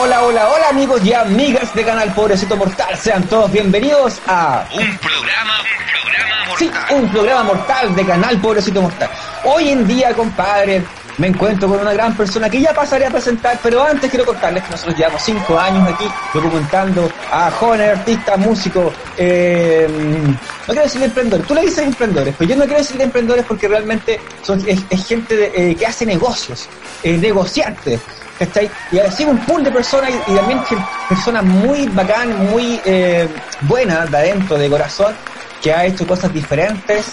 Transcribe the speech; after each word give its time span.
Hola, 0.00 0.22
hola, 0.22 0.48
hola, 0.48 0.68
amigos 0.68 1.04
y 1.04 1.12
amigas 1.12 1.74
de 1.74 1.84
Canal 1.84 2.14
Pobrecito 2.14 2.56
Mortal. 2.56 2.96
Sean 2.96 3.24
todos 3.24 3.50
bienvenidos 3.50 4.20
a 4.28 4.64
Un 4.72 4.96
programa, 4.98 5.60
un 5.60 6.02
programa 6.02 6.44
mortal. 6.46 6.56
Sí, 6.56 6.94
un 6.94 7.10
programa 7.10 7.42
mortal 7.42 7.96
de 7.96 8.06
Canal 8.06 8.40
Pobrecito 8.40 8.80
Mortal. 8.80 9.10
Hoy 9.42 9.70
en 9.70 9.88
día, 9.88 10.14
compadre, 10.14 10.84
me 11.18 11.26
encuentro 11.26 11.68
con 11.68 11.80
una 11.80 11.92
gran 11.92 12.16
persona 12.16 12.48
que 12.48 12.60
ya 12.60 12.72
pasaré 12.72 13.06
a 13.06 13.10
presentar, 13.10 13.58
pero 13.62 13.82
antes 13.82 14.08
quiero 14.08 14.24
contarles 14.24 14.62
que 14.62 14.70
nosotros 14.70 14.96
llevamos 14.96 15.22
cinco 15.22 15.58
años 15.58 15.92
aquí 15.92 16.04
documentando 16.32 17.10
a 17.30 17.50
jóvenes 17.50 17.98
artistas, 17.98 18.38
músicos, 18.38 18.92
eh, 19.16 19.86
no 19.90 20.66
quiero 20.66 20.82
decir 20.82 21.02
emprendedores, 21.02 21.46
tú 21.46 21.54
le 21.54 21.62
dices 21.62 21.78
emprendedores, 21.78 22.34
pero 22.38 22.50
yo 22.50 22.56
no 22.56 22.64
quiero 22.64 22.78
decir 22.78 23.00
emprendedores 23.00 23.44
porque 23.46 23.68
realmente 23.68 24.20
son, 24.42 24.64
es, 24.66 25.06
gente 25.06 25.52
eh, 25.54 25.74
que 25.74 25.86
hace 25.86 26.06
negocios, 26.06 26.68
eh, 27.02 27.16
negociantes, 27.16 28.00
¿cachai? 28.38 28.70
Y 28.92 28.98
así 28.98 29.24
un 29.24 29.38
pool 29.38 29.64
de 29.64 29.72
personas 29.72 30.10
y, 30.28 30.34
también 30.34 30.60
personas 31.08 31.44
muy 31.44 31.88
bacán, 31.88 32.50
muy 32.50 32.80
eh, 32.84 33.28
buenas 33.62 34.10
de 34.10 34.16
adentro, 34.16 34.56
de 34.56 34.70
corazón, 34.70 35.14
que 35.60 35.72
ha 35.72 35.84
hecho 35.84 36.06
cosas 36.06 36.32
diferentes 36.32 37.06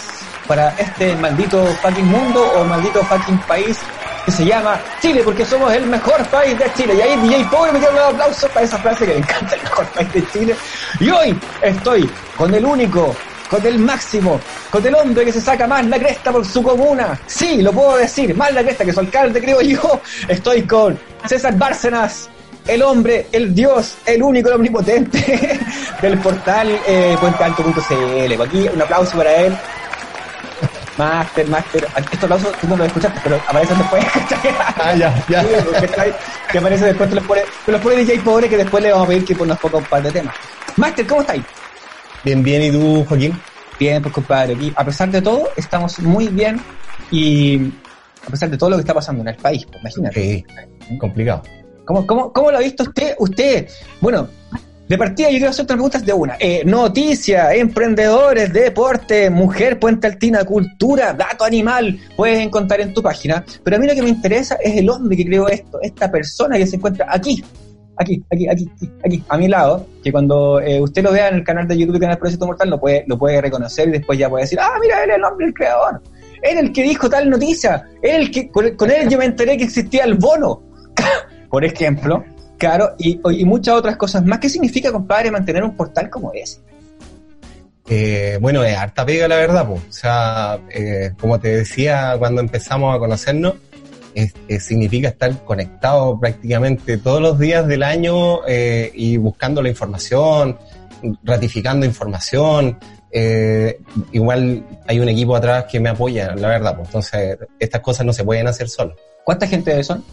para 0.46 0.70
este 0.78 1.16
maldito 1.16 1.66
fucking 1.82 2.06
mundo 2.06 2.40
o 2.56 2.64
maldito 2.64 3.02
fucking 3.04 3.38
país 3.48 3.78
que 4.26 4.32
se 4.32 4.44
llama 4.44 4.80
Chile, 5.00 5.22
porque 5.24 5.44
somos 5.44 5.72
el 5.72 5.86
mejor 5.86 6.22
país 6.26 6.58
de 6.58 6.70
Chile. 6.74 6.94
Y 6.96 7.00
ahí 7.00 7.16
DJ 7.20 7.44
Pobre 7.44 7.70
me 7.70 7.78
dio 7.78 7.88
un 7.92 7.98
aplauso 7.98 8.48
para 8.48 8.66
esa 8.66 8.76
frase 8.78 9.06
que 9.06 9.12
me 9.12 9.18
encanta, 9.18 9.54
el 9.54 9.62
mejor 9.62 9.86
país 9.86 10.12
de 10.12 10.28
Chile. 10.32 10.56
Y 10.98 11.10
hoy 11.10 11.38
estoy 11.62 12.10
con 12.36 12.52
el 12.52 12.64
único, 12.64 13.14
con 13.48 13.64
el 13.64 13.78
máximo, 13.78 14.40
con 14.68 14.84
el 14.84 14.96
hombre 14.96 15.24
que 15.24 15.32
se 15.32 15.40
saca 15.40 15.68
más 15.68 15.86
la 15.86 15.96
cresta 15.96 16.32
por 16.32 16.44
su 16.44 16.60
comuna. 16.60 17.18
Sí, 17.28 17.62
lo 17.62 17.72
puedo 17.72 17.98
decir, 17.98 18.34
más 18.34 18.52
la 18.52 18.64
cresta 18.64 18.84
que 18.84 18.92
su 18.92 18.98
alcalde, 18.98 19.40
creo 19.40 19.60
yo. 19.60 20.00
Estoy 20.26 20.62
con 20.62 20.98
César 21.24 21.56
Bárcenas, 21.56 22.28
el 22.66 22.82
hombre, 22.82 23.28
el 23.30 23.54
dios, 23.54 23.96
el 24.06 24.24
único, 24.24 24.48
el 24.48 24.56
omnipotente 24.56 25.60
del 26.02 26.18
portal 26.18 26.80
eh, 26.84 27.16
puentealto.cl. 27.20 28.42
Aquí 28.42 28.68
un 28.74 28.82
aplauso 28.82 29.16
para 29.16 29.36
él. 29.36 29.56
Master, 30.96 31.48
Master. 31.48 31.86
Estos 31.96 32.24
aplausos 32.24 32.52
tú 32.58 32.68
no 32.68 32.76
los 32.76 32.86
escuchaste, 32.86 33.20
pero 33.22 33.36
aparecen 33.36 33.78
después. 33.78 34.04
Ah, 34.78 34.94
ya, 34.94 35.24
ya. 35.28 35.44
Que 36.52 36.58
aparece 36.58 36.86
después, 36.86 37.08
te 37.08 37.16
los 37.16 37.24
pone, 37.24 37.42
te 37.64 37.72
los 37.72 37.80
pone 37.80 37.96
DJ 37.96 38.20
Pobre, 38.20 38.48
que 38.48 38.56
después 38.56 38.82
le 38.82 38.92
vamos 38.92 39.06
a 39.06 39.08
pedir 39.08 39.24
que 39.24 39.34
nos 39.34 39.58
ponga 39.58 39.78
un 39.78 39.84
par 39.84 40.02
de 40.02 40.12
temas. 40.12 40.34
Master, 40.76 41.06
¿cómo 41.06 41.22
estáis? 41.22 41.42
Bien, 42.22 42.42
bien, 42.42 42.62
¿y 42.62 42.70
tú, 42.70 43.04
Joaquín? 43.08 43.40
Bien, 43.78 44.02
pues 44.02 44.14
compadre, 44.14 44.54
aquí, 44.54 44.72
a 44.76 44.84
pesar 44.84 45.10
de 45.10 45.20
todo, 45.20 45.48
estamos 45.56 45.98
muy 46.00 46.28
bien 46.28 46.60
y 47.10 47.72
a 48.26 48.30
pesar 48.30 48.50
de 48.50 48.56
todo 48.56 48.70
lo 48.70 48.76
que 48.76 48.80
está 48.80 48.94
pasando 48.94 49.22
en 49.22 49.28
el 49.28 49.36
país, 49.36 49.66
pues, 49.66 49.80
imagínate. 49.80 50.44
Sí, 50.88 50.98
complicado. 50.98 51.42
¿Cómo, 51.84 52.06
cómo, 52.06 52.32
¿Cómo 52.32 52.50
lo 52.50 52.58
ha 52.58 52.60
visto 52.60 52.82
usted? 52.84 53.14
Usted, 53.18 53.68
bueno, 54.00 54.28
de 54.88 54.98
partida 54.98 55.28
yo 55.28 55.38
quiero 55.38 55.50
hacer 55.50 55.66
tres 55.66 55.76
preguntas 55.76 56.06
de 56.06 56.12
una. 56.12 56.36
Eh, 56.38 56.62
noticias, 56.64 57.54
emprendedores, 57.54 58.52
deporte, 58.52 59.30
mujer, 59.30 59.80
puente 59.80 60.06
altina, 60.06 60.44
cultura, 60.44 61.12
dato 61.12 61.44
animal, 61.44 61.98
puedes 62.16 62.38
encontrar 62.38 62.80
en 62.80 62.94
tu 62.94 63.02
página. 63.02 63.44
Pero 63.64 63.76
a 63.76 63.80
mí 63.80 63.86
lo 63.86 63.94
que 63.94 64.02
me 64.02 64.10
interesa 64.10 64.56
es 64.62 64.76
el 64.76 64.88
hombre 64.88 65.16
que 65.16 65.26
creó 65.26 65.48
esto, 65.48 65.80
esta 65.82 66.10
persona 66.10 66.56
que 66.56 66.66
se 66.66 66.76
encuentra 66.76 67.06
aquí, 67.08 67.42
aquí, 67.96 68.22
aquí, 68.32 68.48
aquí, 68.48 68.70
aquí, 68.74 68.90
aquí, 69.04 69.24
a 69.28 69.36
mi 69.36 69.48
lado, 69.48 69.86
que 70.04 70.12
cuando 70.12 70.60
eh, 70.60 70.80
usted 70.80 71.02
lo 71.02 71.12
vea 71.12 71.28
en 71.28 71.36
el 71.36 71.44
canal 71.44 71.66
de 71.66 71.76
YouTube, 71.76 71.98
Canal 71.98 72.18
Proyecto 72.18 72.46
Mortal, 72.46 72.70
lo 72.70 72.78
puede, 72.78 73.04
lo 73.08 73.18
puede 73.18 73.40
reconocer 73.40 73.88
y 73.88 73.92
después 73.92 74.16
ya 74.18 74.28
puede 74.28 74.44
decir, 74.44 74.60
ah, 74.60 74.78
mira, 74.80 75.02
él 75.02 75.10
es 75.10 75.16
el 75.16 75.24
hombre, 75.24 75.46
el 75.46 75.54
creador. 75.54 76.00
Él 76.42 76.58
el 76.58 76.72
que 76.72 76.84
dijo 76.84 77.10
tal 77.10 77.28
noticia. 77.28 77.88
Él 78.02 78.22
el 78.22 78.30
que, 78.30 78.48
con, 78.50 78.70
con 78.76 78.90
él 78.90 79.08
yo 79.08 79.18
me 79.18 79.24
enteré 79.24 79.56
que 79.56 79.64
existía 79.64 80.04
el 80.04 80.14
bono. 80.14 80.62
Por 81.50 81.64
ejemplo, 81.64 82.24
claro, 82.58 82.94
y, 82.98 83.20
y 83.40 83.44
muchas 83.44 83.74
otras 83.74 83.96
cosas 83.96 84.24
más. 84.24 84.38
¿Qué 84.38 84.48
significa, 84.48 84.92
compadre, 84.92 85.30
mantener 85.30 85.62
un 85.64 85.76
portal 85.76 86.08
como 86.10 86.32
ese? 86.32 86.60
Eh, 87.88 88.38
bueno, 88.40 88.64
es 88.64 88.76
harta 88.76 89.06
pega, 89.06 89.28
la 89.28 89.36
verdad, 89.36 89.66
pues. 89.66 89.80
O 89.88 89.92
sea, 89.92 90.58
eh, 90.70 91.12
como 91.20 91.38
te 91.38 91.48
decía 91.58 92.16
cuando 92.18 92.40
empezamos 92.40 92.94
a 92.94 92.98
conocernos, 92.98 93.54
es- 94.14 94.34
es- 94.48 94.64
significa 94.64 95.08
estar 95.08 95.44
conectado 95.44 96.18
prácticamente 96.18 96.96
todos 96.98 97.20
los 97.20 97.38
días 97.38 97.66
del 97.66 97.82
año 97.84 98.40
eh, 98.48 98.90
y 98.94 99.16
buscando 99.18 99.62
la 99.62 99.68
información, 99.68 100.58
ratificando 101.22 101.86
información. 101.86 102.78
eh, 103.18 103.80
igual 104.12 104.62
hay 104.86 105.00
un 105.00 105.08
equipo 105.08 105.36
atrás 105.36 105.64
que 105.70 105.80
me 105.80 105.88
apoya, 105.88 106.34
la 106.34 106.48
verdad, 106.48 106.74
pues. 106.76 106.88
Entonces, 106.88 107.38
estas 107.58 107.80
cosas 107.80 108.04
no 108.04 108.12
se 108.12 108.24
pueden 108.24 108.46
hacer 108.46 108.68
solos. 108.68 108.94
¿Cuánta 109.24 109.46
gente 109.46 109.82
son? 109.84 110.04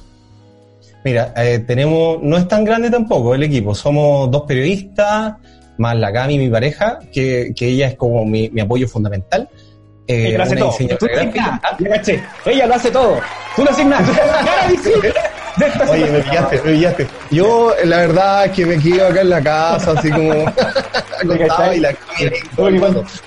Mira, 1.03 1.33
eh, 1.35 1.59
tenemos, 1.59 2.21
no 2.21 2.37
es 2.37 2.47
tan 2.47 2.63
grande 2.63 2.89
tampoco 2.89 3.35
el 3.35 3.43
equipo, 3.43 3.75
somos 3.75 4.31
dos 4.31 4.43
periodistas, 4.43 5.33
más 5.77 5.97
la 5.97 6.13
Cami, 6.13 6.37
mi 6.37 6.49
pareja, 6.49 6.99
que, 7.11 7.51
que 7.55 7.67
ella 7.67 7.87
es 7.87 7.95
como 7.95 8.25
mi, 8.25 8.49
mi 8.49 8.61
apoyo 8.61 8.87
fundamental. 8.87 9.49
Eh, 10.07 10.27
Ella 10.27 10.37
lo 10.37 10.43
hace 10.43 10.55
todo. 10.55 10.75
Tú. 10.99 11.07
Ella 12.45 12.67
lo 12.67 12.75
hace 12.75 12.91
todo. 12.91 13.19
Tú 13.55 13.63
de 13.63 13.71
esta 15.67 15.91
Oye, 15.91 16.05
me 16.07 16.19
pillaste, 16.19 16.61
me 16.63 16.71
pillaste. 16.71 17.07
Yo, 17.31 17.73
la 17.85 17.97
verdad, 17.97 18.45
es 18.45 18.51
que 18.51 18.65
me 18.65 18.79
quedo 18.79 19.07
acá 19.07 19.21
en 19.21 19.29
la 19.29 19.41
casa, 19.41 19.91
así 19.91 20.09
como 20.09 20.33
y 21.73 21.79
la 21.79 21.95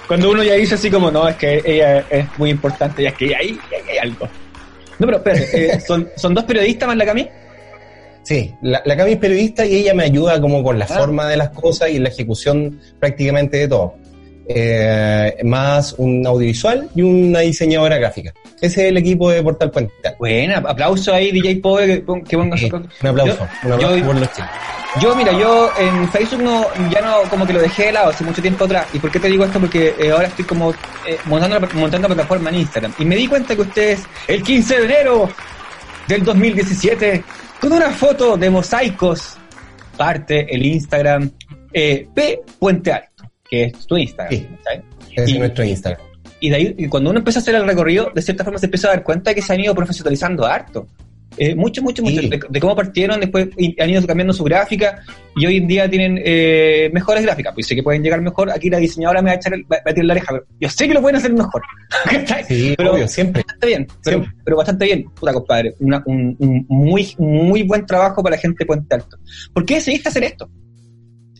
cuando, 0.08 0.30
uno 0.30 0.42
ya 0.42 0.54
dice 0.54 0.74
así 0.74 0.90
como, 0.90 1.10
no, 1.10 1.28
es 1.28 1.36
que 1.36 1.62
ella 1.64 2.00
es 2.10 2.26
muy 2.36 2.50
importante, 2.50 3.04
ya 3.04 3.10
es 3.10 3.14
que 3.14 3.26
ahí, 3.26 3.58
ahí 3.72 3.90
hay 3.90 3.98
algo. 3.98 4.28
No, 4.98 5.06
pero 5.06 5.18
espérate, 5.18 5.66
eh, 5.66 5.80
¿son, 5.80 6.08
¿son 6.16 6.34
dos 6.34 6.44
periodistas 6.44 6.88
más 6.88 6.96
la 6.96 7.06
Cami? 7.06 7.28
Sí, 8.26 8.52
la, 8.62 8.82
la 8.84 8.96
Cami 8.96 9.12
es 9.12 9.18
periodista 9.18 9.64
y 9.64 9.76
ella 9.76 9.94
me 9.94 10.02
ayuda 10.02 10.40
como 10.40 10.60
con 10.64 10.76
la 10.80 10.84
Ah. 10.86 10.98
forma 10.98 11.28
de 11.28 11.36
las 11.36 11.50
cosas 11.50 11.90
y 11.90 12.00
la 12.00 12.08
ejecución 12.08 12.80
prácticamente 12.98 13.56
de 13.58 13.68
todo. 13.68 13.94
Eh, 14.48 15.36
más 15.44 15.94
un 15.98 16.26
audiovisual 16.26 16.88
y 16.94 17.02
una 17.02 17.40
diseñadora 17.40 17.98
gráfica. 17.98 18.32
Ese 18.60 18.82
es 18.84 18.88
el 18.90 18.96
equipo 18.96 19.30
de 19.30 19.42
Portal 19.42 19.70
Puente. 19.70 19.92
Buena, 20.18 20.58
aplauso 20.58 21.12
ahí, 21.12 21.30
DJ 21.30 21.56
Poe, 21.60 21.86
que, 21.86 22.04
que 22.28 22.36
ponga 22.36 22.56
Sí, 22.56 22.68
su- 22.68 22.76
un 22.76 22.88
aplauso, 23.06 23.36
Yo- 23.38 23.66
un 23.68 23.72
aplauso 23.74 23.96
yo- 23.98 24.06
por 24.06 24.14
los 24.16 24.28
chicos. 24.32 24.50
Yo, 25.00 25.14
mira, 25.14 25.32
yo 25.38 25.70
en 25.78 26.08
Facebook 26.10 26.42
no, 26.42 26.66
ya 26.90 27.00
no, 27.02 27.28
como 27.28 27.46
que 27.46 27.52
lo 27.52 27.60
dejé 27.60 27.86
de 27.86 27.92
lado 27.92 28.10
hace 28.10 28.24
mucho 28.24 28.40
tiempo 28.42 28.64
atrás. 28.64 28.86
¿Y 28.94 28.98
por 28.98 29.10
qué 29.10 29.20
te 29.20 29.28
digo 29.28 29.44
esto? 29.44 29.60
Porque 29.60 29.94
eh, 30.00 30.10
ahora 30.10 30.26
estoy 30.28 30.44
como 30.44 30.70
eh, 30.72 31.16
montando, 31.26 31.60
la, 31.60 31.68
montando 31.74 32.08
la 32.08 32.14
plataforma 32.14 32.50
en 32.50 32.56
Instagram. 32.56 32.92
Y 32.98 33.04
me 33.04 33.14
di 33.16 33.26
cuenta 33.28 33.54
que 33.54 33.62
ustedes, 33.62 34.02
el 34.26 34.42
15 34.42 34.78
de 34.78 34.84
enero 34.84 35.28
del 36.08 36.22
2017, 36.24 37.22
con 37.60 37.72
una 37.72 37.90
foto 37.90 38.36
de 38.36 38.50
mosaicos, 38.50 39.36
parte 39.96 40.54
el 40.54 40.64
Instagram 40.66 41.30
eh, 41.72 42.08
P 42.14 42.42
Puente 42.58 42.92
Alto, 42.92 43.24
que 43.48 43.64
es 43.64 43.86
tu 43.86 43.96
Instagram. 43.96 44.30
Sí. 44.34 44.48
¿sabes? 44.64 44.80
Ese 45.14 45.30
Y- 45.30 45.34
es 45.34 45.38
nuestro 45.38 45.64
Instagram. 45.64 46.00
Y 46.38 46.50
de 46.50 46.56
ahí, 46.56 46.74
y 46.76 46.86
cuando 46.88 47.10
uno 47.10 47.18
empieza 47.18 47.38
a 47.38 47.42
hacer 47.42 47.54
el 47.54 47.66
recorrido, 47.66 48.10
de 48.14 48.20
cierta 48.20 48.44
forma 48.44 48.58
se 48.58 48.66
empieza 48.66 48.88
a 48.88 48.90
dar 48.90 49.02
cuenta 49.02 49.30
de 49.30 49.36
que 49.36 49.42
se 49.42 49.54
han 49.54 49.60
ido 49.60 49.74
profesionalizando 49.74 50.44
harto. 50.44 50.86
Eh, 51.38 51.54
mucho, 51.54 51.82
mucho. 51.82 52.02
De, 52.02 52.40
de 52.48 52.60
cómo 52.60 52.74
partieron, 52.74 53.20
después 53.20 53.48
han 53.78 53.90
ido 53.90 54.06
cambiando 54.06 54.32
su 54.32 54.42
gráfica 54.44 55.02
y 55.36 55.44
hoy 55.46 55.58
en 55.58 55.66
día 55.66 55.88
tienen 55.90 56.20
eh, 56.24 56.90
mejores 56.92 57.22
gráficas. 57.24 57.52
Pues 57.54 57.66
sé 57.66 57.74
que 57.74 57.82
pueden 57.82 58.02
llegar 58.02 58.20
mejor. 58.22 58.50
Aquí 58.50 58.70
la 58.70 58.78
diseñadora 58.78 59.20
me 59.22 59.28
va 59.30 59.34
a 59.34 59.36
echar 59.36 59.52
el, 59.54 59.64
va 59.70 59.76
a 59.84 59.92
tirar 59.92 60.04
la 60.06 60.12
oreja, 60.14 60.26
pero 60.32 60.46
yo 60.60 60.68
sé 60.68 60.88
que 60.88 60.94
lo 60.94 61.00
pueden 61.02 61.16
hacer 61.16 61.32
mejor. 61.32 61.62
Sí, 62.48 62.74
pero 62.76 62.92
obvio, 62.94 63.06
siempre. 63.08 63.42
bastante 63.42 63.66
bien, 63.66 63.86
pero, 64.04 64.18
Siempre. 64.18 64.40
pero 64.44 64.56
bastante 64.56 64.84
bien, 64.86 65.04
puta 65.18 65.32
compadre. 65.32 65.74
Una- 65.80 66.02
un, 66.06 66.36
un 66.38 66.66
muy, 66.68 67.14
muy 67.18 67.62
buen 67.64 67.84
trabajo 67.86 68.22
para 68.22 68.36
la 68.36 68.40
gente 68.42 68.58
de 68.60 68.66
Puente 68.66 68.94
Alto. 68.94 69.16
¿Por 69.52 69.64
qué 69.64 69.74
decidiste 69.74 70.08
hacer 70.08 70.24
esto? 70.24 70.48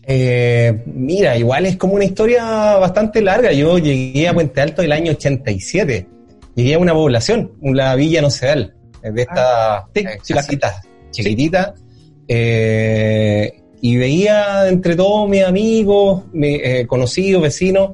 Eh, 0.09 0.83
mira, 0.85 1.37
igual 1.37 1.65
es 1.65 1.75
como 1.77 1.93
una 1.95 2.05
historia 2.05 2.77
bastante 2.77 3.21
larga. 3.21 3.51
Yo 3.51 3.77
llegué 3.77 4.27
a 4.27 4.33
Puente 4.33 4.61
Alto 4.61 4.81
el 4.81 4.91
año 4.91 5.11
87. 5.11 6.07
Llegué 6.55 6.73
a 6.75 6.79
una 6.79 6.93
población, 6.93 7.51
la 7.61 7.93
Villa 7.95 8.21
Nocedal, 8.21 8.73
de 9.01 9.21
estas 9.21 9.37
Ah, 9.39 9.85
sí, 9.93 10.01
eh, 10.01 10.17
sí, 10.21 10.33
la- 10.33 10.41
casitas 10.41 10.81
chiquititas. 11.11 11.73
eh, 12.27 13.61
y 13.81 13.95
veía 13.95 14.67
entre 14.67 14.95
todos 14.95 15.29
mis 15.29 15.43
amigos, 15.43 16.23
mis 16.33 16.59
eh, 16.63 16.85
conocidos, 16.87 17.41
vecinos, 17.43 17.91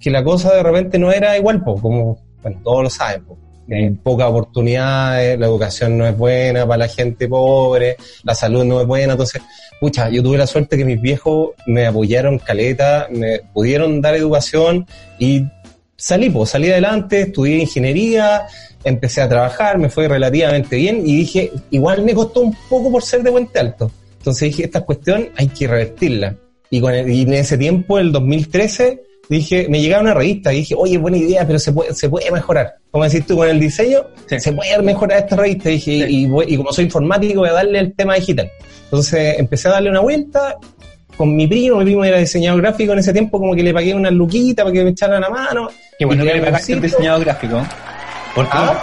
que 0.00 0.10
la 0.10 0.24
cosa 0.24 0.52
de 0.54 0.62
repente 0.62 0.98
no 0.98 1.12
era 1.12 1.36
igual, 1.38 1.62
po, 1.62 1.80
como 1.80 2.18
bueno, 2.42 2.60
todos 2.64 2.82
lo 2.84 2.90
saben. 2.90 3.24
po. 3.24 3.38
eh, 3.68 3.94
pocas 4.02 4.28
oportunidades, 4.28 5.38
la 5.38 5.46
educación 5.46 5.96
no 5.96 6.06
es 6.06 6.18
buena 6.18 6.66
para 6.66 6.78
la 6.78 6.88
gente 6.88 7.28
pobre, 7.28 7.96
la 8.24 8.34
salud 8.34 8.64
no 8.64 8.80
es 8.80 8.86
buena, 8.86 9.12
entonces, 9.12 9.40
pucha, 9.80 10.10
yo 10.10 10.22
tuve 10.22 10.36
la 10.36 10.46
suerte 10.48 10.76
que 10.76 10.84
mis 10.84 11.00
viejos 11.00 11.50
me 11.66 11.86
apoyaron 11.86 12.38
caleta, 12.40 13.06
me 13.10 13.40
pudieron 13.54 14.00
dar 14.02 14.16
educación 14.16 14.84
y 15.20 15.44
salí, 15.96 16.30
pues 16.30 16.50
salí 16.50 16.70
adelante, 16.70 17.22
estudié 17.22 17.58
ingeniería, 17.58 18.46
empecé 18.84 19.22
a 19.22 19.28
trabajar, 19.28 19.78
me 19.78 19.88
fue 19.88 20.08
relativamente 20.08 20.76
bien 20.76 21.02
y 21.06 21.16
dije, 21.16 21.52
igual 21.70 22.02
me 22.02 22.14
costó 22.14 22.40
un 22.40 22.56
poco 22.68 22.90
por 22.90 23.02
ser 23.02 23.22
de 23.22 23.30
Puente 23.30 23.58
Alto. 23.58 23.90
Entonces 24.18 24.50
dije, 24.50 24.64
esta 24.64 24.82
cuestión 24.82 25.28
hay 25.36 25.48
que 25.48 25.66
revertirla. 25.66 26.36
Y, 26.70 26.80
con 26.80 26.94
y 26.94 27.22
en 27.22 27.34
ese 27.34 27.58
tiempo, 27.58 27.98
el 27.98 28.12
2013, 28.12 29.02
dije, 29.28 29.66
me 29.68 29.80
llegaba 29.80 30.02
una 30.02 30.14
revista 30.14 30.52
y 30.52 30.58
dije, 30.58 30.74
oye, 30.76 30.96
buena 30.98 31.18
idea, 31.18 31.46
pero 31.46 31.58
se 31.58 31.72
puede, 31.72 31.94
se 31.94 32.08
puede 32.08 32.30
mejorar. 32.30 32.74
Como 32.90 33.04
decís 33.04 33.26
tú 33.26 33.36
con 33.36 33.48
el 33.48 33.60
diseño, 33.60 34.04
se 34.26 34.52
puede 34.52 34.80
mejorar 34.80 35.18
esta 35.18 35.36
revista. 35.36 35.70
Y, 35.70 35.74
dije, 35.74 35.92
y, 36.08 36.24
y, 36.46 36.56
como 36.56 36.72
soy 36.72 36.84
informático, 36.84 37.40
voy 37.40 37.48
a 37.48 37.54
darle 37.54 37.78
el 37.78 37.94
tema 37.94 38.14
digital. 38.14 38.50
Entonces 38.84 39.38
empecé 39.38 39.68
a 39.68 39.72
darle 39.72 39.90
una 39.90 40.00
vuelta 40.00 40.56
con 41.16 41.34
mi 41.34 41.46
primo, 41.46 41.78
mi 41.78 41.84
primo 41.84 42.04
era 42.04 42.18
diseñador 42.18 42.62
gráfico 42.62 42.92
en 42.92 42.98
ese 42.98 43.12
tiempo, 43.12 43.38
como 43.38 43.54
que 43.54 43.62
le 43.62 43.72
pagué 43.72 43.94
una 43.94 44.10
luquita 44.10 44.62
para 44.62 44.72
que 44.72 44.84
me 44.84 44.90
echaran 44.90 45.20
la 45.20 45.30
mano. 45.30 45.68
Qué 45.98 46.04
bueno 46.04 46.24
que 46.24 46.34
le 46.34 46.40
pagaste 46.42 46.74
un 46.74 46.80
diseñador 46.80 47.24
gráfico. 47.24 47.62
Porque 48.34 48.50
¿Ah? 48.52 48.82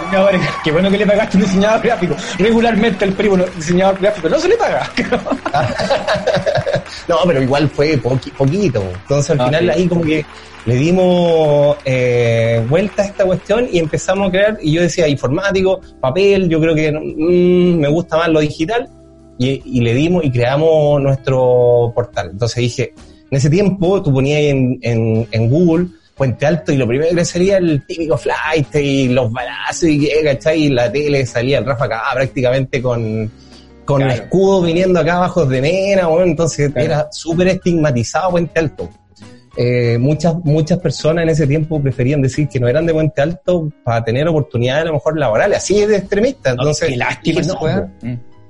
qué 0.64 0.70
bueno 0.70 0.90
que 0.90 0.98
le 0.98 1.06
pagaste 1.06 1.36
un 1.36 1.42
diseñador 1.42 1.82
gráfico. 1.82 2.16
Regularmente 2.38 3.04
el 3.04 3.12
primo 3.12 3.36
diseñador 3.36 4.00
gráfico 4.00 4.28
no 4.28 4.38
se 4.38 4.48
le 4.48 4.56
paga. 4.56 4.90
no, 7.08 7.18
pero 7.26 7.42
igual 7.42 7.68
fue 7.68 7.98
poquito. 7.98 8.82
Entonces 9.02 9.30
al 9.30 9.40
ah, 9.40 9.46
final 9.46 9.70
ahí 9.70 9.88
como 9.88 10.02
que 10.02 10.24
le 10.66 10.74
dimos 10.74 11.76
eh, 11.84 12.64
vuelta 12.68 13.02
a 13.02 13.06
esta 13.06 13.24
cuestión 13.24 13.66
y 13.72 13.78
empezamos 13.78 14.28
a 14.28 14.30
crear, 14.30 14.58
y 14.60 14.72
yo 14.72 14.82
decía 14.82 15.08
informático, 15.08 15.80
papel, 16.00 16.48
yo 16.48 16.60
creo 16.60 16.74
que 16.74 16.92
mm, 16.92 17.80
me 17.80 17.88
gusta 17.88 18.18
más 18.18 18.28
lo 18.28 18.40
digital, 18.40 18.88
y, 19.40 19.80
le 19.80 19.94
dimos 19.94 20.24
y 20.24 20.30
creamos 20.30 21.00
nuestro 21.00 21.92
portal. 21.94 22.30
Entonces 22.32 22.56
dije, 22.56 22.92
en 23.30 23.38
ese 23.38 23.48
tiempo 23.48 24.02
tú 24.02 24.12
ponías 24.12 24.40
en, 24.40 24.78
en, 24.82 25.26
en 25.30 25.50
Google 25.50 25.86
Puente 26.14 26.44
Alto 26.44 26.72
y 26.72 26.76
lo 26.76 26.86
primero 26.86 27.16
que 27.16 27.24
sería 27.24 27.56
el 27.56 27.86
típico 27.86 28.18
flight 28.18 28.74
y 28.76 29.08
los 29.08 29.32
balazos 29.32 29.84
y, 29.84 30.10
¿cachai? 30.22 30.64
y 30.64 30.68
la 30.68 30.92
tele 30.92 31.24
salía 31.24 31.58
el 31.58 31.64
Rafa 31.64 31.86
acá 31.86 32.02
prácticamente 32.12 32.82
con, 32.82 33.30
con 33.86 34.02
escudo 34.02 34.60
viniendo 34.60 35.00
acá 35.00 35.16
abajo 35.16 35.46
de 35.46 35.62
Mena, 35.62 36.08
bueno, 36.08 36.26
entonces 36.26 36.70
era 36.76 37.08
súper 37.10 37.48
estigmatizado 37.48 38.32
Puente 38.32 38.60
Alto. 38.60 38.90
Eh, 39.56 39.98
muchas, 39.98 40.36
muchas 40.44 40.78
personas 40.78 41.24
en 41.24 41.30
ese 41.30 41.46
tiempo 41.46 41.82
preferían 41.82 42.22
decir 42.22 42.48
que 42.48 42.60
no 42.60 42.68
eran 42.68 42.84
de 42.84 42.92
Puente 42.92 43.22
Alto 43.22 43.72
para 43.82 44.04
tener 44.04 44.28
oportunidades 44.28 44.82
a 44.82 44.86
lo 44.88 44.92
mejor 44.92 45.18
laborales, 45.18 45.56
así 45.56 45.80
es 45.80 45.88
de 45.88 45.96
extremista. 45.96 46.50
Entonces, 46.50 46.90
qué 46.90 46.96
lástima 46.96 47.40
no, 47.40 47.90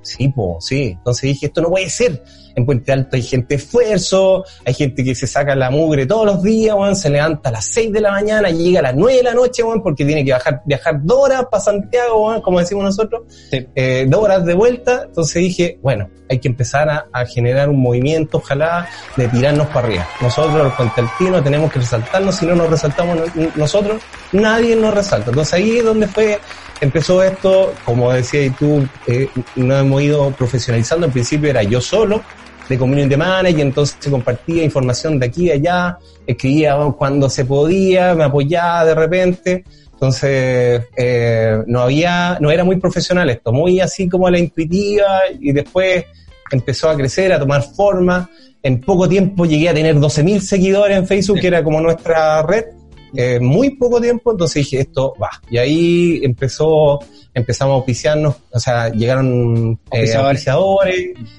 Sí, 0.02 0.28
pues, 0.28 0.64
sí. 0.64 0.82
Entonces 0.96 1.22
dije, 1.22 1.46
esto 1.46 1.60
no 1.60 1.70
puede 1.70 1.90
ser. 1.90 2.22
En 2.54 2.66
Puente 2.66 2.92
Alto 2.92 3.16
hay 3.16 3.22
gente 3.22 3.56
de 3.56 3.62
esfuerzo, 3.62 4.44
hay 4.64 4.74
gente 4.74 5.04
que 5.04 5.14
se 5.14 5.26
saca 5.26 5.54
la 5.54 5.70
mugre 5.70 6.06
todos 6.06 6.26
los 6.26 6.42
días, 6.42 6.74
weón, 6.74 6.96
se 6.96 7.10
levanta 7.10 7.48
a 7.48 7.52
las 7.52 7.64
6 7.66 7.92
de 7.92 8.00
la 8.00 8.10
mañana 8.10 8.50
y 8.50 8.58
llega 8.58 8.80
a 8.80 8.82
las 8.82 8.94
9 8.94 9.16
de 9.18 9.22
la 9.22 9.34
noche, 9.34 9.62
weón, 9.62 9.82
porque 9.82 10.04
tiene 10.04 10.24
que 10.24 10.32
bajar, 10.32 10.62
viajar 10.64 11.00
dos 11.02 11.18
horas 11.18 11.46
para 11.50 11.62
Santiago, 11.62 12.26
weón, 12.26 12.40
como 12.40 12.58
decimos 12.58 12.84
nosotros, 12.84 13.22
eh, 13.52 14.06
dos 14.08 14.24
horas 14.24 14.44
de 14.44 14.54
vuelta. 14.54 15.04
Entonces 15.06 15.42
dije, 15.42 15.78
bueno, 15.82 16.08
hay 16.28 16.38
que 16.38 16.48
empezar 16.48 16.88
a, 16.88 17.26
generar 17.26 17.68
un 17.68 17.80
movimiento, 17.80 18.38
ojalá, 18.38 18.88
de 19.16 19.28
tirarnos 19.28 19.66
para 19.68 19.86
arriba. 19.86 20.08
Nosotros, 20.20 20.54
los 20.54 20.72
puentealtinos, 20.74 21.42
tenemos 21.42 21.72
que 21.72 21.80
resaltarnos, 21.80 22.34
si 22.36 22.46
no 22.46 22.54
nos 22.54 22.70
resaltamos 22.70 23.18
nosotros, 23.56 24.00
nadie 24.32 24.76
nos 24.76 24.94
resalta. 24.94 25.30
Entonces 25.30 25.54
ahí 25.54 25.78
es 25.78 25.84
donde 25.84 26.06
fue 26.06 26.38
empezó 26.80 27.22
esto, 27.22 27.74
como 27.84 28.12
decías 28.12 28.56
tú, 28.58 28.86
eh, 29.06 29.28
nos 29.56 29.80
hemos 29.80 30.02
ido 30.02 30.30
profesionalizando. 30.32 31.06
Al 31.06 31.12
principio 31.12 31.50
era 31.50 31.62
yo 31.62 31.80
solo, 31.80 32.22
de 32.70 32.78
community 32.78 33.16
manager, 33.16 33.60
entonces 33.60 33.96
compartía 34.08 34.62
información 34.62 35.18
de 35.18 35.26
aquí 35.26 35.50
a 35.50 35.54
allá, 35.54 35.98
escribía 36.24 36.76
cuando 36.96 37.28
se 37.28 37.44
podía, 37.44 38.14
me 38.14 38.24
apoyaba 38.24 38.84
de 38.84 38.94
repente. 38.94 39.64
Entonces, 39.92 40.82
eh, 40.96 41.58
no 41.66 41.80
había, 41.80 42.38
no 42.40 42.50
era 42.50 42.64
muy 42.64 42.76
profesional 42.76 43.28
esto, 43.28 43.52
muy 43.52 43.80
así 43.80 44.08
como 44.08 44.28
a 44.28 44.30
la 44.30 44.38
intuitiva 44.38 45.20
y 45.38 45.52
después 45.52 46.04
empezó 46.50 46.88
a 46.88 46.96
crecer, 46.96 47.32
a 47.32 47.38
tomar 47.38 47.62
forma. 47.62 48.30
En 48.62 48.80
poco 48.80 49.08
tiempo 49.08 49.44
llegué 49.44 49.68
a 49.68 49.74
tener 49.74 49.96
12.000 49.96 50.40
seguidores 50.40 50.96
en 50.96 51.06
Facebook, 51.06 51.40
que 51.40 51.48
era 51.48 51.64
como 51.64 51.80
nuestra 51.80 52.40
red 52.42 52.66
eh, 53.14 53.40
muy 53.40 53.70
poco 53.70 54.00
tiempo, 54.00 54.32
entonces 54.32 54.64
dije, 54.64 54.80
esto 54.80 55.14
va. 55.20 55.30
Y 55.50 55.58
ahí 55.58 56.20
empezó, 56.22 56.98
empezamos 57.34 57.74
a 57.74 57.76
oficiarnos, 57.78 58.36
o 58.52 58.58
sea, 58.58 58.88
llegaron 58.90 59.78
eh, 59.90 60.06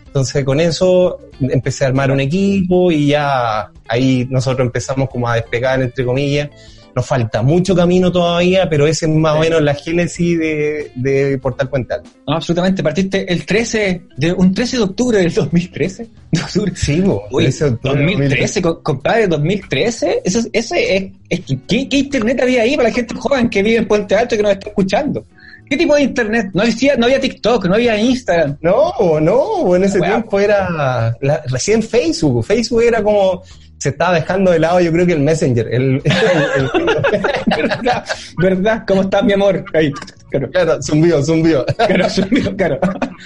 entonces 0.06 0.44
con 0.44 0.59
eso 0.59 1.19
empecé 1.39 1.85
a 1.85 1.88
armar 1.88 2.12
un 2.12 2.19
equipo 2.19 2.91
y 2.91 3.07
ya 3.07 3.71
ahí 3.88 4.27
nosotros 4.29 4.65
empezamos 4.65 5.09
como 5.09 5.27
a 5.27 5.35
despegar, 5.35 5.81
entre 5.81 6.06
comillas, 6.06 6.50
nos 6.95 7.05
falta 7.05 7.41
mucho 7.41 7.75
camino 7.75 8.11
todavía, 8.11 8.69
pero 8.69 8.88
ese 8.88 9.05
es 9.05 9.11
más 9.11 9.38
o 9.38 9.39
menos 9.39 9.61
la 9.61 9.73
génesis 9.73 10.38
de, 10.38 10.91
de 10.95 11.38
Portal 11.38 11.69
Cuental. 11.69 12.01
No, 12.27 12.35
absolutamente. 12.35 12.83
Partiste 12.83 13.31
el 13.31 13.45
13, 13.45 14.01
de, 14.17 14.33
un 14.33 14.53
13 14.53 14.77
de 14.77 14.83
octubre 14.83 15.17
del 15.19 15.33
2013. 15.33 16.07
De 16.31 16.41
octubre. 16.41 16.71
Sí, 16.75 17.01
bo, 17.01 17.23
2013, 17.29 18.61
compadre, 18.61 19.27
2013. 19.27 20.21
Eso, 20.23 20.39
ese 20.53 20.95
es, 20.95 21.11
es 21.29 21.41
¿qué, 21.67 21.89
¿qué, 21.89 21.97
internet 21.97 22.39
había 22.41 22.61
ahí 22.61 22.77
para 22.77 22.88
la 22.88 22.95
gente 22.95 23.15
joven 23.15 23.49
que 23.49 23.61
vive 23.61 23.77
en 23.77 23.88
Puente 23.88 24.15
Alto 24.15 24.35
y 24.35 24.38
que 24.38 24.43
nos 24.43 24.53
está 24.53 24.69
escuchando? 24.69 25.25
¿Qué 25.69 25.77
tipo 25.77 25.95
de 25.95 26.03
internet? 26.03 26.51
No, 26.53 26.63
decía, 26.63 26.95
no 26.97 27.05
había 27.05 27.19
TikTok, 27.19 27.65
no 27.65 27.75
había 27.75 27.97
Instagram. 27.97 28.57
No, 28.61 29.19
no, 29.21 29.75
en 29.75 29.83
ese 29.83 29.99
tiempo 29.99 30.39
era 30.39 31.17
recién 31.47 31.81
Facebook. 31.81 32.45
Facebook 32.45 32.83
era 32.83 33.01
como 33.03 33.41
se 33.81 33.89
estaba 33.89 34.13
dejando 34.13 34.51
de 34.51 34.59
lado, 34.59 34.79
yo 34.79 34.91
creo 34.91 35.07
que 35.07 35.13
el 35.13 35.21
Messenger. 35.21 35.67
El, 35.73 35.99
¿Verdad? 37.47 38.05
¿Verdad? 38.37 38.83
¿Cómo 38.87 39.01
estás, 39.01 39.23
mi 39.23 39.33
amor? 39.33 39.65
Ahí. 39.73 39.91
Claro, 40.29 40.51
claro 40.51 40.83
zumbió, 40.83 41.23
zumbió. 41.23 41.65
Claro, 41.65 42.07
zumbió, 42.07 42.55
claro. 42.55 42.79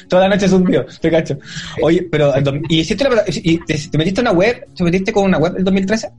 Toda 0.07 0.29
la 0.29 0.35
noche 0.35 0.47
zumbió, 0.47 0.85
te 1.01 1.11
cacho. 1.11 1.37
Oye, 1.81 2.07
pero, 2.09 2.33
¿y, 2.69 2.79
hiciste 2.79 3.03
la, 3.03 3.25
y 3.27 3.57
te, 3.65 3.77
te, 3.77 3.97
metiste 3.97 4.21
una 4.21 4.31
web? 4.31 4.65
¿Te 4.73 4.85
metiste 4.85 5.11
con 5.11 5.25
una 5.25 5.37
web 5.37 5.55
el 5.57 5.65
2013? 5.65 6.09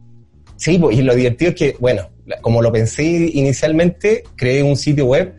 Sí, 0.57 0.77
pues, 0.79 0.99
y 0.99 1.03
lo 1.03 1.15
divertido 1.15 1.53
es 1.53 1.57
que, 1.57 1.77
bueno, 1.79 2.11
como 2.43 2.61
lo 2.61 2.71
pensé 2.71 3.05
inicialmente, 3.05 4.23
creé 4.37 4.63
un 4.63 4.77
sitio 4.77 5.07
web 5.07 5.35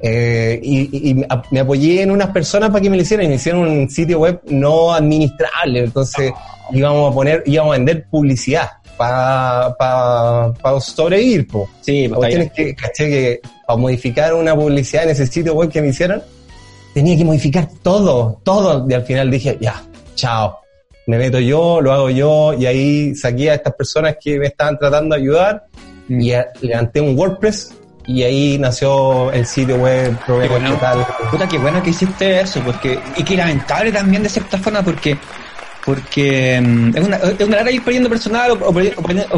eh, 0.00 0.60
y, 0.62 1.10
y, 1.10 1.26
me 1.50 1.60
apoyé 1.60 2.02
en 2.02 2.10
unas 2.10 2.30
personas 2.30 2.70
para 2.70 2.80
que 2.80 2.90
me 2.90 2.96
lo 2.96 3.02
hicieran 3.02 3.26
y 3.26 3.28
me 3.28 3.34
hicieron 3.36 3.62
un 3.62 3.88
sitio 3.88 4.20
web 4.20 4.40
no 4.46 4.92
administrable. 4.92 5.84
Entonces 5.84 6.32
íbamos 6.72 7.10
a 7.10 7.14
poner, 7.14 7.42
íbamos 7.46 7.74
a 7.74 7.78
vender 7.78 8.06
publicidad 8.10 8.70
para 8.96 9.74
pa, 9.78 10.80
sobrevivir. 10.80 11.46
Po. 11.46 11.68
Sí, 11.80 12.08
pues, 12.08 12.28
tienes 12.28 12.52
que, 12.52 12.74
caché 12.74 13.08
que 13.08 13.40
para 13.66 13.78
modificar 13.78 14.34
una 14.34 14.54
publicidad 14.54 15.04
en 15.04 15.10
ese 15.10 15.26
sitio 15.26 15.54
web 15.54 15.70
que 15.70 15.82
me 15.82 15.88
hicieron, 15.88 16.22
tenía 16.94 17.16
que 17.16 17.24
modificar 17.24 17.68
todo, 17.82 18.40
todo. 18.42 18.86
Y 18.88 18.94
al 18.94 19.02
final 19.02 19.30
dije, 19.30 19.58
ya, 19.60 19.82
chao. 20.14 20.58
Me 21.06 21.18
meto 21.18 21.38
yo, 21.38 21.80
lo 21.80 21.92
hago 21.92 22.10
yo, 22.10 22.52
y 22.54 22.66
ahí 22.66 23.14
saqué 23.14 23.50
a 23.50 23.54
estas 23.54 23.74
personas 23.74 24.16
que 24.20 24.40
me 24.40 24.46
estaban 24.46 24.76
tratando 24.76 25.14
de 25.14 25.22
ayudar 25.22 25.64
mm. 26.08 26.20
y 26.20 26.32
levanté 26.62 27.00
un 27.00 27.16
WordPress 27.16 27.72
y 28.06 28.22
ahí 28.22 28.58
nació 28.58 29.32
el 29.32 29.46
sitio 29.46 29.76
web 29.76 30.16
qué 30.26 30.32
bueno, 30.32 30.78
Puta, 31.30 31.48
qué 31.48 31.58
bueno 31.58 31.82
que 31.82 31.90
hiciste 31.90 32.40
eso, 32.40 32.60
porque, 32.60 32.98
y 33.16 33.24
qué 33.24 33.36
lamentable 33.36 33.90
también 33.90 34.22
de 34.22 34.28
cierta 34.28 34.58
forma, 34.58 34.82
porque 34.82 35.18
porque 35.84 36.60
mm, 36.60 36.96
es, 36.96 37.06
una, 37.06 37.16
es 37.16 37.40
una 37.40 37.70
ir 37.70 37.82
perdiendo 37.82 38.10
personal 38.10 38.50
o, 38.60 38.72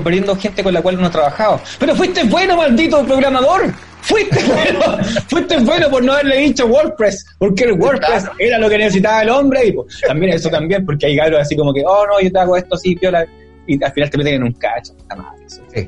perdiendo, 0.02 0.34
gente 0.34 0.64
con 0.64 0.72
la 0.72 0.80
cual 0.80 0.96
uno 0.96 1.08
ha 1.08 1.10
trabajado. 1.10 1.60
Pero 1.78 1.94
fuiste 1.94 2.24
bueno, 2.24 2.56
maldito 2.56 3.04
programador. 3.04 3.70
Fuiste 4.00 4.42
bueno, 4.46 4.80
fuiste 5.28 5.58
bueno 5.58 5.90
por 5.90 6.02
no 6.02 6.14
haberle 6.14 6.38
dicho 6.38 6.64
WordPress, 6.64 7.26
porque 7.38 7.64
el 7.64 7.72
WordPress 7.72 8.30
era 8.38 8.58
lo 8.58 8.70
que 8.70 8.78
necesitaba 8.78 9.22
el 9.22 9.28
hombre 9.28 9.66
y 9.66 9.72
pues, 9.72 10.00
también 10.06 10.32
eso 10.32 10.48
también, 10.48 10.86
porque 10.86 11.06
hay 11.06 11.16
gallos 11.16 11.40
así 11.40 11.54
como 11.54 11.74
que, 11.74 11.82
oh 11.84 12.06
no, 12.06 12.18
yo 12.18 12.32
te 12.32 12.38
hago 12.38 12.56
esto 12.56 12.76
así, 12.76 12.96
piola, 12.96 13.26
y 13.66 13.84
al 13.84 13.92
final 13.92 14.08
te 14.08 14.16
meten 14.16 14.34
en 14.34 14.42
un 14.44 14.52
cacho. 14.52 14.94
Sí. 15.74 15.86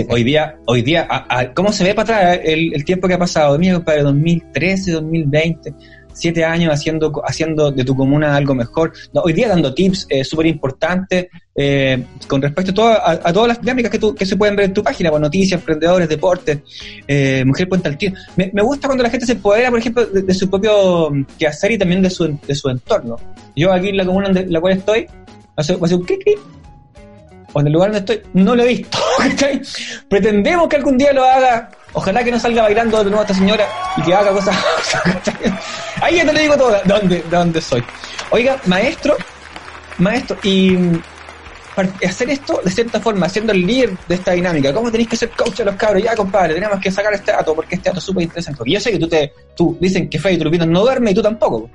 Sí, 0.00 0.06
hoy 0.08 0.24
día, 0.24 0.56
hoy 0.66 0.82
día, 0.82 1.06
¿cómo 1.54 1.72
se 1.72 1.84
ve 1.84 1.94
para 1.94 2.18
atrás 2.18 2.40
el, 2.44 2.84
tiempo 2.84 3.06
que 3.06 3.14
ha 3.14 3.18
pasado? 3.18 3.58
Mira, 3.58 3.84
para 3.84 4.02
2013, 4.02 4.92
2020, 4.92 5.74
siete 6.12 6.44
años 6.44 6.72
haciendo, 6.72 7.12
haciendo 7.24 7.70
de 7.70 7.84
tu 7.84 7.94
comuna 7.94 8.34
algo 8.34 8.54
mejor. 8.54 8.92
hoy 9.14 9.32
día 9.32 9.48
dando 9.48 9.74
tips 9.74 10.06
eh, 10.08 10.24
súper 10.24 10.46
importantes 10.46 11.28
eh, 11.54 12.02
con 12.26 12.40
respecto 12.40 12.88
a, 12.88 13.10
a, 13.12 13.32
todas 13.32 13.48
las 13.48 13.60
dinámicas 13.60 13.90
que, 13.90 14.14
que 14.14 14.24
se 14.24 14.36
pueden 14.36 14.56
ver 14.56 14.66
en 14.66 14.74
tu 14.74 14.82
página, 14.82 15.10
pues, 15.10 15.20
noticias, 15.20 15.60
emprendedores, 15.60 16.08
deportes, 16.08 16.60
eh, 17.06 17.44
Mujer 17.44 17.68
Puente 17.68 17.88
al 17.88 17.98
Tío. 17.98 18.12
Me, 18.36 18.62
gusta 18.62 18.88
cuando 18.88 19.02
la 19.02 19.10
gente 19.10 19.26
se 19.26 19.32
empodera, 19.32 19.68
por 19.68 19.78
ejemplo, 19.78 20.06
de, 20.06 20.34
su 20.34 20.48
propio 20.48 21.10
quehacer 21.38 21.72
y 21.72 21.78
también 21.78 22.00
de 22.00 22.08
su, 22.08 22.38
de 22.46 22.54
su 22.54 22.70
entorno. 22.70 23.16
Yo 23.54 23.70
aquí 23.70 23.90
en 23.90 23.98
la 23.98 24.06
comuna 24.06 24.28
en 24.28 24.50
la 24.50 24.60
cual 24.60 24.78
estoy, 24.78 25.06
hace, 25.56 25.76
hace 25.78 25.94
un 25.94 26.04
clic, 26.04 26.38
o 27.52 27.60
en 27.60 27.66
el 27.66 27.72
lugar 27.72 27.92
donde 27.92 28.12
estoy, 28.12 28.30
no 28.34 28.54
lo 28.54 28.62
he 28.62 28.68
visto. 28.68 28.98
Pretendemos 30.08 30.68
que 30.68 30.76
algún 30.76 30.96
día 30.96 31.12
lo 31.12 31.24
haga 31.24 31.70
Ojalá 31.92 32.22
que 32.22 32.30
no 32.30 32.38
salga 32.38 32.62
bailando 32.62 32.98
de 32.98 33.10
nuevo 33.10 33.22
esta 33.22 33.34
señora 33.34 33.66
y 33.96 34.02
que 34.02 34.14
haga 34.14 34.30
cosas. 34.30 34.56
Ahí 36.02 36.16
ya 36.16 36.26
te 36.26 36.32
lo 36.32 36.38
digo 36.38 36.56
todo, 36.56 36.70
¿de 36.70 36.80
dónde, 36.84 37.16
de 37.16 37.36
dónde 37.36 37.60
soy? 37.60 37.82
Oiga, 38.30 38.56
maestro, 38.66 39.16
maestro, 39.98 40.36
y 40.44 40.70
mm, 40.70 41.02
hacer 42.06 42.30
esto 42.30 42.60
de 42.64 42.70
cierta 42.70 43.00
forma, 43.00 43.28
siendo 43.28 43.52
el 43.52 43.66
líder 43.66 43.98
de 44.06 44.14
esta 44.14 44.32
dinámica, 44.32 44.72
¿cómo 44.72 44.90
tenéis 44.90 45.08
que 45.08 45.16
ser 45.16 45.30
coach 45.30 45.58
de 45.58 45.64
los 45.64 45.74
cabros? 45.74 46.02
Ya, 46.02 46.14
compadre, 46.14 46.54
tenemos 46.54 46.78
que 46.80 46.92
sacar 46.92 47.12
este 47.12 47.32
dato 47.32 47.54
porque 47.54 47.74
este 47.74 47.88
dato 47.88 47.98
es 47.98 48.04
súper 48.04 48.22
interesante. 48.22 48.58
Porque 48.58 48.72
yo 48.72 48.80
sé 48.80 48.92
que 48.92 48.98
tú 48.98 49.08
te, 49.08 49.32
tú 49.56 49.76
dicen 49.80 50.08
que 50.08 50.18
Freddy 50.18 50.38
Turbino 50.38 50.66
no 50.66 50.82
duerme 50.82 51.10
y 51.10 51.14
tú 51.14 51.22
tampoco. 51.22 51.68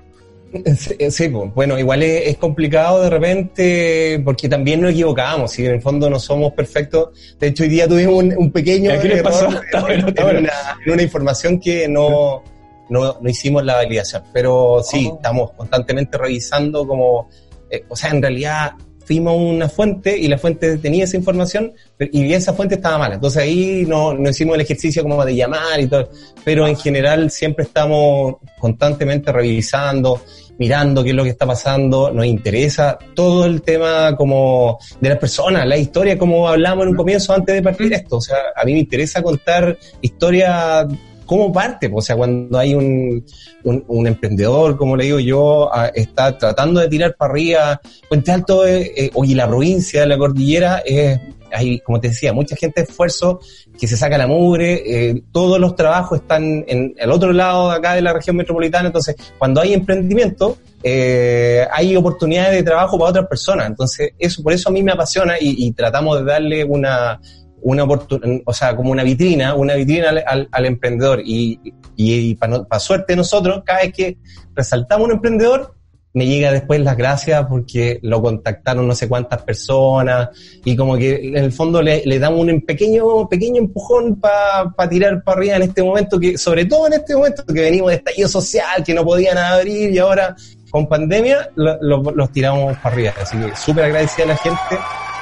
Sí, 0.78 1.12
sí, 1.12 1.28
pues, 1.30 1.54
bueno, 1.54 1.78
igual 1.78 2.02
es, 2.04 2.28
es 2.30 2.38
complicado 2.38 3.02
de 3.02 3.10
repente 3.10 4.22
porque 4.24 4.48
también 4.48 4.82
nos 4.82 4.92
equivocamos 4.92 5.58
y 5.60 5.66
en 5.66 5.74
el 5.74 5.82
fondo 5.82 6.10
no 6.10 6.20
somos 6.20 6.54
perfectos. 6.54 7.10
De 7.40 7.48
hecho, 7.48 7.64
hoy 7.64 7.70
día 7.70 7.88
tuvimos 7.88 8.24
un, 8.24 8.34
un 8.38 8.52
pequeño 8.52 8.92
¿Qué 9.02 9.08
le 9.08 9.14
error 9.16 9.32
pasó? 9.32 9.50
en, 9.90 10.06
bueno. 10.16 10.40
una, 10.40 10.54
en 10.86 10.94
una 10.94 11.02
información 11.04 11.60
que 11.60 11.88
no, 11.90 12.42
no, 12.90 13.18
no 13.20 13.30
hicimos 13.30 13.66
la 13.66 13.76
validación. 13.76 14.24
Pero 14.34 14.82
sí, 14.84 15.08
Oh. 15.12 15.16
estamos 15.16 15.52
constantemente 15.54 16.18
revisando 16.18 16.88
como, 16.88 17.30
eh, 17.70 17.84
o 17.90 17.96
sea, 17.96 18.12
en 18.12 18.22
realidad 18.22 18.74
fuimos 19.06 19.34
a 19.34 19.36
una 19.36 19.70
fuente 19.70 20.18
y 20.18 20.28
la 20.28 20.38
fuente 20.38 20.78
tenía 20.78 21.04
esa 21.04 21.16
información 21.16 21.74
y 22.00 22.34
esa 22.34 22.54
fuente 22.54 22.76
estaba 22.76 22.98
mala. 22.98 23.16
Entonces 23.16 23.44
ahí 23.44 23.86
no, 23.88 24.14
no 24.14 24.30
hicimos 24.30 24.56
el 24.56 24.62
ejercicio 24.62 25.04
como 25.04 25.24
de 25.24 25.36
llamar 25.36 25.80
y 25.80 25.88
todo. 25.88 26.10
Pero 26.44 26.68
en 26.68 26.76
general 26.76 27.30
siempre 27.32 27.66
estamos 27.66 28.36
constantemente 28.60 29.32
revisando, 29.32 30.22
mirando 30.58 31.04
qué 31.04 31.12
es 31.12 31.16
lo 31.16 31.24
que 31.24 31.30
está 31.30 31.46
pasando. 31.46 32.12
Nos 32.12 32.26
interesa 32.26 32.98
todo 33.14 33.46
el 33.46 33.62
tema 33.62 34.16
como 34.16 34.80
de 35.00 35.10
las 35.10 35.20
personas, 35.20 35.68
la 35.68 35.78
historia, 35.78 36.18
como 36.18 36.48
hablamos 36.48 36.84
en 36.84 36.90
un 36.90 36.96
comienzo 36.96 37.34
antes 37.34 37.54
de 37.56 37.62
partir 37.62 37.94
esto. 37.94 38.18
O 38.18 38.22
sea, 38.22 38.38
a 38.56 38.66
mí 38.66 38.74
me 38.74 38.80
interesa 38.80 39.22
contar 39.22 39.78
historia 40.02 40.88
cómo 41.26 41.52
parte, 41.52 41.92
o 41.94 42.02
sea, 42.02 42.16
cuando 42.16 42.58
hay 42.58 42.74
un, 42.76 43.26
un, 43.64 44.08
emprendedor, 44.08 44.78
como 44.78 44.96
le 44.96 45.06
digo 45.06 45.20
yo, 45.20 45.74
a- 45.74 45.88
está 45.88 46.38
tratando 46.38 46.80
de 46.80 46.88
tirar 46.88 47.16
para 47.16 47.32
arriba, 47.32 47.82
Puente 48.08 48.32
Alto, 48.32 48.66
eh, 48.66 48.92
eh, 48.96 49.12
oye, 49.14 49.36
la 49.36 49.48
provincia 49.48 50.02
de 50.02 50.08
la 50.08 50.18
cordillera, 50.18 50.84
eh, 50.86 51.20
hay, 51.52 51.80
como 51.80 52.00
te 52.00 52.10
decía, 52.10 52.34
mucha 52.34 52.56
gente 52.56 52.82
de 52.82 52.88
esfuerzo 52.88 53.40
que 53.80 53.88
se 53.88 53.96
saca 53.98 54.18
la 54.18 54.28
mugre, 54.28 54.84
eh, 55.10 55.24
todos 55.32 55.60
los 55.60 55.76
trabajos 55.76 56.20
están 56.20 56.64
en 56.68 56.94
el 56.98 57.12
otro 57.12 57.32
lado 57.32 57.70
de 57.70 57.76
acá 57.78 57.94
de 57.94 58.02
la 58.02 58.14
región 58.14 58.36
metropolitana, 58.36 58.88
entonces, 58.88 59.16
cuando 59.38 59.62
hay 59.62 59.74
emprendimiento, 59.74 60.58
eh, 60.84 61.66
hay 61.72 61.96
oportunidades 61.96 62.54
de 62.54 62.64
trabajo 62.64 62.98
para 62.98 63.10
otras 63.12 63.28
personas, 63.28 63.68
entonces, 63.68 64.12
eso, 64.20 64.44
por 64.44 64.54
eso 64.54 64.70
a 64.70 64.72
mí 64.72 64.84
me 64.84 64.92
apasiona 64.92 65.36
y, 65.40 65.66
y 65.66 65.72
tratamos 65.72 66.20
de 66.20 66.26
darle 66.26 66.64
una, 66.64 67.20
una 67.66 67.84
oportunidad, 67.84 68.42
o 68.46 68.54
sea, 68.54 68.76
como 68.76 68.92
una 68.92 69.02
vitrina, 69.04 69.56
una 69.56 69.74
vitrina 69.74 70.10
al, 70.10 70.48
al- 70.52 70.66
emprendedor. 70.66 71.22
Y, 71.26 71.60
y, 71.96 72.36
para, 72.36 72.64
suerte 72.80 73.14
de 73.14 73.18
nosotros, 73.18 73.64
cada 73.66 73.80
vez 73.82 73.92
que 73.94 74.18
resaltamos 74.54 75.08
un 75.08 75.14
emprendedor, 75.14 75.74
me 76.14 76.28
llega 76.28 76.52
después 76.52 76.80
las 76.80 76.96
gracias 76.96 77.46
porque 77.50 78.00
lo 78.04 78.22
contactaron 78.22 78.88
no 78.88 78.94
sé 78.96 79.10
cuántas 79.10 79.42
personas 79.42 80.30
y 80.64 80.74
como 80.76 80.96
que 80.96 81.16
en 81.16 81.36
el 81.38 81.52
fondo 81.52 81.82
le, 81.82 82.04
le 82.06 82.20
damos 82.20 82.40
un 82.48 82.62
pequeño, 82.62 83.28
pequeño 83.28 83.58
empujón 83.58 84.18
para 84.22 84.72
tirar 84.90 85.24
para 85.24 85.40
arriba 85.40 85.56
en 85.58 85.64
este 85.64 85.82
momento, 85.84 86.18
que 86.20 86.38
sobre 86.38 86.66
todo 86.66 86.88
en 86.88 86.94
este 86.94 87.16
momento 87.16 87.44
que 87.48 87.62
venimos 87.62 87.90
de 87.90 87.96
estallido 87.96 88.30
social, 88.30 88.82
que 88.86 88.94
no 88.94 89.04
podían 89.04 89.38
abrir 89.38 89.90
y 89.92 89.98
ahora 89.98 90.36
con 90.70 90.88
pandemia 90.88 91.50
lo- 91.56 92.02
los 92.02 92.32
tiramos 92.32 92.78
para 92.78 92.96
arriba. 92.96 93.14
Así 93.22 93.38
que 93.38 93.54
súper 93.58 93.86
agradecida 93.86 94.24
a 94.26 94.28
la 94.28 94.38
gente 94.38 94.60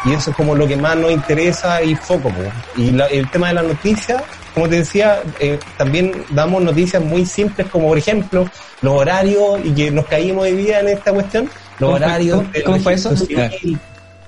y 0.06 0.14
eso 0.14 0.32
es 0.32 0.36
como 0.36 0.56
lo 0.56 0.68
que 0.68 0.76
más 0.78 0.96
nos 0.98 1.12
interesa 1.12 1.82
y 1.82 1.96
foco. 1.96 2.30
po. 2.30 2.42
Y 2.78 2.92
la- 2.92 3.08
el 3.08 3.30
tema 3.32 3.50
de 3.50 3.54
las 3.56 3.64
noticias, 3.66 4.22
como 4.54 4.68
te 4.70 4.78
decía, 4.78 5.22
eh, 5.40 5.58
también 5.78 6.12
damos 6.32 6.62
noticias 6.62 7.02
muy 7.04 7.26
simples 7.26 7.68
como 7.72 7.88
por 7.90 7.98
ejemplo 7.98 8.50
los 8.82 8.94
horarios 8.94 9.60
y 9.64 9.72
que 9.72 9.92
nos 9.92 10.06
caímos 10.06 10.44
hoy 10.44 10.54
día 10.54 10.80
en 10.82 10.90
esta 10.90 11.12
cuestión, 11.14 11.46
los 11.80 11.90
¿Cómo 11.90 11.92
fue- 11.98 12.06
horarios. 12.06 12.44
cómo- 12.66 12.80
fue 12.80 12.94
eso? 12.94 13.16
civil. 13.16 13.80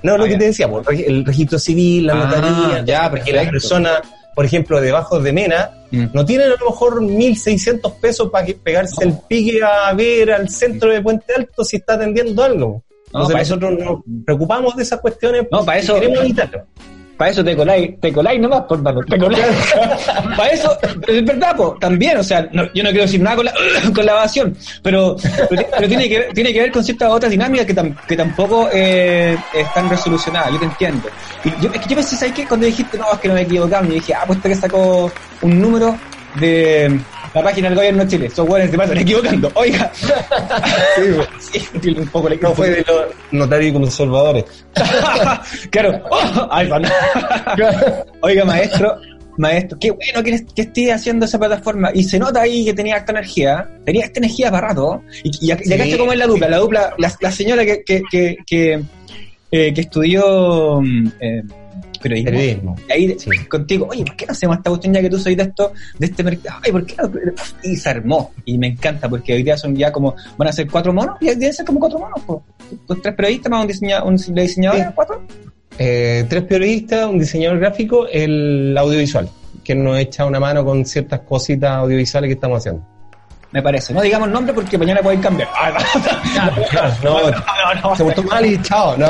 No, 0.02 0.16
lo 0.16 0.24
Ah, 0.24 0.28
que 0.28 0.36
te 0.36 0.44
decía, 0.46 0.68
el 1.06 1.24
registro 1.24 1.58
civil, 1.58 2.06
la 2.06 2.12
Ah, 2.12 2.16
notaría, 2.16 2.84
ya, 2.84 3.10
porque 3.10 3.32
la 3.32 3.42
perfecto. 3.42 3.50
persona, 3.52 3.90
por 4.34 4.44
ejemplo, 4.44 4.80
debajo 4.80 5.18
de 5.20 5.32
Mena, 5.32 5.70
Mm. 5.90 6.06
no 6.12 6.24
tienen 6.24 6.48
a 6.52 6.56
lo 6.60 6.70
mejor 6.70 7.00
1.600 7.02 7.92
pesos 7.92 8.30
para 8.30 8.46
pegarse 8.62 9.04
el 9.04 9.14
pique 9.28 9.60
a 9.62 9.92
ver 9.94 10.32
al 10.32 10.48
centro 10.48 10.90
de 10.90 11.00
Puente 11.00 11.32
Alto 11.36 11.64
si 11.64 11.76
está 11.76 11.94
atendiendo 11.94 12.42
algo. 12.42 12.82
No, 13.18 13.22
Entonces 13.30 13.32
para 13.32 13.42
eso- 13.42 13.56
nosotros 13.56 13.84
nos 14.06 14.24
preocupamos 14.24 14.76
de 14.76 14.82
esas 14.82 15.00
cuestiones 15.00 15.46
No, 15.50 15.64
para 15.64 15.78
eso- 15.78 15.94
queremos 15.94 16.18
evitarlo. 16.20 16.62
Para 17.16 17.30
eso 17.30 17.42
te 17.42 17.56
coláis, 17.56 17.98
te 17.98 18.12
coláis 18.12 18.38
nomás, 18.38 18.60
por 18.68 18.82
mano, 18.82 19.00
te 19.08 19.16
coláis. 19.18 19.42
Para 20.36 20.48
eso, 20.50 20.76
es 21.08 21.24
verdad, 21.24 21.56
po, 21.56 21.74
también, 21.80 22.18
o 22.18 22.22
sea, 22.22 22.46
no- 22.52 22.70
yo 22.74 22.82
no 22.82 22.90
quiero 22.90 23.04
decir 23.04 23.22
nada 23.22 23.36
con 23.36 23.46
la, 23.46 23.54
con 23.94 24.04
la 24.04 24.12
evasión, 24.12 24.54
pero, 24.82 25.16
pero, 25.48 25.62
pero 25.70 25.88
tiene, 25.88 26.10
que, 26.10 26.18
ver- 26.18 26.32
tiene 26.34 26.52
que 26.52 26.60
ver 26.60 26.70
con 26.72 26.84
ciertas 26.84 27.10
otras 27.10 27.30
dinámicas 27.30 27.64
que, 27.64 27.74
tam- 27.74 27.96
que 28.06 28.16
tampoco 28.18 28.68
eh, 28.70 29.34
están 29.54 29.88
resolucionadas, 29.88 30.52
yo 30.52 30.58
te 30.58 30.64
entiendo. 30.66 31.08
Y 31.42 31.48
yo, 31.62 31.70
es 31.72 31.80
que 31.80 31.88
yo 31.88 31.96
pensé, 31.96 32.16
¿sabes 32.18 32.34
qué? 32.34 32.46
Cuando 32.46 32.66
dijiste, 32.66 32.98
no, 32.98 33.06
es 33.10 33.18
que 33.18 33.28
no 33.28 33.34
me 33.34 33.40
equivocaba, 33.42 33.86
y 33.86 33.92
dije, 33.92 34.12
ah, 34.12 34.24
pues 34.26 34.38
que 34.40 34.54
sacó 34.54 35.10
un 35.40 35.58
número 35.58 35.96
de 36.38 37.00
la 37.36 37.42
página 37.42 37.68
del 37.68 37.76
gobierno 37.76 38.02
de 38.04 38.08
Chile, 38.10 38.26
esos 38.26 38.48
hueones 38.48 38.70
se 38.70 38.78
pasan 38.78 38.96
equivocando. 38.98 39.50
Oiga, 39.54 39.92
sí, 41.38 41.66
un 41.96 42.06
poco 42.08 42.28
le 42.30 42.36
No 42.38 42.54
fue 42.54 42.70
de 42.70 42.84
los 42.88 43.04
notarios 43.30 43.70
y 43.70 43.72
conservadores. 43.74 44.44
claro. 45.70 46.00
Oh, 46.10 46.48
ay. 46.50 46.70
Oiga, 48.22 48.44
maestro, 48.44 48.96
maestro, 49.36 49.78
qué 49.78 49.90
bueno 49.90 50.22
que, 50.22 50.44
que 50.54 50.62
esté 50.62 50.92
haciendo 50.92 51.26
esa 51.26 51.38
plataforma. 51.38 51.90
Y 51.94 52.04
se 52.04 52.18
nota 52.18 52.40
ahí 52.40 52.64
que 52.64 52.74
tenía 52.74 52.96
esta 52.96 53.12
energía. 53.12 53.68
Tenía 53.84 54.06
esta 54.06 54.18
energía 54.20 54.50
para 54.50 54.68
rato. 54.68 55.02
Y, 55.22 55.46
y, 55.46 55.50
acá- 55.50 55.62
y 55.64 55.72
acá 55.72 55.84
Sí. 55.84 55.90
está 55.90 55.98
como 56.00 56.12
es 56.12 56.18
la 56.18 56.26
dupla. 56.26 56.48
La 56.48 56.56
dupla, 56.58 56.94
la, 56.98 57.12
la 57.20 57.30
señora 57.30 57.64
que, 57.64 57.82
que, 57.84 58.02
que, 58.10 58.36
que, 58.46 58.82
eh, 59.50 59.74
que 59.74 59.80
estudió 59.82 60.80
mm, 60.80 61.06
eh, 61.20 61.42
periodismo. 62.08 62.30
Periodismo. 62.30 62.76
Y 62.88 62.92
ahí 62.92 63.16
Sí. 63.18 63.30
contigo, 63.46 63.88
oye, 63.90 64.04
¿por 64.04 64.16
qué 64.16 64.26
no 64.26 64.32
hacemos 64.32 64.56
esta 64.58 64.70
cuestión 64.70 64.94
ya 64.94 65.00
que 65.00 65.10
tú 65.10 65.18
soy 65.18 65.34
de 65.34 65.42
esto, 65.44 65.72
de 65.98 66.06
este 66.06 66.22
mercado? 66.22 66.60
Ay, 66.64 66.72
¿por 66.72 66.86
qué 66.86 66.94
no? 66.98 67.10
Y 67.62 67.76
se 67.76 67.88
armó. 67.88 68.32
Y 68.44 68.58
me 68.58 68.68
encanta 68.68 69.08
porque 69.08 69.34
hoy 69.34 69.42
día 69.42 69.56
son 69.56 69.74
ya 69.76 69.90
como, 69.92 70.14
van 70.36 70.48
a 70.48 70.52
ser 70.52 70.70
cuatro 70.70 70.92
monos, 70.92 71.16
y 71.20 71.26
deben 71.26 71.52
ser 71.52 71.64
como 71.66 71.80
cuatro 71.80 71.98
monos, 71.98 72.20
po. 72.26 72.44
Pues 72.86 73.00
tres 73.02 73.14
periodistas 73.14 73.50
más 73.50 73.62
un, 73.62 73.68
diseña, 73.68 74.02
un 74.04 74.16
diseñador, 74.16 74.78
Sí. 74.78 74.84
cuatro. 74.94 75.22
Eh, 75.78 76.24
tres 76.28 76.42
periodistas, 76.44 77.06
un 77.06 77.18
diseñador 77.18 77.58
gráfico, 77.58 78.06
el 78.08 78.74
audiovisual, 78.78 79.28
que 79.62 79.74
nos 79.74 79.98
echa 79.98 80.24
una 80.24 80.40
mano 80.40 80.64
con 80.64 80.84
ciertas 80.86 81.20
cositas 81.20 81.70
audiovisuales 81.72 82.28
que 82.28 82.34
estamos 82.34 82.58
haciendo. 82.58 82.86
Me 83.56 83.62
parece. 83.62 83.94
No 83.94 84.02
digamos 84.02 84.28
nombre 84.28 84.52
porque 84.52 84.76
mañana 84.76 85.00
pueden 85.00 85.22
cambiar. 85.22 85.48
Ah, 85.54 85.72
No, 87.02 87.30
no, 87.82 87.96
se 87.96 88.04
portó 88.04 88.22
mal 88.24 88.44
y 88.44 88.60
chao, 88.60 88.94
no. 88.98 89.08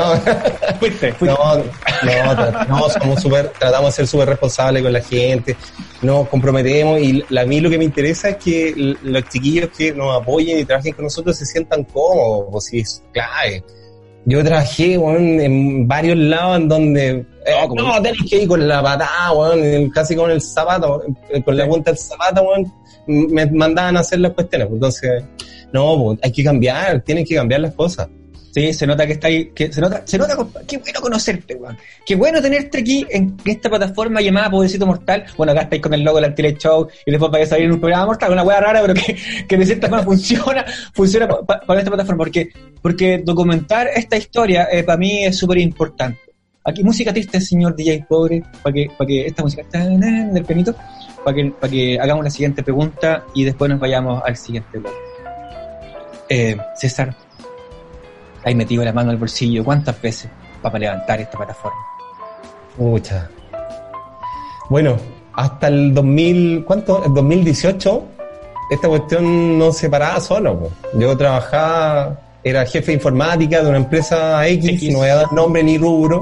Fuiste, 0.79 1.11
fuiste. 1.11 1.25
No, 1.37 1.57
no, 2.33 2.65
no, 2.69 2.89
somos 2.89 3.21
super, 3.21 3.49
tratamos 3.59 3.87
de 3.89 3.91
ser 3.97 4.07
súper 4.07 4.29
responsables 4.29 4.81
con 4.83 4.93
la 4.93 5.01
gente, 5.01 5.57
nos 6.01 6.29
comprometemos 6.29 6.97
y 7.01 7.25
la- 7.27 7.41
a 7.41 7.45
mí 7.45 7.59
lo 7.59 7.69
que 7.69 7.77
me 7.77 7.83
interesa 7.83 8.29
es 8.29 8.37
que 8.37 8.95
los 9.03 9.23
chiquillos 9.27 9.69
que 9.77 9.91
nos 9.91 10.15
apoyen 10.21 10.59
y 10.59 10.63
trabajen 10.63 10.93
con 10.93 11.03
nosotros 11.03 11.37
se 11.37 11.45
sientan 11.45 11.83
cómodos, 11.83 12.45
pues 12.49 12.65
sí, 12.67 12.79
es 12.79 13.03
clave. 13.11 13.65
Yo 14.29 14.43
trabajé 14.43 14.97
weón, 14.97 15.39
en 15.39 15.87
varios 15.87 16.17
lados 16.17 16.57
en 16.57 16.67
donde 16.67 17.07
eh, 17.09 17.25
No, 17.61 17.67
como- 17.69 17.81
no, 17.81 18.01
tenés 18.01 18.19
que 18.29 18.41
ir 18.43 18.47
con 18.47 18.67
la 18.67 18.83
patada, 18.83 19.31
weón, 19.31 19.89
casi 19.89 20.15
con 20.17 20.29
el 20.29 20.41
zapato, 20.41 21.01
eh, 21.31 21.41
con 21.41 21.55
la 21.55 21.65
punta 21.65 21.91
del 21.91 21.97
zapato, 21.97 22.41
weón, 22.43 22.71
me 23.07 23.45
mandaban 23.51 23.95
a 23.95 24.01
hacer 24.01 24.19
las 24.19 24.33
cuestiones. 24.33 24.67
pues, 24.67 24.75
Entonces, 24.75 25.23
no, 25.71 26.03
pues, 26.03 26.19
hay 26.23 26.31
que 26.33 26.43
cambiar, 26.43 27.01
tienen 27.03 27.23
que 27.25 27.35
cambiar 27.35 27.61
las 27.61 27.73
cosas. 27.73 28.09
Sí, 28.57 28.73
se 28.73 28.87
nota 28.87 29.05
que 29.05 29.13
está 29.13 29.27
ahí, 29.27 29.51
que 29.53 29.71
se 29.71 29.79
nota, 29.79 30.01
se 30.03 30.17
nota, 30.17 30.35
qué 30.67 30.77
bueno 30.79 30.99
conocerte, 30.99 31.53
weón. 31.53 31.77
Qué 32.03 32.15
bueno 32.15 32.41
tenerte 32.41 32.79
aquí 32.79 33.05
en 33.11 33.37
esta 33.45 33.69
plataforma 33.69 34.19
llamada 34.19 34.49
Pobrecito 34.49 34.87
Mortal. 34.87 35.25
Bueno, 35.37 35.51
acá 35.51 35.61
estáis 35.61 35.79
con 35.79 35.93
el 35.93 36.01
logo 36.01 36.15
del 36.17 36.25
Antile 36.31 36.57
Show 36.57 36.87
y 37.05 37.11
después 37.11 37.29
vais 37.31 37.45
a 37.45 37.49
salir 37.51 37.71
un 37.71 37.79
programa 37.79 38.07
mortal, 38.07 38.31
una 38.31 38.41
weá 38.41 38.59
rara, 38.59 38.81
pero 38.81 38.95
que, 38.95 39.15
que 39.47 39.57
de 39.57 39.63
cierta 39.63 39.87
forma 39.89 40.03
funciona, 40.03 40.65
funciona 40.91 41.27
pa- 41.27 41.45
pa- 41.45 41.59
para 41.67 41.81
esta 41.81 41.91
plataforma, 41.91 42.17
porque, 42.17 42.49
porque 42.81 43.21
documentar 43.23 43.89
esta 43.95 44.17
historia 44.17 44.67
eh, 44.71 44.81
para 44.83 44.97
mí 44.97 45.23
es 45.23 45.37
súper 45.37 45.59
importante. 45.59 46.19
Aquí 46.63 46.83
música 46.83 47.13
triste, 47.13 47.39
señor 47.39 47.75
DJ 47.75 48.05
pobre, 48.09 48.41
para 48.63 48.73
que, 48.73 48.87
para 48.97 49.07
que 49.07 49.27
esta 49.27 49.43
música 49.43 49.63
tan, 49.71 50.33
del 50.33 50.43
pianito, 50.45 50.73
para 51.23 51.35
que, 51.35 51.51
para 51.51 51.71
que 51.71 51.99
hagamos 51.99 52.23
la 52.23 52.31
siguiente 52.31 52.63
pregunta 52.63 53.23
y 53.35 53.43
después 53.45 53.69
nos 53.69 53.79
vayamos 53.79 54.23
al 54.25 54.35
siguiente 54.35 54.79
bloque. 54.79 54.97
Eh, 56.29 56.57
César, 56.75 57.15
hay 58.47 58.55
metido 58.55 58.83
la 58.85 58.93
mano 58.93 59.11
al 59.11 59.17
bolsillo 59.17 59.63
cuántas 59.63 60.01
veces 60.01 60.31
para 60.61 60.79
levantar 60.79 61.19
esta 61.19 61.37
plataforma. 61.37 61.77
Muchas. 62.77 63.27
Bueno, 64.69 64.95
hasta 65.33 65.67
el 65.67 65.93
2000, 65.93 66.63
¿cuánto? 66.65 67.03
El 67.03 67.13
2018, 67.13 68.03
esta 68.71 68.87
cuestión 68.87 69.59
no 69.59 69.71
se 69.73 69.89
paraba 69.89 70.21
solo. 70.21 70.59
po. 70.59 70.71
Yo 70.93 71.17
trabajaba 71.17 72.21
era 72.41 72.65
jefe 72.65 72.87
de 72.87 72.93
informática 72.93 73.61
de 73.61 73.67
una 73.67 73.77
empresa 73.79 74.47
X, 74.47 74.91
no 74.93 74.99
voy 74.99 75.09
a 75.09 75.15
dar 75.15 75.33
nombre 75.33 75.61
ni 75.61 75.77
rubro. 75.77 76.21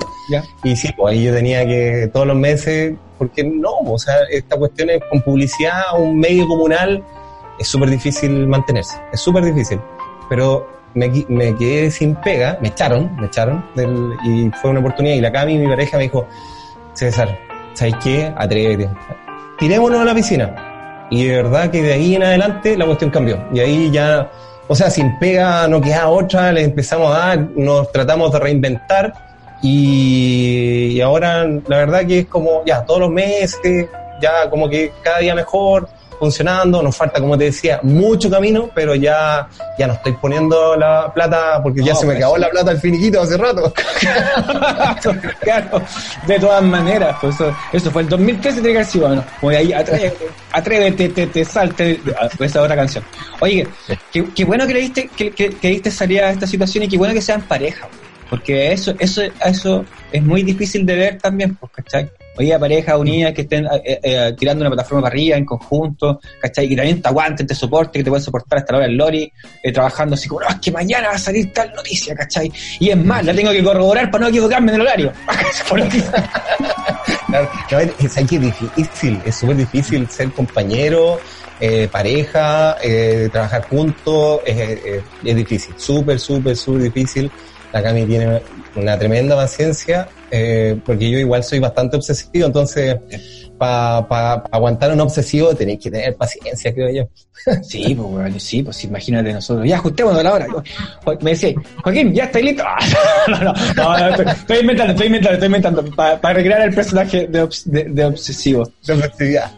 Y 0.63 0.75
sí, 0.75 0.89
pues 0.97 1.13
ahí 1.13 1.25
yo 1.25 1.33
tenía 1.33 1.63
que 1.67 2.09
todos 2.11 2.25
los 2.25 2.35
meses, 2.35 2.95
porque 3.19 3.43
no, 3.43 3.71
o 3.85 3.99
sea, 3.99 4.15
esta 4.31 4.57
cuestión 4.57 4.89
es 4.89 5.01
con 5.11 5.21
publicidad, 5.21 5.83
un 5.95 6.19
medio 6.19 6.47
comunal, 6.47 7.03
es 7.59 7.67
súper 7.67 7.91
difícil 7.91 8.47
mantenerse, 8.47 8.99
es 9.13 9.19
súper 9.19 9.43
difícil. 9.45 9.79
Pero 10.27 10.67
me, 10.95 11.25
me, 11.29 11.55
quedé 11.55 11.91
sin 11.91 12.15
pega, 12.15 12.57
me 12.61 12.69
echaron, 12.69 13.15
me 13.17 13.27
echaron, 13.27 13.63
del, 13.75 14.13
y 14.25 14.49
fue 14.61 14.71
una 14.71 14.79
oportunidad. 14.79 15.15
Y 15.15 15.21
la 15.21 15.31
Cami, 15.31 15.57
mi 15.57 15.67
pareja, 15.67 15.97
me 15.97 16.03
dijo, 16.03 16.27
César, 16.93 17.37
¿sabes 17.73 17.95
qué? 18.03 18.33
Atrévete. 18.35 18.89
Tirémonos 19.59 20.01
a 20.01 20.05
la 20.05 20.15
piscina. 20.15 21.07
Y 21.11 21.25
de 21.25 21.35
verdad 21.35 21.69
que 21.69 21.83
de 21.83 21.93
ahí 21.93 22.15
en 22.15 22.23
adelante 22.23 22.75
la 22.75 22.85
cuestión 22.85 23.11
cambió. 23.11 23.37
Y 23.53 23.59
ahí 23.59 23.91
ya 23.91 24.31
o 24.67 24.75
sea, 24.75 24.89
sin 24.89 25.17
pega 25.19 25.67
no 25.67 25.79
queda 25.79 26.09
otra, 26.09 26.51
le 26.51 26.63
empezamos 26.63 27.15
a 27.15 27.19
dar, 27.19 27.39
nos 27.55 27.91
tratamos 27.91 28.31
de 28.31 28.39
reinventar 28.39 29.13
y, 29.61 30.93
y 30.93 31.01
ahora 31.01 31.45
la 31.67 31.77
verdad 31.77 32.05
que 32.05 32.19
es 32.19 32.25
como 32.25 32.63
ya 32.65 32.83
todos 32.83 33.01
los 33.01 33.11
meses, 33.11 33.87
ya 34.19 34.49
como 34.49 34.67
que 34.67 34.91
cada 35.03 35.19
día 35.19 35.35
mejor, 35.35 35.87
funcionando, 36.19 36.81
nos 36.81 36.95
falta, 36.95 37.19
como 37.19 37.37
te 37.37 37.45
decía, 37.45 37.79
mucho 37.83 38.29
camino, 38.29 38.69
pero 38.73 38.95
ya, 38.95 39.47
ya 39.77 39.87
no 39.87 39.93
estoy 39.93 40.13
poniendo 40.13 40.75
la 40.75 41.11
plata 41.13 41.61
porque 41.61 41.83
ya 41.83 41.95
se 41.95 42.05
me 42.05 42.15
acabó 42.15 42.37
la 42.37 42.49
plata 42.49 42.71
el 42.71 42.79
finiquito 42.79 43.21
hace 43.21 43.37
rato. 43.37 43.73
claro, 45.41 45.81
de 46.27 46.39
todas 46.39 46.63
maneras, 46.63 47.17
pues 47.21 47.35
eso, 47.35 47.55
eso 47.71 47.91
fue 47.91 48.03
el 48.03 48.09
2013 48.09 48.61
de 48.61 48.73
García, 48.73 49.07
bueno, 49.07 49.25
pues 49.41 49.57
ahí 49.57 49.73
atrévete, 49.73 50.27
atrévete, 50.51 51.09
te, 51.09 51.27
te 51.27 51.45
salte, 51.45 52.01
esa 52.39 52.61
otra 52.61 52.75
canción. 52.75 53.03
Oye, 53.39 53.67
qué, 54.11 54.25
qué 54.33 54.45
bueno 54.45 54.65
que 54.67 54.73
le 54.73 54.79
diste, 54.81 55.09
que, 55.15 55.31
que, 55.31 55.49
que 55.49 55.67
diste 55.67 55.91
salida 55.91 56.27
a 56.27 56.31
esta 56.31 56.47
situación 56.47 56.83
y 56.83 56.87
qué 56.87 56.97
bueno 56.97 57.13
que 57.13 57.21
sean 57.21 57.41
pareja, 57.41 57.87
porque 58.29 58.71
eso, 58.71 58.93
eso, 58.99 59.21
eso 59.43 59.85
es 60.11 60.23
muy 60.23 60.43
difícil 60.43 60.85
de 60.85 60.95
ver 60.95 61.17
también, 61.19 61.55
pues, 61.55 61.71
¿cachai? 61.73 62.09
Oye, 62.37 62.59
pareja 62.59 62.97
unida 62.97 63.33
que 63.33 63.43
estén 63.43 63.65
eh, 63.65 63.99
eh, 64.03 64.35
tirando 64.37 64.61
una 64.61 64.69
plataforma 64.69 65.03
para 65.03 65.13
arriba 65.13 65.37
en 65.37 65.45
conjunto, 65.45 66.19
¿cachai? 66.41 66.67
Que 66.67 66.75
también 66.75 67.01
te 67.01 67.07
aguanten, 67.07 67.47
te 67.47 67.55
soporte, 67.55 67.99
que 67.99 68.03
te 68.03 68.09
pueden 68.09 68.23
soportar 68.23 68.59
hasta 68.59 68.73
la 68.73 68.79
hora 68.79 68.87
del 68.87 68.97
lori, 68.97 69.31
eh, 69.63 69.71
trabajando 69.71 70.15
así 70.15 70.27
como, 70.27 70.41
no, 70.41 70.49
es 70.49 70.55
que 70.55 70.71
mañana 70.71 71.09
va 71.09 71.13
a 71.13 71.19
salir 71.19 71.53
tal 71.53 71.71
noticia, 71.73 72.13
¿cachai? 72.13 72.51
Y 72.79 72.89
es 72.89 72.97
más, 72.97 73.23
la 73.23 73.33
tengo 73.33 73.51
que 73.51 73.63
corroborar 73.63 74.11
para 74.11 74.23
no 74.23 74.29
equivocarme 74.29 74.73
en 74.73 74.75
el 74.75 74.81
horario. 74.81 75.13
claro, 77.69 77.89
es, 77.99 78.17
es 78.17 78.29
difícil, 78.29 79.21
es 79.25 79.35
súper 79.35 79.55
difícil 79.55 80.09
ser 80.09 80.29
compañero, 80.31 81.19
eh, 81.61 81.87
pareja, 81.89 82.75
eh, 82.83 83.29
trabajar 83.31 83.65
juntos, 83.69 84.41
es 84.45 85.01
difícil, 85.23 85.73
súper, 85.77 86.19
súper, 86.19 86.57
súper 86.57 86.83
difícil. 86.83 87.31
La 87.75 87.83
Cami 87.83 88.05
tiene 88.05 88.41
una 88.77 88.97
tremenda 88.97 89.35
paciencia, 89.35 90.07
eh, 90.31 90.79
porque 90.85 91.11
yo 91.11 91.19
igual 91.19 91.43
soy 91.43 91.59
bastante 91.59 91.97
obsesivo, 91.97 92.45
entonces 92.45 92.95
para 93.57 94.43
aguantar 94.49 94.93
un 94.93 95.01
obsesivo 95.01 95.53
tenéis 95.53 95.81
que 95.81 95.91
tener 95.91 96.15
paciencia, 96.15 96.73
creo 96.73 96.89
yo. 96.89 97.09
Sí, 97.63 97.93
pues 97.93 98.07
bueno, 98.07 98.39
sí, 98.39 98.63
pues 98.63 98.81
imagínate 98.85 99.33
nosotros. 99.33 99.67
Ya 99.67 99.75
ajustémonos 99.75 100.21
a 100.21 100.23
la 100.23 100.33
hora. 100.33 100.47
Me 101.19 101.31
decía, 101.31 101.53
Joaquín, 101.83 102.13
¿ya 102.13 102.23
estáis 102.23 102.45
listo? 102.45 102.63
no, 103.27 103.39
no, 103.39 103.53
no, 103.75 104.31
estoy, 104.31 104.59
inventando, 104.59 104.93
estoy 104.93 105.07
inventando, 105.07 105.33
estoy 105.33 105.47
inventando, 105.47 105.85
para 105.95 106.33
recrear 106.33 106.61
el 106.61 106.73
personaje 106.73 107.27
de, 107.27 107.47
de, 107.65 108.05
obsesivo. 108.05 108.71
De 108.85 108.93
obsesividad. 108.93 109.51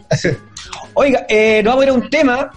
Oiga, 0.94 1.24
eh, 1.28 1.62
nos 1.62 1.76
vamos 1.76 1.82
a 1.82 1.84
ir 1.84 1.90
a 1.90 1.94
un 1.94 2.10
tema 2.10 2.50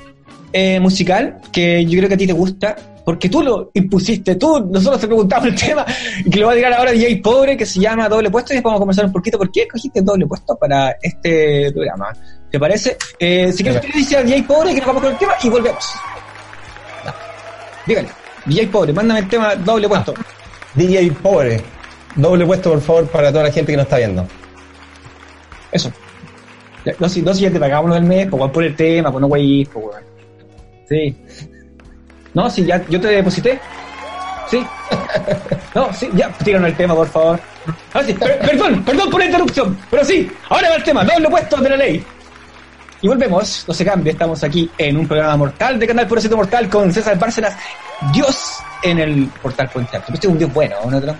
eh, 0.54 0.80
musical 0.80 1.40
que 1.52 1.86
yo 1.86 2.00
creo 2.00 2.10
que 2.10 2.16
a 2.16 2.18
ti 2.18 2.28
te 2.28 2.34
gusta, 2.34 2.76
porque 3.12 3.28
tú 3.28 3.42
lo 3.44 3.72
impusiste, 3.74 4.36
tú, 4.36 4.66
nosotros 4.72 5.02
te 5.02 5.08
preguntamos 5.08 5.50
el 5.50 5.56
tema, 5.56 5.86
y 6.24 6.30
que 6.30 6.40
lo 6.40 6.48
va 6.48 6.54
a 6.54 6.56
tirar 6.56 6.72
ahora 6.72 6.94
DJ 6.94 7.18
Pobre, 7.18 7.58
que 7.58 7.66
se 7.66 7.82
llama 7.82 8.08
Doble 8.08 8.32
Puesto, 8.32 8.54
y 8.54 8.56
después 8.56 8.70
vamos 8.70 8.80
a 8.80 8.84
conversar 8.84 9.06
un 9.06 9.12
poquito 9.12 9.38
por 9.38 9.52
qué 9.52 9.64
escogiste 9.64 10.02
Doble 10.02 10.26
Puesto 10.26 10.56
para 10.56 10.96
este 11.02 11.74
programa. 11.74 12.14
¿Te 12.50 12.58
parece? 12.58 12.96
Eh, 13.20 13.52
si 13.52 13.64
quieres, 13.64 13.82
decir 13.82 14.18
a 14.18 14.24
DJ 14.24 14.44
Pobre 14.44 14.74
que 14.74 14.78
nos 14.78 14.88
vamos 14.88 15.04
con 15.04 15.12
el 15.12 15.18
tema 15.18 15.34
y 15.44 15.50
volvemos. 15.50 15.94
Dígale, 17.86 18.08
DJ 18.46 18.68
Pobre, 18.68 18.94
mándame 18.94 19.20
el 19.20 19.28
tema 19.28 19.56
Doble 19.58 19.90
Puesto. 19.90 20.14
Ah, 20.18 20.26
DJ 20.76 21.12
Pobre, 21.12 21.62
Doble 22.16 22.46
Puesto, 22.46 22.70
por 22.70 22.80
favor, 22.82 23.08
para 23.08 23.30
toda 23.30 23.44
la 23.44 23.52
gente 23.52 23.74
que 23.74 23.78
nos 23.78 23.88
está 23.88 23.98
viendo. 23.98 24.26
Eso. 25.70 25.92
No, 26.98 27.10
si, 27.10 27.22
no, 27.22 27.34
si 27.34 27.42
ya 27.42 27.52
te 27.52 27.60
pagamos 27.60 27.94
del 27.94 28.06
mes, 28.06 28.30
pues 28.32 28.50
por 28.52 28.64
el 28.64 28.74
tema, 28.74 29.12
pues 29.12 29.22
no 29.22 29.28
güey, 29.28 29.66
pues 29.66 29.98
Sí. 30.88 31.18
No, 32.34 32.50
sí, 32.50 32.66
ya, 32.66 32.82
yo 32.88 33.00
te 33.00 33.08
deposité. 33.08 33.60
Sí. 34.50 34.66
No, 35.74 35.94
sí, 35.94 36.10
ya, 36.14 36.30
tírame 36.44 36.70
el 36.70 36.76
tema, 36.76 36.94
por 36.94 37.08
favor. 37.08 37.40
Ah, 37.94 38.02
sí, 38.06 38.14
perdón, 38.14 38.84
perdón 38.84 39.10
por 39.10 39.20
la 39.20 39.26
interrupción, 39.26 39.78
pero 39.90 40.04
sí, 40.04 40.30
ahora 40.50 40.70
va 40.70 40.76
el 40.76 40.84
tema, 40.84 41.04
doble 41.04 41.30
puesto 41.30 41.58
de 41.58 41.70
la 41.70 41.78
ley. 41.78 42.06
Y 43.02 43.08
volvemos, 43.08 43.66
no 43.68 43.74
se 43.74 43.86
cambia, 43.86 44.12
estamos 44.12 44.44
aquí 44.44 44.70
en 44.78 44.98
un 44.98 45.08
programa 45.08 45.36
mortal 45.38 45.80
de 45.80 45.88
Canal 45.88 46.08
Puro 46.08 46.22
Mortal 46.36 46.70
con 46.70 46.92
César 46.92 47.18
Bárcenas, 47.18 47.56
Dios 48.14 48.60
en 48.84 49.00
el 49.00 49.28
portal 49.42 49.70
Puente 49.70 49.98
Alto. 49.98 50.14
Este 50.14 50.28
es 50.28 50.32
un 50.34 50.38
Dios 50.38 50.54
bueno, 50.54 50.76
¿no? 50.86 51.16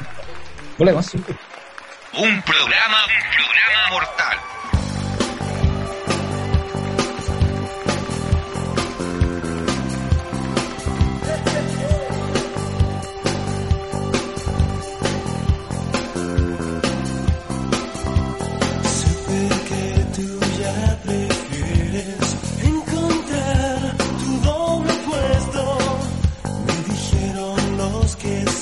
Volvemos. 0.78 1.14
Un 1.14 2.42
programa, 2.42 2.98
un 3.06 3.24
programa 3.32 3.90
mortal. 3.92 4.38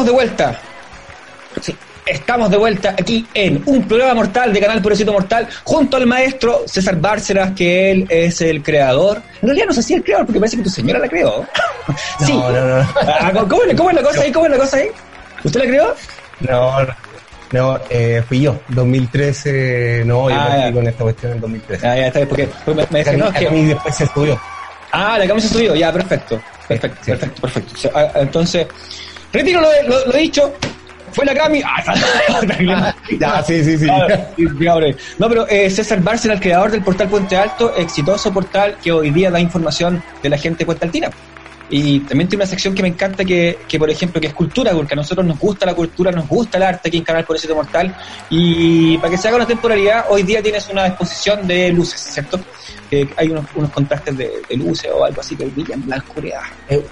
estamos 0.00 0.06
de 0.06 0.12
vuelta. 0.12 0.58
Sí, 1.60 1.76
estamos 2.06 2.50
de 2.50 2.56
vuelta 2.56 2.90
aquí 2.98 3.26
en 3.34 3.62
un 3.66 3.86
programa 3.86 4.14
mortal 4.14 4.52
de 4.52 4.60
Canal 4.60 4.80
Purecito 4.80 5.12
Mortal 5.12 5.46
junto 5.64 5.96
al 5.96 6.06
maestro 6.06 6.62
César 6.66 6.96
Bárcenas, 6.96 7.52
que 7.54 7.90
él 7.90 8.06
es 8.08 8.40
el 8.40 8.62
creador. 8.62 9.20
En 9.42 9.48
realidad 9.48 9.66
no 9.66 9.72
sé 9.74 9.82
si 9.82 9.94
el 9.94 10.02
creador 10.02 10.26
porque 10.26 10.40
parece 10.40 10.56
que 10.56 10.62
tu 10.62 10.70
señora 10.70 10.98
la 11.00 11.08
creó. 11.08 11.46
sí. 12.24 12.32
No, 12.40 12.50
no, 12.50 12.78
no. 12.82 12.88
Ah, 13.06 13.32
¿Cómo, 13.48 13.62
es- 13.64 13.76
cómo 13.76 13.90
es 13.90 13.96
la 13.96 14.02
cosa 14.02 14.22
ahí? 14.22 14.32
¿Cómo 14.32 14.46
es 14.46 14.52
la 14.52 14.58
cosa 14.58 14.76
ahí? 14.78 14.88
¿Usted 15.44 15.60
la 15.60 15.66
creó? 15.66 15.94
No, 16.40 16.82
no, 16.84 16.94
no, 17.52 17.80
eh, 17.90 18.22
fui 18.26 18.40
yo. 18.40 18.58
2013, 18.68 20.02
no, 20.06 20.30
yo 20.30 20.36
Ah, 20.38 20.46
partí 20.48 20.72
con 20.72 20.86
esta 20.86 21.02
cuestión 21.04 21.32
en 21.32 21.40
2013. 21.40 21.86
Ah, 21.86 21.96
ya 21.96 22.06
está 22.06 22.18
bien, 22.20 22.28
porque 22.28 22.48
me, 22.74 22.86
me 22.90 22.98
decía, 23.00 23.16
no, 23.18 23.28
es 23.28 23.34
que- 23.38 23.50
mí 23.50 23.64
después 23.66 23.94
se 23.96 24.04
estudió. 24.04 24.40
Ah, 24.92 25.16
la 25.18 25.26
camisa 25.26 25.48
subió, 25.48 25.74
ya, 25.74 25.92
perfecto. 25.92 26.40
Perfecto, 26.66 26.98
Sí. 27.04 27.10
perfecto, 27.10 27.40
perfecto. 27.42 27.90
Ah, 27.94 28.08
Entonces, 28.16 28.66
retiro 29.32 29.60
lo, 29.60 29.68
lo, 29.88 30.06
lo 30.06 30.12
dicho. 30.12 30.52
Fue 31.12 31.24
la 31.24 31.34
Cami. 31.34 31.60
Ah, 31.64 32.94
Ya, 33.18 33.42
sí, 33.42 33.64
sí, 33.64 33.78
sí. 33.78 33.86
No, 35.18 35.28
pero 35.28 35.48
eh, 35.48 35.68
César 35.70 36.00
Bárcena, 36.02 36.34
el 36.34 36.40
creador 36.40 36.70
del 36.70 36.82
portal 36.82 37.08
Puente 37.08 37.36
Alto, 37.36 37.74
exitoso 37.76 38.32
portal 38.32 38.76
que 38.82 38.92
hoy 38.92 39.10
día 39.10 39.30
da 39.30 39.40
información 39.40 40.02
de 40.22 40.28
la 40.28 40.38
gente 40.38 40.60
de 40.60 40.66
Puente 40.66 40.84
Altina. 40.84 41.10
Y 41.72 42.00
también 42.00 42.28
tiene 42.28 42.42
una 42.42 42.50
sección 42.50 42.74
que 42.74 42.82
me 42.82 42.88
encanta 42.88 43.24
que, 43.24 43.60
que, 43.68 43.78
por 43.78 43.88
ejemplo, 43.88 44.20
que 44.20 44.26
es 44.26 44.34
cultura, 44.34 44.72
porque 44.72 44.94
a 44.94 44.96
nosotros 44.96 45.24
nos 45.24 45.38
gusta 45.38 45.66
la 45.66 45.74
cultura, 45.74 46.10
nos 46.10 46.26
gusta 46.26 46.58
el 46.58 46.64
arte 46.64 46.88
aquí 46.88 46.98
en 46.98 47.04
Canal 47.04 47.24
Purecito 47.24 47.54
Mortal. 47.54 47.94
Y 48.28 48.98
para 48.98 49.10
que 49.10 49.16
se 49.16 49.28
haga 49.28 49.36
una 49.36 49.46
temporalidad, 49.46 50.06
hoy 50.08 50.24
día 50.24 50.42
tienes 50.42 50.68
una 50.68 50.88
exposición 50.88 51.46
de 51.46 51.70
luces, 51.72 52.00
¿cierto? 52.00 52.40
Eh, 52.90 53.08
hay 53.16 53.28
unos, 53.28 53.46
unos 53.54 53.70
contrastes 53.70 54.16
de, 54.16 54.32
de 54.48 54.56
luces 54.56 54.90
o 54.92 55.04
algo 55.04 55.20
así 55.20 55.36
que 55.36 55.44
brillan 55.44 55.80
en 55.84 55.90
la 55.90 55.96
oscuridad. 55.98 56.40
Eh, 56.68 56.84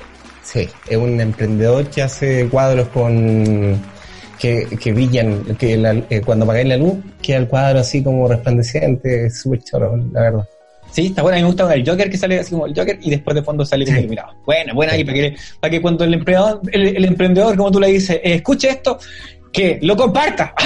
Sí, 0.50 0.66
es 0.88 0.96
un 0.96 1.20
emprendedor 1.20 1.90
que 1.90 2.00
hace 2.02 2.48
cuadros 2.48 2.88
con 2.88 3.78
que, 4.40 4.66
que 4.80 4.92
brillan, 4.92 5.44
que 5.58 5.76
la- 5.76 6.02
eh, 6.08 6.22
cuando 6.24 6.44
apagáis 6.44 6.68
la 6.68 6.76
luz 6.78 6.94
queda 7.20 7.38
el 7.38 7.48
cuadro 7.48 7.80
así 7.80 8.02
como 8.02 8.26
resplandeciente, 8.28 9.26
es 9.26 9.40
súper 9.42 9.62
choro, 9.62 9.96
la 10.12 10.20
verdad. 10.22 10.48
Sí, 10.90 11.08
está 11.08 11.20
buena. 11.22 11.36
A 11.36 11.40
mí 11.40 11.42
me 11.42 11.48
gusta 11.48 11.74
el 11.74 11.86
Joker 11.86 12.08
que 12.08 12.16
sale 12.16 12.38
así 12.38 12.52
como 12.52 12.66
el 12.66 12.74
Joker 12.74 12.98
y 13.02 13.10
después 13.10 13.34
de 13.34 13.42
fondo 13.42 13.62
sale 13.66 13.84
como 13.84 13.96
Sí. 13.96 14.00
iluminado. 14.04 14.32
Buena, 14.46 14.72
buena 14.72 14.92
ahí 14.94 15.04
para 15.04 15.14
que, 15.18 15.36
para 15.60 15.70
que 15.70 15.82
cuando 15.82 16.04
el 16.04 16.14
empleador, 16.14 16.62
el, 16.72 16.96
el 16.96 17.04
emprendedor, 17.04 17.56
como 17.58 17.70
tú 17.70 17.78
le 17.78 17.88
dices, 17.88 18.18
escuche 18.24 18.70
esto, 18.70 18.98
que 19.52 19.78
lo 19.82 19.96
comparta. 19.96 20.54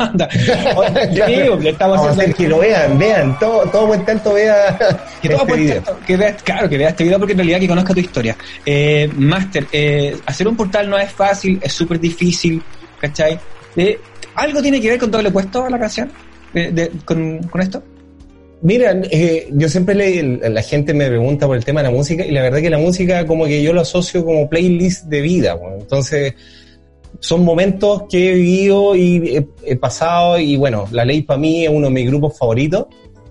Oye, 0.76 1.42
digo, 1.42 1.56
le 1.56 1.70
estamos 1.70 1.96
Vamos 1.98 2.06
a 2.06 2.10
haciendo 2.10 2.22
hacer 2.22 2.34
que 2.34 2.48
lo 2.48 2.58
vean, 2.58 2.98
vean, 2.98 3.38
todo, 3.38 3.62
todo 3.70 3.86
Puente 3.88 4.12
Alto 4.12 4.34
vea 4.34 4.78
que 5.20 5.28
todo 5.28 5.40
este 5.42 5.56
video. 5.56 5.82
tanto, 5.82 6.00
que 6.06 6.16
vea, 6.16 6.36
claro, 6.36 6.68
que 6.68 6.78
vea 6.78 6.88
este 6.90 7.04
video 7.04 7.18
porque 7.18 7.32
en 7.32 7.38
realidad 7.38 7.60
que 7.60 7.68
conozca 7.68 7.94
tu 7.94 8.00
historia. 8.00 8.36
Eh, 8.64 9.10
Master, 9.16 9.66
eh, 9.72 10.16
hacer 10.26 10.48
un 10.48 10.56
portal 10.56 10.88
no 10.88 10.98
es 10.98 11.10
fácil, 11.12 11.58
es 11.62 11.72
súper 11.72 11.98
difícil, 12.00 12.62
¿cachai? 13.00 13.38
Eh, 13.76 13.98
¿Algo 14.36 14.62
tiene 14.62 14.80
que 14.80 14.90
ver 14.90 14.98
con 14.98 15.10
doble 15.10 15.30
puesto 15.30 15.64
a 15.64 15.70
la 15.70 15.78
canción? 15.78 16.10
De- 16.54 16.70
de- 16.72 16.90
con, 17.04 17.38
con 17.44 17.60
esto? 17.60 17.82
Mira, 18.62 18.94
eh, 19.10 19.48
yo 19.52 19.68
siempre 19.70 19.94
le, 19.94 20.50
la 20.50 20.62
gente 20.62 20.92
me 20.92 21.08
pregunta 21.08 21.46
por 21.46 21.56
el 21.56 21.64
tema 21.64 21.80
de 21.82 21.88
la 21.88 21.94
música 21.94 22.24
y 22.26 22.30
la 22.30 22.42
verdad 22.42 22.60
que 22.60 22.68
la 22.68 22.76
música 22.78 23.24
como 23.26 23.46
que 23.46 23.62
yo 23.62 23.72
lo 23.72 23.80
asocio 23.80 24.22
como 24.24 24.48
playlist 24.50 25.04
de 25.06 25.20
vida. 25.22 25.54
bueno. 25.54 25.76
Entonces, 25.80 26.34
son 27.18 27.44
momentos 27.44 28.04
que 28.08 28.30
he 28.30 28.34
vivido 28.34 28.94
y 28.96 29.36
he, 29.36 29.46
he 29.72 29.76
pasado 29.76 30.38
y 30.38 30.56
bueno, 30.56 30.86
La 30.92 31.04
Ley 31.04 31.22
para 31.22 31.38
mí 31.40 31.64
es 31.64 31.70
uno 31.70 31.88
de 31.88 31.92
mis 31.92 32.06
grupos 32.06 32.38
favoritos. 32.38 32.86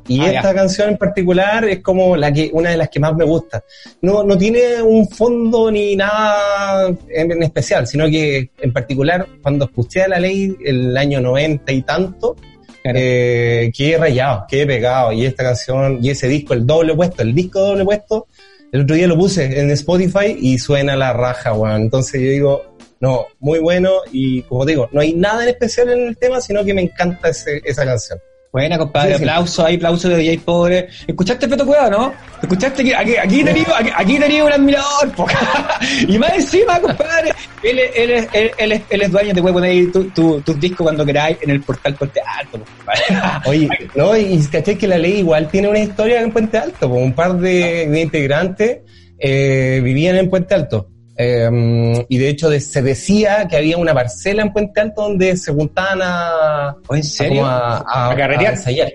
Y 0.08 0.22
Ah, 0.22 0.28
esta 0.32 0.42
ya. 0.50 0.54
canción 0.56 0.90
en 0.90 0.98
particular 0.98 1.66
es 1.66 1.82
como 1.82 2.18
la 2.18 2.34
que, 2.34 2.50
una 2.52 2.72
de 2.72 2.78
las 2.78 2.90
que 2.90 3.00
más 3.00 3.16
me 3.16 3.24
gusta. 3.26 3.64
No, 4.02 4.24
no 4.24 4.36
tiene 4.38 4.82
un 4.82 5.08
fondo 5.08 5.70
ni 5.70 5.96
nada 5.96 6.88
en, 7.10 7.32
en 7.32 7.44
especial, 7.44 7.86
sino 7.86 8.08
que 8.10 8.50
en 8.60 8.74
particular 8.74 9.28
cuando 9.44 9.66
escuché 9.66 10.02
a 10.02 10.08
la 10.08 10.20
ley 10.20 10.56
el 10.66 10.98
año 10.98 11.22
90 11.22 11.72
y 11.72 11.82
tanto, 11.84 12.36
Claro. 12.82 12.98
eh, 13.00 13.72
quedé 13.76 13.98
rayado, 13.98 14.46
quedé 14.50 14.66
pegado. 14.66 15.12
Y 15.12 15.26
esta 15.26 15.44
canción, 15.44 16.00
y 16.02 16.10
ese 16.10 16.28
disco, 16.28 16.54
el 16.56 16.66
doble 16.66 16.96
puesto, 16.96 17.22
el 17.22 17.36
disco 17.36 17.60
doble 17.60 17.84
puesto, 17.86 18.26
el 18.72 18.82
otro 18.82 18.96
día 18.96 19.06
lo 19.08 19.18
puse 19.18 19.60
en 19.60 19.70
Spotify 19.72 20.36
y 20.40 20.58
suena 20.58 20.96
la 20.96 21.12
raja, 21.14 21.54
weón. 21.54 21.82
Entonces 21.84 22.20
yo 22.22 22.30
digo, 22.32 22.62
no, 23.02 23.26
muy 23.40 23.60
bueno 23.60 23.92
y 24.12 24.42
como 24.44 24.66
digo, 24.66 24.90
no 24.92 25.02
hay 25.02 25.14
nada 25.14 25.44
en 25.44 25.50
especial 25.50 25.90
en 25.90 26.08
el 26.10 26.18
tema, 26.18 26.42
sino 26.42 26.64
que 26.66 26.74
me 26.74 26.82
encanta 26.82 27.30
ese- 27.30 27.62
esa 27.64 27.86
canción. 27.86 28.20
Buena, 28.52 28.80
compadre. 28.80 29.12
Sí, 29.12 29.18
sí. 29.20 29.24
aplauso 29.26 29.64
ahí, 29.64 29.76
aplauso 29.76 30.10
de 30.10 30.16
DJ 30.18 30.40
Pobre. 30.40 30.88
¿Escuchaste 31.06 31.48
Feto 31.48 31.68
Cueva, 31.68 31.88
no? 31.88 32.12
¿Escuchaste 32.42 32.84
que 32.84 32.96
aquí, 32.96 33.16
aquí 33.16 33.44
tenía, 33.44 33.64
aquí, 33.78 33.90
aquí 33.96 34.18
tenía 34.18 34.44
un 34.44 34.52
admirador? 34.52 35.12
po. 35.16 35.28
y 36.08 36.18
más 36.18 36.34
encima, 36.34 36.80
compadre, 36.82 37.32
él, 37.62 37.78
es- 37.78 37.92
él, 37.96 38.10
es- 38.12 38.28
él, 38.34 38.52
él 38.58 38.72
es, 38.72 38.82
él 38.90 39.02
es 39.04 39.12
dueño, 39.12 39.34
te 39.36 39.42
puede 39.44 39.54
poner 39.54 39.70
ahí 39.70 39.86
tu- 39.92 40.06
tu- 40.10 40.42
tus 40.42 40.60
discos 40.60 40.84
cuando 40.84 41.06
queráis 41.06 41.38
en 41.42 41.52
el 41.52 41.62
portal 41.62 41.94
Puente 41.94 42.22
Alto, 42.26 42.60
compadre. 42.76 43.02
Oye, 43.46 43.70
no, 43.94 44.18
y 44.18 44.40
caché 44.52 44.76
que 44.80 44.88
la 44.88 44.98
ley 44.98 45.20
igual 45.20 45.48
tiene 45.52 45.68
una 45.68 45.80
historia 45.80 46.20
en 46.20 46.32
Puente 46.32 46.58
Alto, 46.58 46.90
pues 46.90 47.04
un 47.04 47.14
par 47.14 47.38
de, 47.38 47.88
de 47.88 48.02
integrantes 48.02 48.80
eh, 49.20 49.80
vivían 49.84 50.16
en 50.16 50.28
Puente 50.28 50.56
Alto. 50.56 50.90
Eh, 51.22 52.06
y 52.08 52.18
de 52.18 52.30
hecho 52.30 52.50
de- 52.50 52.62
se 52.62 52.82
decía 52.82 53.46
que 53.50 53.58
había 53.58 53.76
una 53.78 53.94
parcela 53.94 54.42
en 54.42 54.54
Puente 54.54 54.80
Alto 54.80 55.02
donde 55.02 55.36
se 55.36 55.52
juntaban 55.52 56.00
a, 56.02 56.76
¿O 56.88 56.96
en 56.96 57.02
a 57.02 57.04
serio? 57.04 57.46
a, 57.46 57.80
a- 57.80 58.12
¿A 58.12 58.16
carretear? 58.16 58.54
a 58.54 58.56
ensayar. 58.56 58.94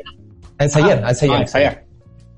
A 0.57 0.65
ensayar, 0.65 1.01
Ah, 1.05 1.09
a 1.09 1.11
ensayar. 1.11 1.37
ah, 1.37 1.41
ensayar. 1.43 1.85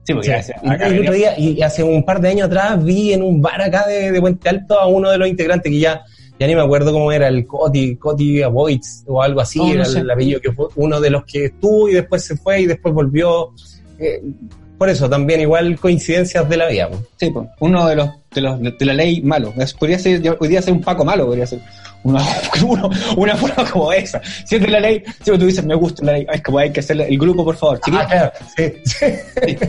Sí, 0.03 0.13
porque 0.15 0.29
ya 0.29 0.41
Y 0.41 0.93
el 0.93 1.01
otro 1.03 1.15
día, 1.15 1.39
y 1.39 1.63
hace 1.63 1.85
un 1.85 2.05
par 2.05 2.21
de 2.21 2.29
años 2.31 2.47
atrás, 2.49 2.83
vi 2.85 3.13
en 3.13 3.23
un 3.23 3.41
bar 3.41 3.63
acá 3.63 3.87
de, 3.87 4.11
de 4.11 4.21
Puente 4.21 4.49
Alto 4.49 4.79
a 4.81 4.89
uno 4.89 5.09
de 5.11 5.19
los 5.19 5.29
integrantes 5.29 5.71
que 5.71 5.79
ya, 5.79 6.03
ya 6.39 6.47
ni 6.49 6.55
me 6.57 6.63
acuerdo 6.63 6.93
cómo 6.93 7.13
era, 7.13 7.29
el 7.29 7.47
Coti, 7.47 7.95
Coti 7.97 8.43
Avoids 8.43 9.05
o 9.07 9.23
algo 9.23 9.41
así, 9.41 9.61
Oh, 9.61 9.67
no 9.69 9.73
era 9.75 9.85
sé. 9.85 10.01
el 10.01 10.11
apellido 10.11 10.41
que 10.41 10.51
fue 10.53 10.67
uno 10.77 11.01
de 11.01 11.11
los 11.11 11.25
que 11.25 11.45
estuvo 11.47 11.89
y 11.89 11.95
después 11.95 12.25
se 12.25 12.37
fue 12.37 12.63
y 12.63 12.67
después 12.67 12.93
volvió. 12.93 13.53
Eh, 14.01 14.21
por 14.79 14.89
eso, 14.89 15.09
también 15.09 15.41
igual 15.41 15.79
coincidencias 15.79 16.49
de 16.49 16.57
la 16.57 16.69
vida. 16.69 16.89
Sí, 17.17 17.31
pues, 17.31 17.49
uno 17.61 17.87
de 17.87 17.97
los, 17.97 18.11
de 18.33 18.41
los 18.41 18.61
de 18.61 18.85
la 18.85 18.95
ley 18.95 19.21
malo. 19.23 19.53
Podría 19.79 19.99
ser, 19.99 20.23
ser 20.23 20.73
un 20.73 20.83
Paco 20.83 21.05
malo, 21.05 21.27
podría 21.27 21.47
ser 21.47 21.61
una, 22.03 22.21
uno- 22.65 22.91
una 23.17 23.37
forma 23.37 23.69
como 23.71 23.93
esa. 23.93 24.21
Si 24.45 24.57
es 24.57 24.63
de 24.63 24.69
la 24.69 24.81
ley, 24.81 25.03
si 25.25 25.31
tú 25.31 25.39
dices, 25.47 25.65
me 25.65 25.75
gusta 25.75 26.05
la 26.05 26.13
ley, 26.13 26.27
es 26.33 26.43
como 26.43 26.59
hay 26.59 26.71
que 26.73 26.81
hacer 26.81 27.01
el 27.01 27.19
grupo, 27.19 27.45
por 27.45 27.57
favor. 27.57 27.81
Ah, 27.93 28.07
claro, 28.07 28.33
sí, 28.57 28.73
sí. 28.85 29.07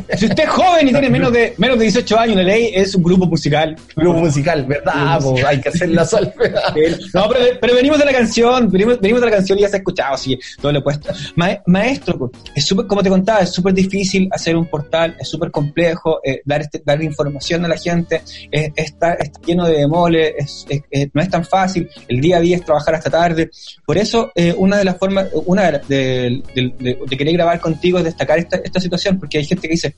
Si 0.17 0.25
usted 0.25 0.43
es 0.43 0.49
joven 0.49 0.87
y 0.87 0.91
tiene 0.91 1.09
menos 1.09 1.31
de, 1.31 1.53
menos 1.57 1.77
de 1.77 1.83
18 1.85 2.19
años, 2.19 2.35
la 2.37 2.43
ley 2.43 2.71
es 2.73 2.95
un 2.95 3.03
grupo 3.03 3.25
musical. 3.25 3.75
Grupo 3.95 4.19
musical, 4.19 4.65
¿verdad? 4.65 5.19
Grupo 5.19 5.31
pues, 5.33 5.45
hay 5.45 5.61
que 5.61 5.69
hacer 5.69 5.89
la 5.89 6.05
salvedad. 6.05 6.73
No, 7.13 7.27
pero, 7.29 7.45
pero 7.59 7.75
venimos 7.75 7.97
de 7.99 8.05
la 8.05 8.11
canción, 8.11 8.69
venimos, 8.69 8.99
venimos 8.99 9.21
de 9.21 9.27
la 9.27 9.35
canción 9.35 9.57
y 9.57 9.61
ya 9.61 9.69
se 9.69 9.75
ha 9.77 9.79
escuchado, 9.79 10.13
así, 10.15 10.37
todo 10.61 10.71
lo 10.71 10.79
opuesto. 10.79 11.09
Ma- 11.35 11.59
maestro, 11.65 12.31
es 12.55 12.65
súper, 12.65 12.87
como 12.87 13.01
te 13.03 13.09
contaba, 13.09 13.39
es 13.41 13.51
súper 13.51 13.73
difícil 13.73 14.27
hacer 14.31 14.55
un 14.55 14.65
portal, 14.67 15.15
es 15.19 15.29
súper 15.29 15.51
complejo, 15.51 16.19
eh, 16.23 16.41
dar, 16.45 16.61
este, 16.61 16.81
dar 16.85 17.01
información 17.03 17.65
a 17.65 17.67
la 17.67 17.77
gente, 17.77 18.21
es- 18.51 18.71
está, 18.75 19.13
está 19.13 19.39
lleno 19.45 19.65
de 19.67 19.77
demole, 19.79 20.35
es, 20.37 20.65
es- 20.69 20.81
es- 20.89 21.09
no 21.13 21.21
es 21.21 21.29
tan 21.29 21.43
fácil, 21.45 21.89
el 22.07 22.21
día 22.27 22.37
a 22.37 22.41
día 22.41 22.55
es 22.57 22.63
trabajar 22.65 22.95
hasta 22.95 23.09
tarde. 23.09 23.49
Por 23.85 23.97
eso, 23.97 24.31
eh, 24.35 24.53
una 24.57 24.77
de 24.77 24.83
las 24.85 24.97
formas, 24.97 25.27
una 25.45 25.71
de, 25.71 25.79
de, 25.87 26.43
de- 26.79 26.99
de- 27.09 27.17
querer 27.17 27.33
grabar 27.33 27.59
contigo 27.59 27.97
es 27.99 28.03
destacar 28.05 28.37
esta, 28.39 28.57
esta 28.57 28.79
situación, 28.79 29.17
porque 29.19 29.37
hay 29.39 29.45
gente 29.45 29.67
que 29.67 29.73
dice, 29.73 29.95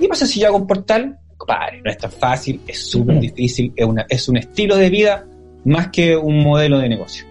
¿qué 0.00 0.08
pasa 0.08 0.26
si 0.26 0.40
yo 0.40 0.46
hago 0.48 0.56
un 0.58 0.66
portal? 0.66 1.18
Compadre, 1.36 1.80
no 1.84 1.90
es 1.90 1.98
tan 1.98 2.10
fácil, 2.10 2.60
es 2.66 2.78
súper 2.86 3.18
difícil, 3.20 3.72
es, 3.76 3.84
una, 3.86 4.06
es 4.08 4.28
un 4.28 4.36
estilo 4.38 4.76
de 4.76 4.88
vida 4.90 5.26
más 5.64 5.88
que 5.88 6.16
un 6.16 6.42
modelo 6.42 6.78
de 6.78 6.88
negocio. 6.88 7.24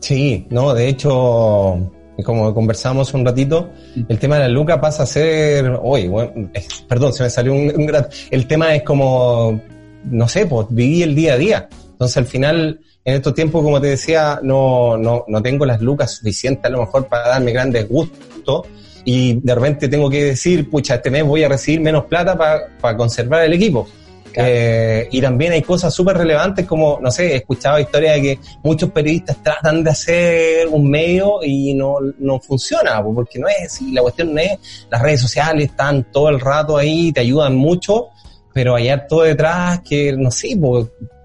Sí, 0.00 0.46
no, 0.50 0.74
de 0.74 0.88
hecho, 0.88 1.90
como 2.24 2.54
conversamos 2.54 3.12
un 3.14 3.24
ratito, 3.24 3.70
el 4.08 4.18
tema 4.18 4.36
de 4.36 4.42
la 4.42 4.48
Luca 4.48 4.80
pasa 4.80 5.02
a 5.04 5.06
ser, 5.06 5.70
bueno, 5.78 6.50
eh, 6.54 6.64
perdón, 6.86 7.12
se 7.12 7.22
me 7.24 7.30
salió 7.30 7.52
un, 7.54 7.72
un 7.76 7.86
gran- 7.86 8.06
el 8.30 8.46
tema 8.46 8.74
es 8.74 8.82
como, 8.82 9.60
no 10.04 10.28
sé, 10.28 10.46
pues 10.46 10.66
viví 10.70 11.02
el 11.02 11.14
día 11.14 11.32
a 11.34 11.36
día. 11.38 11.68
Entonces 11.96 12.18
al 12.18 12.26
final, 12.26 12.78
en 13.06 13.14
estos 13.14 13.32
tiempos, 13.32 13.62
como 13.62 13.80
te 13.80 13.86
decía, 13.86 14.38
no, 14.42 14.98
no, 14.98 15.24
no 15.26 15.42
tengo 15.42 15.64
las 15.64 15.80
lucas 15.80 16.10
suficientes 16.12 16.62
a 16.66 16.68
lo 16.68 16.80
mejor 16.80 17.08
para 17.08 17.28
darme 17.28 17.52
grandes 17.52 17.88
gustos 17.88 18.66
y 19.02 19.40
de 19.40 19.54
repente 19.54 19.88
tengo 19.88 20.10
que 20.10 20.24
decir, 20.24 20.68
pucha, 20.68 20.96
este 20.96 21.10
mes 21.10 21.24
voy 21.24 21.42
a 21.42 21.48
recibir 21.48 21.80
menos 21.80 22.04
plata 22.04 22.36
para 22.36 22.96
conservar 22.98 23.44
el 23.44 23.54
equipo. 23.54 23.88
Claro. 24.30 24.50
Eh, 24.52 25.08
y 25.10 25.22
también 25.22 25.52
hay 25.52 25.62
cosas 25.62 25.94
súper 25.94 26.18
relevantes 26.18 26.66
como, 26.66 26.98
no 27.00 27.10
sé, 27.10 27.32
he 27.32 27.36
escuchado 27.36 27.78
historias 27.78 28.16
de 28.16 28.22
que 28.22 28.38
muchos 28.62 28.90
periodistas 28.90 29.42
tratan 29.42 29.82
de 29.82 29.90
hacer 29.90 30.68
un 30.68 30.90
medio 30.90 31.38
y 31.42 31.72
no, 31.72 31.96
no 32.18 32.38
funciona, 32.40 33.02
po, 33.02 33.14
porque 33.14 33.38
no 33.38 33.46
es, 33.48 33.80
y 33.80 33.92
la 33.92 34.02
cuestión 34.02 34.34
no 34.34 34.40
es, 34.42 34.86
las 34.90 35.00
redes 35.00 35.22
sociales 35.22 35.70
están 35.70 36.12
todo 36.12 36.28
el 36.28 36.38
rato 36.38 36.76
ahí, 36.76 37.10
te 37.12 37.20
ayudan 37.20 37.56
mucho, 37.56 38.08
pero 38.52 38.74
hay 38.74 38.90
todo 39.08 39.22
detrás 39.22 39.80
que, 39.80 40.12
no 40.12 40.30
sé, 40.30 40.56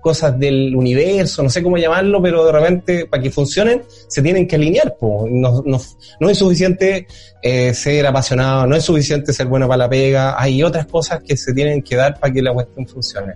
cosas 0.02 0.38
del 0.38 0.76
universo, 0.76 1.42
no 1.44 1.50
sé 1.50 1.64
cómo 1.64 1.78
llamarlo, 1.78 2.22
pero 2.22 2.46
de 2.46 2.52
repente, 2.52 3.06
para 3.06 3.24
que 3.24 3.32
funcionen, 3.32 3.84
se 4.08 4.22
tienen 4.22 4.48
que 4.48 4.58
alinear. 4.58 4.96
po. 5.00 5.26
No, 5.30 5.62
no, 5.66 5.80
no 6.20 6.30
es 6.30 6.38
suficiente 6.38 7.08
eh, 7.42 7.74
ser 7.74 8.06
apasionado, 8.06 8.68
no 8.68 8.76
es 8.76 8.84
suficiente 8.84 9.32
ser 9.32 9.48
bueno 9.48 9.68
para 9.68 9.78
la 9.78 9.90
pega, 9.90 10.42
hay 10.42 10.62
otras 10.64 10.88
cosas 10.88 11.22
que 11.24 11.38
se 11.38 11.54
tienen 11.54 11.82
que 11.82 11.96
dar 11.96 12.20
para 12.20 12.34
que 12.34 12.42
la 12.42 12.54
cuestión 12.54 12.88
funcione. 12.88 13.34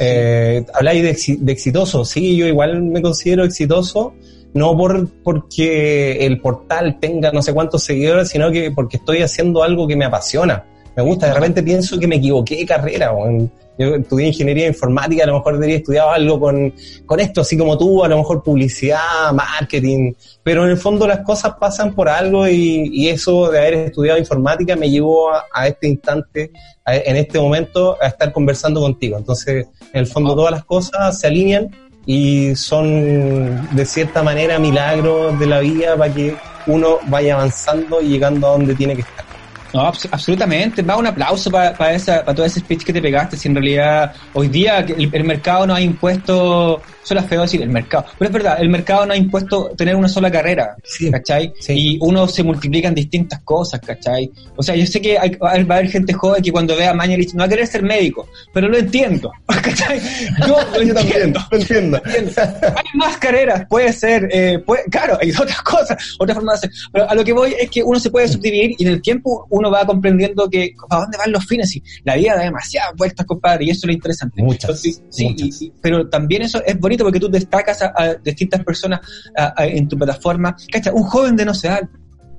Eh, 0.00 0.64
habláis 0.74 1.02
de, 1.02 1.36
de 1.38 1.52
exitoso, 1.52 2.04
sí, 2.04 2.36
yo 2.36 2.46
igual 2.46 2.82
me 2.82 3.02
considero 3.02 3.44
exitoso, 3.44 4.14
no 4.54 4.76
por 4.76 5.08
porque 5.22 6.24
el 6.24 6.40
portal 6.40 6.98
tenga 7.00 7.30
no 7.32 7.42
sé 7.42 7.52
cuántos 7.52 7.84
seguidores, 7.84 8.28
sino 8.28 8.50
que 8.50 8.70
porque 8.70 8.96
estoy 8.96 9.22
haciendo 9.22 9.62
algo 9.62 9.86
que 9.86 9.96
me 9.96 10.04
apasiona. 10.04 10.64
Me 10.96 11.02
gusta, 11.02 11.28
de 11.28 11.34
repente 11.34 11.62
pienso 11.62 11.98
que 11.98 12.08
me 12.08 12.16
equivoqué 12.16 12.56
de 12.56 12.66
carrera. 12.66 13.12
weón. 13.12 13.50
Yo 13.78 13.94
estudié 13.94 14.26
ingeniería 14.28 14.66
informática, 14.66 15.22
a 15.24 15.26
lo 15.28 15.34
mejor 15.34 15.54
debería 15.54 15.76
estudiar 15.76 16.08
algo 16.08 16.40
con, 16.40 16.74
con 17.06 17.20
esto, 17.20 17.42
así 17.42 17.56
como 17.56 17.78
tú, 17.78 18.02
a 18.04 18.08
lo 18.08 18.18
mejor 18.18 18.42
publicidad, 18.42 19.32
marketing, 19.32 20.12
pero 20.42 20.64
en 20.64 20.70
el 20.70 20.76
fondo 20.78 21.06
las 21.06 21.20
cosas 21.20 21.54
pasan 21.60 21.94
por 21.94 22.08
algo 22.08 22.48
y, 22.48 22.90
y 22.92 23.08
eso 23.08 23.50
de 23.50 23.58
haber 23.58 23.74
estudiado 23.74 24.18
informática 24.18 24.74
me 24.76 24.90
llevó 24.90 25.32
a, 25.32 25.44
a 25.52 25.68
este 25.68 25.86
instante, 25.88 26.50
a- 26.84 26.96
en 26.96 27.16
este 27.16 27.38
momento, 27.38 27.96
a 28.02 28.08
estar 28.08 28.32
conversando 28.32 28.80
contigo. 28.80 29.16
Entonces, 29.18 29.66
en 29.92 30.00
el 30.00 30.06
fondo 30.06 30.34
todas 30.34 30.50
las 30.52 30.64
cosas 30.64 31.18
se 31.20 31.26
alinean 31.28 31.68
y 32.04 32.56
son 32.56 33.68
de 33.76 33.84
cierta 33.84 34.22
manera 34.22 34.58
milagros 34.58 35.38
de 35.38 35.46
la 35.46 35.60
vida 35.60 35.96
para 35.96 36.12
que 36.12 36.34
uno 36.66 36.98
vaya 37.08 37.34
avanzando 37.34 38.00
y 38.00 38.08
llegando 38.08 38.46
a 38.46 38.50
donde 38.52 38.74
tiene 38.74 38.94
que 38.94 39.02
estar. 39.02 39.27
No, 39.72 39.80
abs- 39.86 40.08
absolutamente. 40.10 40.82
Va 40.82 40.96
un 40.96 41.06
aplauso 41.06 41.50
para 41.50 41.92
esa 41.92 42.24
para 42.24 42.34
todo 42.34 42.46
ese 42.46 42.60
speech 42.60 42.84
que 42.84 42.92
te 42.92 43.02
pegaste. 43.02 43.36
Si 43.36 43.48
en 43.48 43.54
realidad 43.54 44.14
hoy 44.32 44.48
día 44.48 44.78
el 44.78 45.24
mercado 45.24 45.66
no 45.66 45.74
ha 45.74 45.80
impuesto, 45.80 46.82
suena 47.08 47.22
feo 47.22 47.42
decir 47.42 47.62
el 47.62 47.70
mercado, 47.70 48.04
pero 48.18 48.28
es 48.28 48.32
verdad, 48.32 48.56
el 48.60 48.68
mercado 48.68 49.06
no 49.06 49.12
ha 49.12 49.16
impuesto 49.16 49.70
tener 49.76 49.96
una 49.96 50.08
sola 50.08 50.30
carrera, 50.30 50.76
Sí. 50.84 51.10
¿cachai? 51.10 51.52
Sí. 51.60 51.72
Y 51.74 51.98
uno 52.00 52.26
se 52.28 52.42
multiplica 52.42 52.88
en 52.88 52.94
distintas 52.94 53.40
cosas, 53.42 53.80
¿cachai? 53.80 54.30
O 54.56 54.62
sea, 54.62 54.74
yo 54.76 54.86
sé 54.86 55.00
que 55.00 55.18
hay- 55.18 55.36
va 55.36 55.50
a 55.50 55.54
haber 55.54 55.86
a 55.86 55.88
gente 55.88 56.12
joven 56.12 56.42
que 56.42 56.52
cuando 56.52 56.76
vea 56.76 56.90
a 56.90 56.94
Mañalich 56.94 57.32
no 57.34 57.40
va 57.40 57.44
a 57.46 57.48
querer 57.48 57.66
ser 57.66 57.82
médico, 57.82 58.28
pero 58.52 58.68
lo 58.68 58.76
entiendo, 58.76 59.32
¿cachai? 59.46 60.00
Yo 60.46 60.58
lo 60.74 60.80
entiendo. 60.82 61.40
lo 61.50 61.58
entiendo. 61.58 62.00
Hay 62.04 62.84
más 62.98 63.16
carreras, 63.18 63.66
puede 63.68 63.92
ser, 63.92 64.28
eh, 64.32 64.58
puede- 64.64 64.84
claro, 64.90 65.18
hay 65.20 65.30
otras 65.30 65.62
cosas, 65.62 66.16
otras 66.18 66.36
formas 66.36 66.60
de 66.60 66.68
hacer. 66.68 66.78
Pero 66.92 67.08
a 67.10 67.14
lo 67.14 67.24
que 67.24 67.32
voy 67.32 67.54
es 67.58 67.70
que 67.70 67.82
uno 67.82 67.98
se 67.98 68.10
puede 68.10 68.28
subdividir 68.28 68.74
y 68.78 68.84
en 68.84 68.92
el 68.92 69.02
tiempo 69.02 69.46
uno 69.50 69.70
va 69.70 69.84
comprendiendo 69.86 70.48
que 70.50 70.74
para 70.88 71.02
dónde 71.02 71.18
van 71.18 71.32
los 71.32 71.44
fines. 71.46 71.74
Y 71.76 71.82
la 72.04 72.16
vida 72.16 72.34
da 72.36 72.42
demasiadas 72.44 72.90
vueltas, 72.96 73.24
compadre, 73.26 73.64
y 73.66 73.70
eso 73.70 73.80
es 73.82 73.86
lo 73.86 73.92
interesante. 73.92 74.42
Muchas, 74.42 74.64
Entonces, 74.84 75.02
sí, 75.10 75.24
muchas. 75.28 75.62
y- 75.62 75.66
y- 75.66 75.72
pero 75.80 76.08
también 76.08 76.42
eso 76.42 76.62
es 76.64 76.78
bonito 76.78 76.97
porque 77.04 77.20
tú 77.20 77.28
destacas 77.28 77.82
a, 77.82 77.92
a 77.96 78.14
distintas 78.14 78.64
personas 78.64 79.00
a- 79.36 79.54
a- 79.56 79.66
en 79.66 79.86
tu 79.88 79.96
plataforma. 79.96 80.56
¿Cachai? 80.72 80.92
Un 80.94 81.02
joven 81.04 81.36
de 81.36 81.44
no 81.44 81.54
sé, 81.54 81.70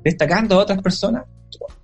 destacando 0.04 0.56
a 0.56 0.60
otras 0.63 0.82
personas. 0.82 1.24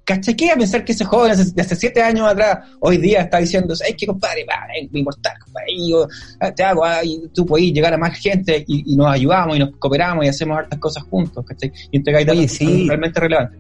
¿Cachai? 0.04 0.36
¿Qué 0.36 0.52
a 0.52 0.56
pensar 0.56 0.86
que 0.86 0.92
ese 0.92 1.04
joven 1.04 1.32
hace- 1.32 1.52
de 1.52 1.62
hace 1.62 1.76
siete 1.76 2.00
años 2.02 2.28
atrás, 2.30 2.60
hoy 2.80 2.98
día 2.98 3.22
está 3.22 3.40
diciendo, 3.40 3.74
es 3.74 3.96
que 3.98 4.06
compadre, 4.06 4.46
va, 4.48 4.68
es 4.80 4.88
inmortal, 4.94 5.34
compadre, 5.44 5.68
yo 5.90 6.08
ah, 6.40 6.52
te 6.52 6.64
hago, 6.64 6.86
ah, 6.86 7.04
y 7.04 7.28
tú 7.34 7.44
puedes 7.44 7.72
llegar 7.74 7.92
a 7.92 7.98
más 7.98 8.16
gente 8.20 8.64
y, 8.68 8.94
y 8.94 8.96
nos 8.96 9.08
ayudamos 9.12 9.56
y 9.56 9.60
nos 9.60 9.72
cooperamos 9.78 10.24
y 10.24 10.28
hacemos 10.28 10.60
hartas 10.60 10.78
cosas 10.78 11.04
juntos, 11.06 11.44
¿cachai? 11.44 11.72
Y 11.92 11.98
entregáis 11.98 12.28
datos 12.28 12.52
sí. 12.52 12.86
realmente 12.88 13.20
relevantes. 13.20 13.60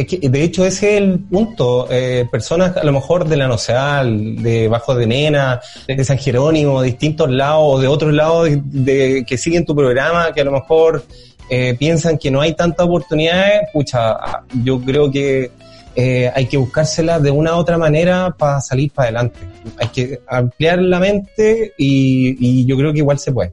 Es 0.00 0.06
que, 0.06 0.28
de 0.28 0.42
hecho, 0.42 0.64
ese 0.64 0.96
es 0.96 1.02
el 1.02 1.18
punto. 1.18 1.86
Eh, 1.90 2.26
personas 2.30 2.76
a 2.76 2.84
lo 2.84 2.92
mejor 2.92 3.28
de 3.28 3.36
la 3.36 3.48
Noceal, 3.48 4.42
de 4.42 4.68
Bajo 4.68 4.94
de 4.94 5.06
Nena, 5.06 5.60
de 5.86 6.04
San 6.04 6.18
Jerónimo, 6.18 6.80
de 6.80 6.88
distintos 6.88 7.30
lados 7.30 7.62
o 7.64 7.80
de 7.80 7.86
otros 7.88 8.12
lados 8.12 8.48
de, 8.48 8.60
de- 8.64 9.24
que 9.26 9.36
siguen 9.36 9.64
tu 9.64 9.74
programa, 9.74 10.32
que 10.32 10.40
a 10.40 10.44
lo 10.44 10.52
mejor 10.52 11.04
eh, 11.48 11.74
piensan 11.78 12.16
que 12.18 12.30
no 12.30 12.40
hay 12.40 12.54
tantas 12.54 12.86
oportunidades, 12.86 13.62
pucha, 13.72 14.16
yo 14.64 14.80
creo 14.80 15.10
que 15.10 15.50
eh, 15.96 16.30
hay 16.34 16.46
que 16.46 16.56
buscárselas 16.56 17.20
de 17.22 17.30
una 17.32 17.56
u 17.56 17.58
otra 17.58 17.76
manera 17.76 18.34
para 18.38 18.60
salir 18.60 18.92
para 18.92 19.08
adelante. 19.08 19.40
Hay 19.78 19.88
que 19.88 20.20
ampliar 20.28 20.78
la 20.80 21.00
mente 21.00 21.72
y, 21.76 22.36
y 22.38 22.64
yo 22.66 22.76
creo 22.76 22.92
que 22.92 22.98
igual 22.98 23.18
se 23.18 23.32
puede. 23.32 23.52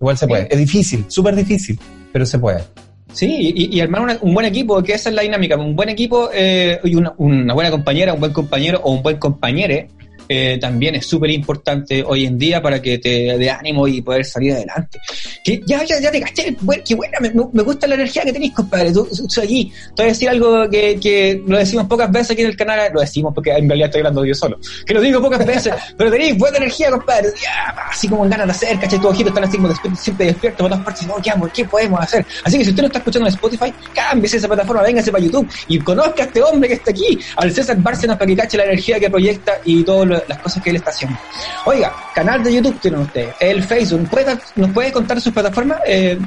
Igual 0.00 0.16
se 0.16 0.26
puede. 0.26 0.48
Es 0.50 0.58
difícil, 0.58 1.04
súper 1.08 1.36
difícil, 1.36 1.78
pero 2.10 2.24
se 2.24 2.38
puede. 2.38 2.64
Sí, 3.12 3.52
y, 3.54 3.76
y 3.76 3.80
armar 3.80 4.18
un 4.20 4.34
buen 4.34 4.46
equipo, 4.46 4.82
que 4.82 4.92
esa 4.92 5.08
es 5.08 5.14
la 5.14 5.22
dinámica. 5.22 5.56
Un 5.56 5.74
buen 5.74 5.88
equipo 5.88 6.30
eh, 6.32 6.78
y 6.84 6.94
una, 6.94 7.12
una 7.16 7.54
buena 7.54 7.70
compañera, 7.70 8.14
un 8.14 8.20
buen 8.20 8.32
compañero 8.32 8.80
o 8.82 8.92
un 8.92 9.02
buen 9.02 9.18
compañere 9.18 9.88
eh, 10.32 10.58
también 10.60 10.94
es 10.94 11.06
súper 11.06 11.28
importante 11.32 12.04
hoy 12.06 12.24
en 12.24 12.38
día 12.38 12.62
para 12.62 12.80
que 12.80 12.98
te 12.98 13.36
dé 13.36 13.50
ánimo 13.50 13.88
y 13.88 14.00
poder 14.00 14.24
salir 14.24 14.52
adelante. 14.52 14.98
Que 15.42 15.60
ya, 15.66 15.82
ya, 15.84 16.00
ya 16.00 16.10
te 16.12 16.20
caché, 16.20 16.56
buen- 16.60 16.82
qué 16.86 16.94
buena, 16.94 17.18
me, 17.20 17.32
me 17.52 17.62
gusta 17.64 17.88
la 17.88 17.96
energía 17.96 18.22
que 18.22 18.32
tenéis, 18.32 18.52
compadre. 18.54 18.92
Tú, 18.92 19.08
tú 19.34 19.40
aquí, 19.40 19.72
te 19.96 20.02
voy 20.02 20.10
a 20.10 20.12
decir 20.12 20.28
algo 20.28 20.70
que, 20.70 21.00
que 21.00 21.42
lo 21.44 21.58
decimos 21.58 21.86
pocas 21.88 22.10
veces 22.12 22.30
aquí 22.30 22.42
en 22.42 22.48
el 22.48 22.56
canal, 22.56 22.92
lo 22.94 23.00
decimos 23.00 23.32
porque 23.34 23.50
en 23.50 23.68
realidad 23.68 23.88
estoy 23.88 24.00
hablando 24.02 24.24
yo 24.24 24.34
solo, 24.36 24.56
que 24.86 24.94
lo 24.94 25.00
digo 25.00 25.20
pocas 25.20 25.44
veces, 25.44 25.74
pero 25.98 26.12
tenéis 26.12 26.38
buena 26.38 26.58
energía, 26.58 26.90
compadre. 26.92 27.28
Ya, 27.42 27.74
así 27.90 28.06
como 28.08 28.22
ganas 28.28 28.46
de 28.46 28.52
hacer, 28.52 28.78
¿cachai? 28.78 29.00
Tus 29.00 29.10
ojitos 29.10 29.30
están 29.32 29.44
así 29.44 29.56
como 29.56 29.68
despe- 29.68 29.96
siempre 29.96 30.26
despiertos 30.26 30.60
por 30.60 30.70
todas 30.70 30.84
partes. 30.84 31.06
No, 31.08 31.16
¿qué? 31.16 31.32
¿Qué 31.52 31.64
podemos 31.64 32.00
hacer? 32.00 32.24
Así 32.44 32.56
que 32.58 32.64
si 32.64 32.70
usted 32.70 32.82
no 32.82 32.86
está 32.86 32.98
escuchando 33.00 33.26
en 33.26 33.34
Spotify, 33.34 33.74
cámbiese 33.92 34.36
esa 34.36 34.46
plataforma, 34.46 34.82
véngase 34.82 35.10
para 35.10 35.24
YouTube 35.24 35.50
y 35.66 35.78
conozca 35.80 36.22
a 36.22 36.26
este 36.26 36.40
hombre 36.42 36.68
que 36.68 36.74
está 36.76 36.92
aquí, 36.92 37.18
al 37.36 37.52
César 37.52 37.76
Bárcenas, 37.78 38.16
para 38.16 38.28
que 38.28 38.36
cache 38.36 38.56
la 38.56 38.64
energía 38.64 39.00
que 39.00 39.10
proyecta 39.10 39.54
y 39.64 39.82
todas 39.82 40.06
lo- 40.08 40.19
las 40.28 40.38
cosas 40.38 40.62
que 40.62 40.70
él 40.70 40.76
está 40.76 40.90
haciendo. 40.90 41.18
Oiga, 41.64 41.92
canal 42.14 42.42
de 42.42 42.54
YouTube 42.54 42.78
tienen 42.80 43.00
ustedes, 43.00 43.34
el 43.40 43.62
Facebook, 43.64 44.08
¿puede 44.08 44.24
dar- 44.26 44.40
¿nos 44.56 44.70
puede 44.70 44.92
contar 44.92 45.20
sus 45.20 45.32
plataformas? 45.32 45.78
Eh, 45.86 46.18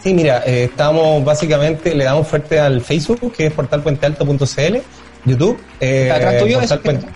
Sí, 0.00 0.14
mira, 0.14 0.44
eh, 0.46 0.64
estamos 0.70 1.24
básicamente, 1.24 1.92
le 1.92 2.04
damos 2.04 2.28
fuerte 2.28 2.60
al 2.60 2.80
Facebook, 2.80 3.32
que 3.32 3.46
es 3.46 3.52
portalpuentealto.cl, 3.52 4.76
YouTube, 5.24 5.60
eh, 5.80 6.08
¿Atrás 6.12 6.38
tuyo? 6.38 6.60
Portal 6.60 6.64
¿Eso? 6.78 6.82
Puente- 6.82 7.06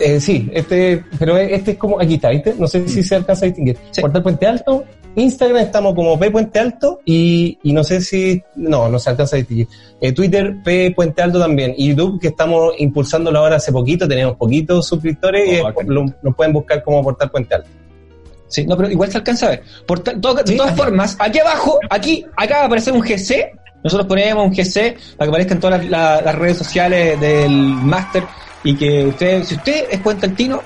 eh, 0.00 0.20
sí, 0.20 0.50
este, 0.52 1.04
pero 1.18 1.36
este 1.36 1.72
es 1.72 1.76
como, 1.78 2.00
aquí 2.00 2.14
está, 2.14 2.30
¿viste? 2.30 2.54
No 2.58 2.66
sé 2.66 2.88
si 2.88 3.02
se 3.02 3.16
alcanza 3.16 3.44
a 3.44 3.48
distinguir. 3.48 3.76
Sí. 3.90 4.00
Portal 4.00 4.22
Puente 4.22 4.46
Alto, 4.46 4.84
Instagram 5.16 5.58
estamos 5.62 5.94
como 5.94 6.18
P 6.18 6.30
Puente 6.30 6.58
Alto 6.58 7.00
y, 7.04 7.58
y 7.62 7.72
no 7.72 7.82
sé 7.84 8.00
si, 8.00 8.40
no, 8.56 8.88
no 8.88 8.98
se 8.98 9.10
alcanza 9.10 9.36
a 9.36 9.38
distinguir. 9.38 9.68
Eh, 10.00 10.12
Twitter, 10.12 10.56
P 10.64 10.92
Puente 10.94 11.20
Alto 11.22 11.38
también. 11.40 11.74
Y 11.76 11.88
YouTube, 11.88 12.20
que 12.20 12.28
estamos 12.28 12.72
impulsándolo 12.78 13.38
ahora 13.40 13.56
hace 13.56 13.72
poquito, 13.72 14.06
tenemos 14.08 14.36
poquitos 14.36 14.86
suscriptores 14.86 15.48
y 15.48 15.60
Oh, 15.60 15.72
qué 15.76 15.84
lo- 15.86 16.04
nos 16.22 16.34
pueden 16.36 16.52
buscar 16.52 16.82
como 16.82 17.02
Portal 17.02 17.30
Puente 17.30 17.54
Alto. 17.56 17.68
Sí, 18.48 18.66
no, 18.66 18.76
pero 18.76 18.90
igual 18.90 19.10
se 19.10 19.18
alcanza 19.18 19.46
a 19.46 19.50
ver. 19.50 19.62
Por 19.86 20.02
de 20.02 20.12
Sí, 20.44 20.56
todas 20.56 20.76
formas, 20.76 21.16
aquí 21.20 21.38
abajo, 21.38 21.78
aquí, 21.88 22.24
acá 22.36 22.56
va 22.56 22.62
a 22.62 22.66
aparecer 22.66 22.92
un 22.92 23.00
GC. 23.00 23.52
Nosotros 23.82 24.06
ponemos 24.08 24.44
un 24.46 24.52
GC 24.52 24.96
para 25.16 25.26
que 25.26 25.30
aparezcan 25.30 25.58
todas 25.60 25.80
las, 25.80 25.90
la- 25.90 26.20
las 26.20 26.34
redes 26.34 26.58
sociales 26.58 27.18
del 27.20 27.50
máster 27.50 28.24
y 28.62 28.76
que 28.76 29.06
usted, 29.06 29.44
si 29.44 29.54
usted 29.54 29.86
es 29.90 30.00
puentaltino, 30.00 30.62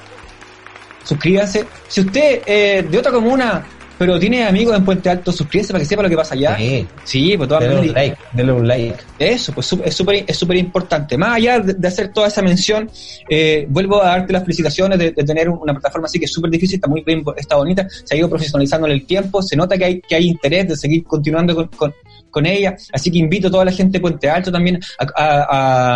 suscríbase. 1.05 1.67
Si 1.89 2.01
usted 2.01 2.43
es 2.47 2.91
de 2.91 2.99
otra 2.99 3.13
comuna, 3.13 3.65
pero 3.99 4.19
tiene 4.19 4.45
amigos 4.45 4.77
en 4.77 4.85
Puente 4.85 5.09
Alto, 5.09 5.31
suscríbase 5.33 5.73
para 5.73 5.83
que 5.83 5.89
sepa 5.89 6.03
lo 6.03 6.09
que 6.09 6.17
pasa 6.17 6.35
allá. 6.35 6.57
Sí. 6.57 6.87
Sí, 7.05 7.37
pues 7.37 7.49
todas 7.49 7.65
Denle 7.65 7.81
un 7.81 7.95
like, 7.95 8.17
denle 8.33 8.53
un 8.53 8.67
like. 8.69 8.97
Eso, 9.19 9.53
pues 9.53 9.73
es 9.85 9.95
súper 9.95 10.25
es 10.27 10.37
súper 10.37 10.57
importante. 10.57 11.17
Más 11.17 11.37
allá 11.37 11.61
de, 11.61 11.75
de 11.75 11.89
hacer 11.89 12.09
toda 12.13 12.27
esa 12.29 12.43
mención, 12.43 12.91
eh, 13.29 13.67
vuelvo 13.69 14.03
a 14.03 14.07
darte 14.09 14.33
las 14.33 14.43
felicitaciones 14.43 14.99
de, 14.99 15.13
de 15.13 15.25
tener 15.25 15.49
una 15.49 15.73
plataforma 15.73 16.07
así 16.07 16.19
que 16.19 16.25
es 16.25 16.33
súper 16.33 16.51
difícil, 16.51 16.77
está 16.77 16.89
muy 16.89 17.03
bien, 17.03 17.23
está 17.37 17.57
bonita, 17.57 17.87
se 18.05 18.15
ha 18.15 18.19
ido 18.19 18.29
profesionalizando 18.29 18.87
en 18.87 18.93
el 18.95 19.07
tiempo, 19.07 19.41
se 19.43 19.57
nota 19.57 19.79
que 19.79 19.85
hay, 19.85 20.01
que 20.01 20.15
hay 20.17 20.27
interés 20.29 20.69
de 20.69 20.77
seguir 20.77 21.05
continuando 21.05 21.55
con, 21.55 21.69
con, 21.69 21.95
con 22.31 22.47
ella, 22.47 22.77
así 22.93 23.11
que 23.13 23.19
invito 23.19 23.47
a 23.49 23.51
toda 23.51 23.65
la 23.65 23.73
gente 23.73 23.99
de 23.99 24.01
Puente 24.03 24.29
Alto 24.29 24.51
también 24.51 24.81
a, 24.99 25.05
a- 25.23 25.43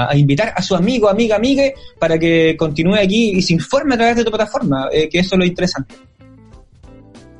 a- 0.07 0.11
a 0.11 0.17
invitar 0.17 0.53
a 0.55 0.63
su 0.63 0.77
amigo, 0.77 1.09
amiga, 1.09 1.35
amigue, 1.37 1.75
para 1.99 2.17
que 2.19 2.55
continúe 2.57 2.95
aquí 2.95 3.33
y 3.33 3.43
se 3.43 3.55
informe 3.55 3.95
a 3.95 3.99
través 3.99 4.17
de 4.17 4.25
tu 4.25 4.31
plataforma, 4.31 4.89
eh, 4.93 5.09
que 5.09 5.19
eso 5.19 5.35
es 5.35 5.39
lo 5.41 5.45
interesante. 5.45 5.95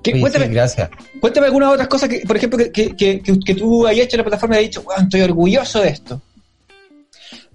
¿Qué- 0.03 0.13
Oye, 0.13 0.21
cuéntame, 0.21 0.47
sí, 0.47 0.53
gracias. 0.53 0.91
Cuéntame 1.21 1.47
algunas 1.47 1.73
otras 1.73 1.89
cosas 1.89 2.09
que, 2.09 2.21
por 2.27 2.37
ejemplo, 2.37 2.59
que, 2.73 2.95
que, 2.97 3.21
que, 3.21 3.55
tú 3.55 3.87
hayas 3.87 4.07
hecho 4.07 4.17
en 4.17 4.19
la 4.19 4.25
plataforma 4.25 4.55
y 4.55 4.59
hayas 4.61 4.71
dicho, 4.71 4.83
"Weón, 4.87 5.03
estoy 5.05 5.21
orgulloso 5.23 5.81
de 5.81 5.89
esto. 5.89 6.21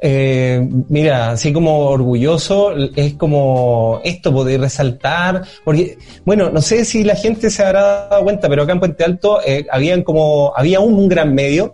Eh, 0.05 0.67
mira, 0.89 1.31
así 1.31 1.53
como 1.53 1.77
orgulloso, 1.87 2.73
es 2.95 3.13
como 3.13 4.01
esto, 4.03 4.33
poder 4.33 4.59
resaltar, 4.59 5.43
porque, 5.63 5.97
bueno, 6.25 6.49
no 6.49 6.61
sé 6.61 6.83
si 6.83 7.03
la 7.05 7.15
gente 7.15 7.49
se 7.49 7.63
habrá 7.63 8.07
dado 8.09 8.23
cuenta, 8.23 8.49
pero 8.49 8.63
acá 8.63 8.73
en 8.73 8.79
Puente 8.81 9.03
Alto 9.05 9.39
eh, 9.45 9.65
habían 9.71 10.03
como, 10.03 10.51
había 10.55 10.81
un, 10.81 10.95
un 10.95 11.07
gran 11.07 11.33
medio, 11.33 11.73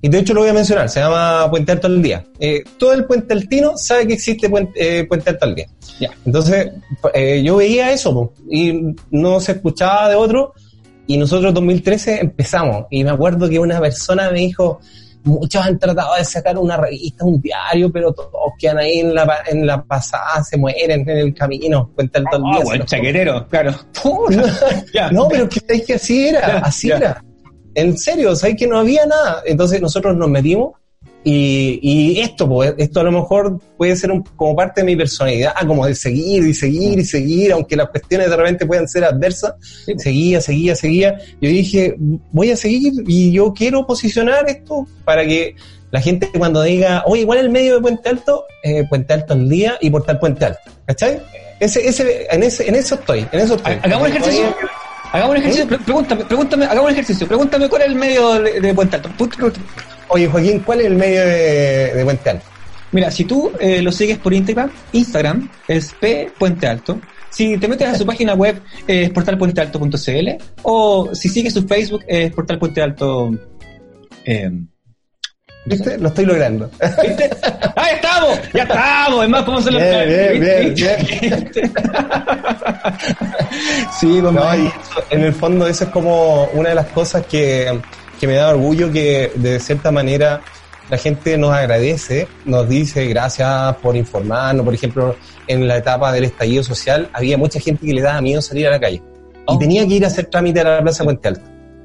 y 0.00 0.08
de 0.08 0.18
hecho 0.18 0.32
lo 0.34 0.40
voy 0.42 0.50
a 0.50 0.52
mencionar, 0.52 0.88
se 0.88 1.00
llama 1.00 1.48
Puente 1.50 1.72
Alto 1.72 1.86
al 1.88 2.00
Día. 2.02 2.24
Eh, 2.38 2.62
todo 2.78 2.92
el 2.92 3.04
Puente 3.04 3.34
Altino 3.34 3.76
sabe 3.76 4.06
que 4.06 4.14
existe 4.14 4.48
Puente, 4.48 5.00
eh, 5.00 5.04
Puente 5.04 5.30
Alto 5.30 5.44
al 5.46 5.54
Día. 5.54 5.66
Ya. 6.00 6.10
Entonces, 6.24 6.70
eh, 7.14 7.42
yo 7.42 7.56
veía 7.56 7.90
eso, 7.92 8.12
po, 8.14 8.32
y 8.50 8.94
no 9.10 9.40
se 9.40 9.52
escuchaba 9.52 10.08
de 10.08 10.14
otro, 10.16 10.52
y 11.06 11.16
nosotros 11.16 11.48
en 11.48 11.54
2013 11.54 12.20
empezamos, 12.20 12.86
y 12.90 13.02
me 13.02 13.10
acuerdo 13.10 13.48
que 13.48 13.58
una 13.58 13.80
persona 13.80 14.30
me 14.30 14.40
dijo, 14.40 14.78
muchos 15.24 15.66
han 15.66 15.78
tratado 15.78 16.14
de 16.14 16.24
sacar 16.24 16.56
una 16.58 16.76
revista, 16.76 17.24
un 17.24 17.40
diario, 17.40 17.90
pero 17.90 18.12
todos 18.12 18.30
quedan 18.58 18.78
ahí 18.78 19.00
en 19.00 19.14
la, 19.14 19.38
en 19.46 19.66
la 19.66 19.82
pasada, 19.82 20.44
se 20.44 20.56
mueren 20.56 21.00
en 21.08 21.08
el 21.18 21.34
camino, 21.34 21.90
cuentan 21.94 22.24
todo 22.30 22.40
el 22.40 22.46
Ah, 22.46 22.50
día. 22.52 22.58
se 22.60 22.64
bueno, 22.64 22.82
los 22.84 22.90
chaquetero, 22.90 23.48
claro. 23.48 23.74
Ya. 24.94 25.10
no, 25.10 25.28
pero 25.28 25.48
sabéis 25.50 25.84
que 25.86 25.94
así 25.94 26.28
era, 26.28 26.58
así 26.58 26.90
era. 26.90 27.22
En 27.80 27.96
serio, 27.96 28.34
sabéis 28.36 28.58
que 28.58 28.66
no 28.66 28.78
había 28.78 29.06
nada. 29.06 29.42
Entonces 29.46 29.80
nosotros 29.80 30.16
nos 30.16 30.28
metimos 30.28 30.72
y, 31.24 31.78
y 31.82 32.20
esto, 32.20 32.48
pues, 32.48 32.74
esto 32.78 33.00
a 33.00 33.02
lo 33.02 33.12
mejor 33.12 33.60
puede 33.76 33.94
ser 33.96 34.10
un- 34.10 34.22
como 34.36 34.54
parte 34.56 34.80
de 34.80 34.86
mi 34.86 34.96
personalidad, 34.96 35.52
como 35.66 35.84
de 35.86 35.94
seguir 35.94 36.44
y 36.46 36.54
seguir 36.54 36.98
y 36.98 37.04
seguir, 37.04 37.52
aunque 37.52 37.76
las 37.76 37.88
cuestiones 37.90 38.30
de 38.30 38.36
repente 38.36 38.66
puedan 38.66 38.88
ser 38.88 39.04
adversas. 39.04 39.54
Seguía, 39.96 40.40
seguía, 40.40 40.74
seguía. 40.74 41.18
Yo 41.40 41.50
dije, 41.50 41.94
voy 42.32 42.50
a 42.50 42.56
seguir 42.56 42.92
y 43.06 43.32
yo 43.32 43.52
quiero 43.52 43.86
posicionar 43.86 44.48
esto 44.48 44.86
para 45.04 45.24
que 45.26 45.54
la 45.90 46.00
gente 46.00 46.30
cuando 46.36 46.62
diga, 46.62 47.02
oye, 47.06 47.22
igual 47.22 47.38
el 47.38 47.50
medio 47.50 47.74
de 47.76 47.80
Puente 47.80 48.08
Alto, 48.08 48.44
eh, 48.62 48.84
Puente 48.88 49.12
Alto 49.12 49.32
al 49.34 49.48
día 49.48 49.76
y 49.80 49.90
Portal 49.90 50.18
Puente 50.18 50.44
Alto. 50.44 50.60
¿Cachai? 50.86 51.20
Ese, 51.60 51.86
ese, 51.88 52.26
en, 52.30 52.42
ese, 52.44 52.68
en 52.68 52.76
eso 52.76 52.94
estoy, 52.94 53.26
en 53.32 53.40
eso 53.40 53.56
estoy. 53.56 53.72
Hagamos 53.82 54.08
un 54.08 54.16
ejercicio. 54.16 54.54
Hagamos 55.12 55.30
un 55.36 55.36
ejercicio. 55.42 55.66
Pre- 55.66 55.78
Pregúntame, 55.78 56.24
pregúntame, 56.24 56.64
hagamos 56.66 56.84
un 56.84 56.90
ejercicio. 56.92 57.26
Pregúntame 57.26 57.68
cuál 57.68 57.82
es 57.82 57.88
el 57.88 57.94
medio 57.94 58.34
de, 58.34 58.60
de 58.60 58.74
Puente 58.74 58.96
Alto. 58.96 59.10
Oye, 60.08 60.26
Joaquín, 60.26 60.60
¿cuál 60.60 60.80
es 60.80 60.86
el 60.86 60.94
medio 60.96 61.20
de, 61.20 61.94
de 61.94 62.04
Puente 62.04 62.30
Alto? 62.30 62.44
Mira, 62.92 63.10
si 63.10 63.24
tú 63.24 63.52
eh, 63.60 63.82
lo 63.82 63.92
sigues 63.92 64.18
por 64.18 64.32
Instagram, 64.32 64.70
Instagram 64.92 65.50
es 65.66 65.92
P 66.00 66.30
Puente 66.38 66.66
Alto. 66.66 66.98
Si 67.30 67.58
te 67.58 67.68
metes 67.68 67.86
a 67.88 67.94
su 67.94 68.06
página 68.06 68.32
web 68.34 68.60
eh, 68.86 69.02
es 69.04 69.10
portalpuentealto.cl 69.10 70.28
o 70.62 71.10
si 71.14 71.28
sigues 71.28 71.52
su 71.52 71.66
Facebook 71.66 72.02
es 72.08 72.32
portalpuentealto. 72.32 73.30
¿Viste? 75.68 75.98
Lo 75.98 76.08
estoy 76.08 76.24
logrando. 76.26 76.70
¿Viste? 77.02 77.30
¡Ahí 77.76 77.94
estamos! 77.94 78.38
¡Ya 78.52 78.62
estamos! 78.62 79.24
Es 79.24 79.30
más, 79.30 79.42
podemos 79.42 79.66
hacerlo. 79.66 79.78
Bien, 79.80 80.40
bien, 80.40 80.74
¿Viste? 80.74 81.62
sí, 84.00 84.18
pues, 84.20 84.32
No, 84.32 84.56
y 84.56 84.70
en 85.10 85.24
el 85.24 85.32
fondo 85.32 85.66
eso 85.66 85.84
es 85.84 85.90
como 85.90 86.44
una 86.54 86.70
de 86.70 86.74
las 86.74 86.86
cosas 86.86 87.26
que, 87.26 87.80
que 88.20 88.26
me 88.26 88.34
da 88.34 88.48
orgullo 88.50 88.90
que 88.92 89.32
de 89.34 89.60
cierta 89.60 89.90
manera 89.90 90.40
la 90.90 90.96
gente 90.96 91.36
nos 91.36 91.52
agradece, 91.52 92.28
nos 92.46 92.68
dice 92.68 93.06
gracias 93.06 93.76
por 93.76 93.96
informarnos. 93.96 94.64
Por 94.64 94.74
ejemplo, 94.74 95.16
en 95.46 95.68
la 95.68 95.76
etapa 95.76 96.12
del 96.12 96.24
estallido 96.24 96.62
social 96.62 97.10
había 97.12 97.36
mucha 97.36 97.60
gente 97.60 97.86
que 97.86 97.92
le 97.92 98.00
daba 98.02 98.20
miedo 98.20 98.40
salir 98.40 98.66
a 98.66 98.70
la 98.70 98.80
calle 98.80 98.96
y 98.96 99.02
Oh. 99.50 99.58
tenía 99.58 99.86
que 99.86 99.94
ir 99.94 100.04
a 100.04 100.08
hacer 100.08 100.26
trámite 100.26 100.60
a 100.60 100.64
la 100.64 100.82
Plaza 100.82 101.04
Puente 101.04 101.26
Alto. 101.26 101.40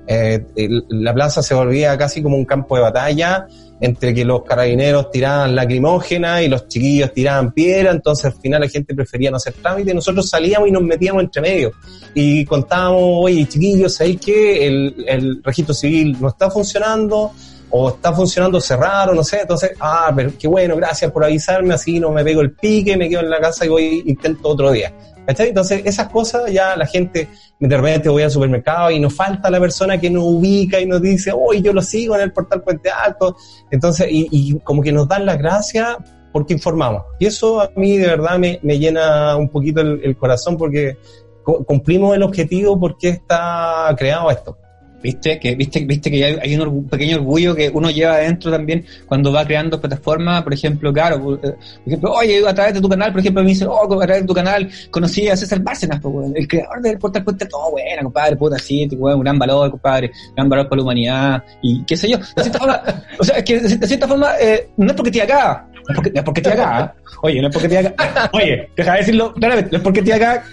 Eh, 0.06 0.44
la 0.89 1.13
plaza 1.13 1.42
se 1.42 1.54
volvía 1.54 1.98
casi 1.98 2.22
como 2.22 2.36
un 2.36 2.46
campo 2.46 2.76
de 2.76 2.82
batalla 2.82 3.48
entre 3.80 4.13
que 4.13 4.24
los 4.24 4.44
carabineros 4.44 5.12
tiraban 5.12 5.56
lacrimógena 5.56 6.42
y 6.42 6.48
los 6.48 6.68
chiquillos 6.68 7.13
tiraban 7.13 7.52
piedra, 7.52 7.92
entonces 7.92 8.26
al 8.26 8.34
final 8.34 8.62
la 8.62 8.70
gente 8.70 8.96
prefería 8.96 9.30
no 9.30 9.38
hacer 9.38 9.54
trámite 9.54 9.94
nosotros 9.94 10.30
salíamos 10.30 10.70
y 10.70 10.72
nos 10.72 10.84
metíamos 10.84 11.24
entre 11.24 11.42
medio 11.42 11.72
y 12.13 12.46
contábamos, 12.46 13.02
oye 13.02 13.46
chiquillos, 13.46 13.96
¿sabéis 13.96 14.22
que 14.22 14.68
el, 14.68 15.06
el 15.08 15.44
registro 15.44 15.74
civil 15.74 16.16
no 16.20 16.30
está 16.30 16.50
funcionando? 16.50 17.32
O 17.76 17.90
está 17.90 18.14
funcionando 18.14 18.62
cerrado, 18.62 19.14
no 19.16 19.24
sé, 19.24 19.42
entonces, 19.42 19.72
ah, 19.80 20.12
pero 20.16 20.32
qué 20.40 20.48
bueno, 20.48 20.76
gracias 20.76 21.12
por 21.12 21.24
avisarme, 21.24 21.74
así 21.74 22.00
no 22.00 22.12
me 22.12 22.24
pego 22.24 22.42
el 22.42 22.52
pique, 22.52 22.96
me 22.96 23.10
quedo 23.10 23.22
en 23.22 23.32
la 23.32 23.40
casa 23.40 23.66
y 23.66 23.70
voy, 23.70 24.04
intento 24.06 24.50
otro 24.50 24.72
día. 24.72 24.94
¿Cachai? 25.26 25.48
Entonces, 25.48 25.82
esas 25.86 26.10
cosas 26.10 26.52
ya 26.52 26.76
la 26.76 26.86
gente, 26.86 27.30
de 27.60 27.78
repente 27.78 28.10
voy 28.10 28.22
al 28.24 28.30
supermercado 28.30 28.92
y 28.92 29.00
nos 29.00 29.16
falta 29.16 29.50
la 29.50 29.60
persona 29.60 29.98
que 29.98 30.10
nos 30.10 30.24
ubica 30.24 30.80
y 30.82 30.86
nos 30.86 31.02
dice, 31.02 31.32
oye, 31.34 31.62
yo 31.62 31.74
lo 31.74 31.82
sigo 31.82 32.14
en 32.16 32.22
el 32.22 32.32
portal 32.34 32.62
Puente 32.62 32.92
Alto. 32.92 33.38
Entonces, 33.72 34.06
y, 34.12 34.28
y 34.32 34.60
como 34.60 34.82
que 34.84 34.92
nos 34.92 35.08
dan 35.08 35.26
las 35.26 35.38
gracias 35.38 35.96
porque 36.32 36.54
informamos. 36.54 37.04
Y 37.20 37.26
eso 37.28 37.62
a 37.62 37.72
mí 37.76 37.98
de 37.98 38.08
verdad 38.08 38.38
me, 38.38 38.60
me 38.64 38.78
llena 38.78 39.36
un 39.38 39.48
poquito 39.50 39.80
el, 39.82 40.16
corazón 40.18 40.58
porque 40.58 40.98
cu- 41.44 41.64
cumplimos 41.64 42.16
el 42.16 42.24
objetivo 42.24 42.78
porque 42.80 43.10
está 43.10 43.96
creado 43.98 44.30
esto. 44.30 44.58
¿Viste? 45.04 45.38
Que, 45.38 45.54
viste, 45.54 45.84
viste 45.84 46.10
que 46.10 46.24
hay, 46.24 46.38
hay 46.42 46.56
un 46.56 46.88
pequeño 46.88 47.18
orgullo 47.18 47.54
que 47.54 47.70
uno 47.74 47.92
lleva 47.92 48.13
adentro 48.13 48.50
también 48.50 48.86
cuando 49.06 49.34
va 49.34 49.46
creando 49.46 49.80
plataformas, 49.80 50.42
por 50.44 50.54
ejemplo, 50.54 50.94
claro, 50.94 51.22
por, 51.22 51.46
eh, 51.46 51.56
ejemplo, 51.86 52.13
oye, 52.13 52.42
a 52.48 52.54
través 52.54 52.76
de 52.76 52.82
tu 52.82 52.88
canal, 52.88 53.12
por 53.12 53.20
ejemplo, 53.20 53.44
me 53.44 53.50
dicen, 53.50 53.68
oh, 53.70 53.84
a 53.84 54.06
través 54.06 54.22
de 54.22 54.28
tu 54.28 54.34
canal 54.34 54.70
conocí 54.89 55.28
a 55.28 55.36
César 55.36 55.60
Bárcenas, 55.60 56.00
el 56.34 56.48
creador 56.48 56.82
del 56.82 56.98
portal 56.98 57.24
Puente, 57.24 57.46
todo 57.48 57.72
bueno, 57.72 58.04
compadre, 58.04 58.38
puta, 58.38 58.58
sí, 58.58 58.88
weón, 58.94 59.18
un 59.18 59.24
gran 59.24 59.38
valor, 59.38 59.72
compadre, 59.72 60.10
gran 60.36 60.48
valor 60.48 60.70
para 60.70 60.78
la 60.78 60.84
humanidad, 60.84 61.44
y 61.62 61.84
qué 61.84 61.98
sé 61.98 62.10
yo, 62.10 62.18
de 62.18 62.42
cierta 62.42 62.60
forma, 62.60 62.82
o 63.20 63.24
sea, 63.26 63.44
que 63.44 63.60
de 63.60 63.88
cierta 63.88 64.08
forma, 64.08 64.32
eh, 64.39 64.70
no 64.78 64.88
es 64.88 64.94
porque 64.94 65.10
estoy 65.10 65.22
acá, 65.22 65.68
no 65.74 65.82
es 65.82 65.96
porque, 65.96 66.12
no 66.12 66.34
estoy 66.34 66.54
acá, 66.54 66.96
¿eh? 66.96 67.02
oye, 67.24 67.42
no 67.42 67.48
es 67.50 67.54
porque 67.54 67.68
estoy 67.68 67.86
acá, 67.86 68.30
oye, 68.32 68.70
deja 68.74 68.92
de 68.94 68.98
decirlo 69.00 69.34
claramente, 69.34 69.70
no 69.70 69.78
es 69.78 69.84
porque 69.84 70.00
estoy 70.00 70.13
acá, 70.13 70.44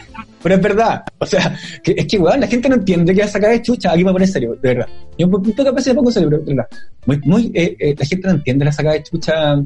pero 0.42 0.55
es 0.55 0.61
verdad. 0.62 1.03
O 1.18 1.26
sea, 1.26 1.57
que, 1.83 1.94
es 1.96 2.07
que, 2.07 2.18
weón, 2.18 2.40
la 2.40 2.46
gente 2.46 2.68
no 2.68 2.76
entiende 2.76 3.14
que 3.14 3.20
va 3.20 3.26
a 3.26 3.31
sacar 3.31 3.50
de 3.50 3.62
chucha. 3.62 3.92
Aquí 3.92 4.05
me 4.05 4.12
pone 4.12 4.26
serio, 4.26 4.57
de 4.61 4.68
verdad. 4.74 4.86
Yo 5.18 5.26
un 5.26 5.43
pocas 5.43 5.74
veces 5.74 5.88
me 5.88 5.95
pongo 5.97 6.11
serio, 6.11 6.28
pero 6.30 6.43
de 6.43 6.55
verdad. 6.55 6.68
Muy, 7.07 7.20
muy, 7.24 7.51
eh, 7.55 7.76
eh, 7.78 7.95
la 7.99 8.07
gente 8.07 8.28
no 8.28 8.34
entiende 8.34 8.64
la 8.64 8.72
sacada 8.72 8.95
de 8.95 9.03
chucha 9.03 9.57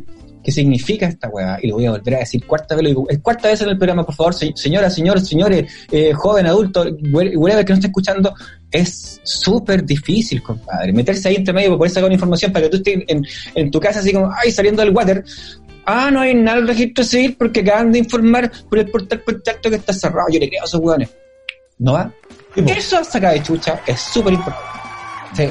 qué 0.42 0.52
significa 0.52 1.06
esta 1.06 1.28
weá. 1.30 1.58
Y 1.62 1.68
lo 1.68 1.76
voy 1.76 1.86
a 1.86 1.92
volver 1.92 2.16
a 2.16 2.18
decir 2.18 2.44
cuarta 2.46 2.74
vez, 2.74 2.82
lo 2.82 2.88
digo. 2.90 3.06
Cuarta 3.22 3.48
vez 3.48 3.62
en 3.62 3.70
el 3.70 3.78
programa, 3.78 4.04
por 4.04 4.14
favor, 4.14 4.34
se- 4.34 4.52
señoras, 4.54 4.94
señores, 4.94 5.32
eh, 5.90 6.12
joven, 6.12 6.46
adulto, 6.46 6.84
whatever 7.12 7.64
que 7.64 7.72
no 7.72 7.76
esté 7.76 7.86
escuchando, 7.86 8.34
es 8.70 9.20
súper 9.22 9.84
difícil, 9.86 10.42
compadre. 10.42 10.92
Meterse 10.92 11.28
ahí 11.30 11.36
entre 11.36 11.54
medio 11.54 11.70
para 11.70 11.78
poder 11.78 11.90
sacar 11.92 12.04
una 12.06 12.14
información 12.14 12.52
para 12.52 12.64
que 12.66 12.70
tú 12.70 12.76
estés 12.76 13.04
en, 13.08 13.24
en 13.54 13.70
tu 13.70 13.80
casa 13.80 14.00
así 14.00 14.12
como, 14.12 14.30
ay, 14.36 14.50
saliendo 14.50 14.82
del 14.82 14.94
water. 14.94 15.24
Ah, 15.86 16.10
no 16.10 16.20
hay 16.20 16.34
nada 16.34 16.58
en 16.58 16.62
el 16.64 16.68
registro 16.68 17.04
civil 17.04 17.36
porque 17.38 17.60
acaban 17.60 17.92
de 17.92 17.98
informar 17.98 18.50
por 18.68 18.78
el 18.78 18.88
portal 18.90 19.22
contacto 19.24 19.68
que 19.70 19.76
está 19.76 19.92
cerrado. 19.92 20.28
Yo 20.32 20.38
le 20.40 20.48
creo 20.48 20.62
a 20.62 20.64
esos 20.64 20.80
weones. 20.80 21.10
¿No 21.78 21.92
va? 21.94 22.12
Eso 22.56 23.02
saca 23.04 23.32
de 23.32 23.42
chucha 23.42 23.80
es 23.86 24.00
súper 24.00 24.32
importante. 24.34 24.68
Sí, 25.36 25.48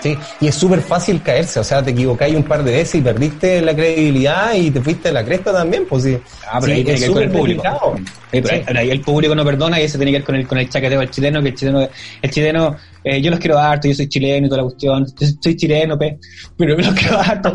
sí. 0.00 0.18
Y 0.40 0.46
es 0.48 0.54
súper 0.54 0.80
fácil 0.80 1.20
caerse, 1.22 1.58
o 1.58 1.64
sea, 1.64 1.82
te 1.82 1.90
equivocáis 1.90 2.36
un 2.36 2.44
par 2.44 2.62
de 2.62 2.70
veces 2.72 2.94
y 2.96 3.00
perdiste 3.02 3.60
la 3.60 3.74
credibilidad 3.74 4.54
y 4.54 4.70
te 4.70 4.80
fuiste 4.80 5.08
a 5.08 5.12
la 5.12 5.24
cresta 5.24 5.52
también, 5.52 5.84
pues 5.88 6.04
sí. 6.04 6.16
Ah, 6.48 6.58
pero 6.60 6.66
Sí, 6.66 6.72
ahí 6.72 6.84
tiene 6.84 7.00
que 7.00 7.04
ver 7.06 7.12
con 7.14 7.22
el 7.24 7.30
público. 7.30 7.62
delicado. 7.64 7.96
Sí, 7.96 8.40
pero 8.42 8.48
ahí- 8.54 8.76
ahí 8.76 8.90
el 8.90 9.00
público 9.00 9.34
no 9.34 9.44
perdona 9.44 9.80
y 9.80 9.84
eso 9.84 9.98
tiene 9.98 10.12
que 10.12 10.18
ver 10.18 10.24
con 10.24 10.34
el, 10.36 10.46
con 10.46 10.58
el 10.58 10.68
chaqueteo 10.68 11.00
del 11.00 11.10
chileno, 11.10 11.42
que 11.42 11.48
el 11.48 11.54
chileno, 11.54 11.88
el 12.22 12.30
chileno, 12.30 12.76
eh, 13.08 13.22
yo 13.22 13.30
los 13.30 13.38
quiero 13.38 13.56
harto, 13.56 13.86
yo 13.86 13.94
soy 13.94 14.08
chileno 14.08 14.46
y 14.46 14.48
toda 14.48 14.62
la 14.62 14.68
cuestión, 14.68 15.06
yo 15.06 15.26
soy 15.40 15.56
chileno, 15.56 15.96
pe, 15.96 16.18
pero 16.56 16.76
los 16.76 16.92
quiero 16.92 17.20
harto. 17.20 17.52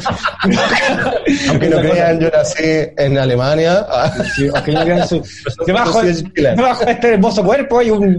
Aunque 1.49 1.68
no 1.68 1.76
cosa. 1.76 1.89
crean, 1.89 2.20
yo 2.22 2.30
nací 2.30 2.64
en 2.97 3.18
Alemania. 3.18 3.86
Sí, 4.34 4.47
aunque 4.54 4.72
no 4.72 4.82
crean 4.82 5.10
debajo, 5.68 6.02
debajo 6.02 6.86
de 6.86 6.91
este 6.93 7.14
hermoso 7.16 7.43
cuerpo 7.43 7.80
hay 7.80 7.89
un... 7.89 8.18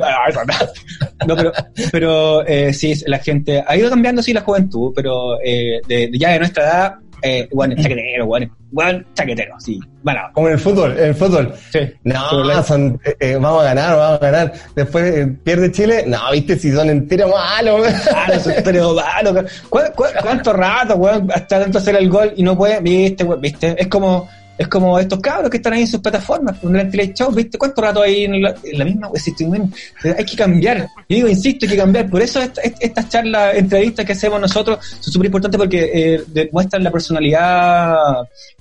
No, 1.26 1.34
pero, 1.34 1.52
pero 1.90 2.46
eh, 2.46 2.74
sí, 2.74 2.92
la 3.06 3.18
gente 3.18 3.64
ha 3.66 3.76
ido 3.78 3.88
cambiando, 3.88 4.22
sí, 4.22 4.34
la 4.34 4.42
juventud, 4.42 4.92
pero 4.94 5.40
eh, 5.42 5.80
de, 5.88 6.08
de 6.08 6.18
ya 6.18 6.32
de 6.32 6.38
nuestra 6.38 6.64
edad, 6.64 6.94
eh, 7.22 7.48
bueno, 7.52 7.74
chaquetero, 7.76 8.26
bueno, 8.26 8.54
bueno, 8.70 9.04
chaquetero, 9.14 9.54
sí, 9.60 9.78
bueno, 10.02 10.20
Como 10.32 10.48
en 10.48 10.54
el 10.54 10.58
fútbol, 10.58 10.98
en 10.98 11.04
el 11.06 11.14
fútbol. 11.14 11.54
sí. 11.70 11.78
No, 12.04 12.62
son, 12.64 13.00
eh, 13.04 13.16
eh, 13.20 13.38
vamos 13.40 13.62
a 13.62 13.64
ganar, 13.66 13.96
vamos 13.96 14.20
a 14.20 14.24
ganar. 14.24 14.52
Después 14.74 15.04
eh, 15.16 15.26
pierde 15.44 15.70
Chile. 15.70 16.04
No, 16.06 16.18
viste, 16.32 16.58
si 16.58 16.72
son 16.72 16.90
enteros 16.90 17.30
malos. 17.30 17.86
Claro, 18.08 18.32
eso 18.34 18.50
es 18.50 18.62
pero 18.62 18.94
malo. 18.94 19.44
¿Cu 19.68 19.78
cu 19.94 20.04
cuánto 20.20 20.52
rato, 20.52 20.96
weón, 20.96 21.30
hasta 21.32 21.60
tanto 21.60 21.78
hacer 21.78 21.96
el 21.96 22.08
gol 22.10 22.32
y 22.36 22.42
no 22.42 22.56
puede? 22.56 22.80
Viste, 22.80 23.24
weón, 23.24 23.40
viste. 23.40 23.76
Es 23.78 23.86
como, 23.86 24.28
es 24.58 24.68
como 24.68 24.98
estos 24.98 25.18
cabros 25.20 25.50
que 25.50 25.56
están 25.56 25.72
ahí 25.72 25.80
en 25.82 25.86
sus 25.88 26.00
plataformas, 26.00 26.56
en 26.62 26.76
el 26.76 26.88
Play 26.88 27.12
Show, 27.14 27.32
viste, 27.32 27.56
cuánto 27.58 27.80
rato 27.82 28.02
ahí 28.02 28.24
en 28.24 28.42
la, 28.42 28.54
en 28.62 28.78
misma, 28.84 29.10
bien, 29.52 29.72
hay 30.16 30.24
que 30.24 30.36
cambiar. 30.36 30.88
Y 31.08 31.16
digo, 31.16 31.28
insisto, 31.28 31.64
hay 31.64 31.70
que 31.72 31.76
cambiar. 31.76 32.08
Por 32.10 32.20
eso 32.22 32.40
esta- 32.40 32.60
est- 32.60 32.76
estas 32.80 33.08
charlas, 33.08 33.54
entrevistas 33.56 34.04
que 34.04 34.12
hacemos 34.12 34.40
nosotros 34.40 34.78
son 35.00 35.12
súper 35.12 35.26
importantes 35.26 35.58
porque 35.58 35.90
eh, 35.92 36.22
demuestran 36.28 36.84
la 36.84 36.90
personalidad 36.90 37.94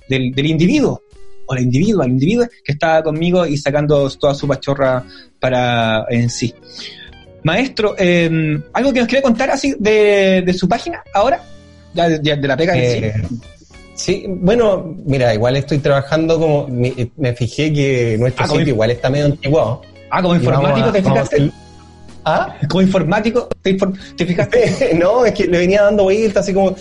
del, 0.08 0.32
individuo. 0.46 1.02
O 1.46 1.54
la 1.54 1.60
individua, 1.60 2.04
el 2.06 2.12
individuo 2.12 2.46
que 2.64 2.72
está 2.72 3.02
conmigo 3.02 3.44
y 3.44 3.56
sacando 3.58 4.08
toda 4.10 4.32
su 4.34 4.46
pachorra 4.48 5.02
para 5.40 6.06
en 6.08 6.30
sí. 6.30 6.54
Maestro, 7.42 7.96
eh, 7.98 8.30
¿algo 8.72 8.92
que 8.92 9.00
nos 9.00 9.08
quiere 9.08 9.22
contar 9.22 9.50
así 9.50 9.74
de, 9.78 10.42
de 10.46 10.54
su 10.54 10.68
página 10.68 11.02
ahora? 11.12 11.42
Ya 11.92 12.08
de, 12.08 12.36
la 12.48 12.56
pega 12.56 12.76
en 12.76 13.04
Eh, 13.04 13.12
sí. 13.28 13.36
Sí, 13.94 14.24
bueno, 14.26 14.96
mira, 15.04 15.34
igual 15.34 15.56
estoy 15.56 15.78
trabajando 15.78 16.38
como, 16.38 16.66
me, 16.68 17.10
me 17.16 17.34
fijé 17.34 17.72
que 17.72 18.16
nuestro 18.18 18.44
Ah, 18.44 18.48
como 18.48 18.60
sitio 18.60 18.74
igual 18.74 18.90
está 18.90 19.10
medio 19.10 19.26
antiguo. 19.26 19.82
Ah, 20.10 20.22
como 20.22 20.34
Y 20.36 20.38
vamos 20.46 20.70
informático, 20.70 20.88
a- 20.88 20.92
¿te 20.92 21.02
fijaste? 21.02 21.50
¿Ah? 22.24 22.56
Como 22.68 22.82
informático, 22.82 23.48
¿te, 23.62 24.26
fijaste? 24.26 24.94
no, 25.00 25.24
es 25.26 25.32
que 25.32 25.46
le 25.46 25.58
venía 25.58 25.82
dando 25.82 26.04
vueltas 26.04 26.44
así 26.44 26.54
como, 26.54 26.74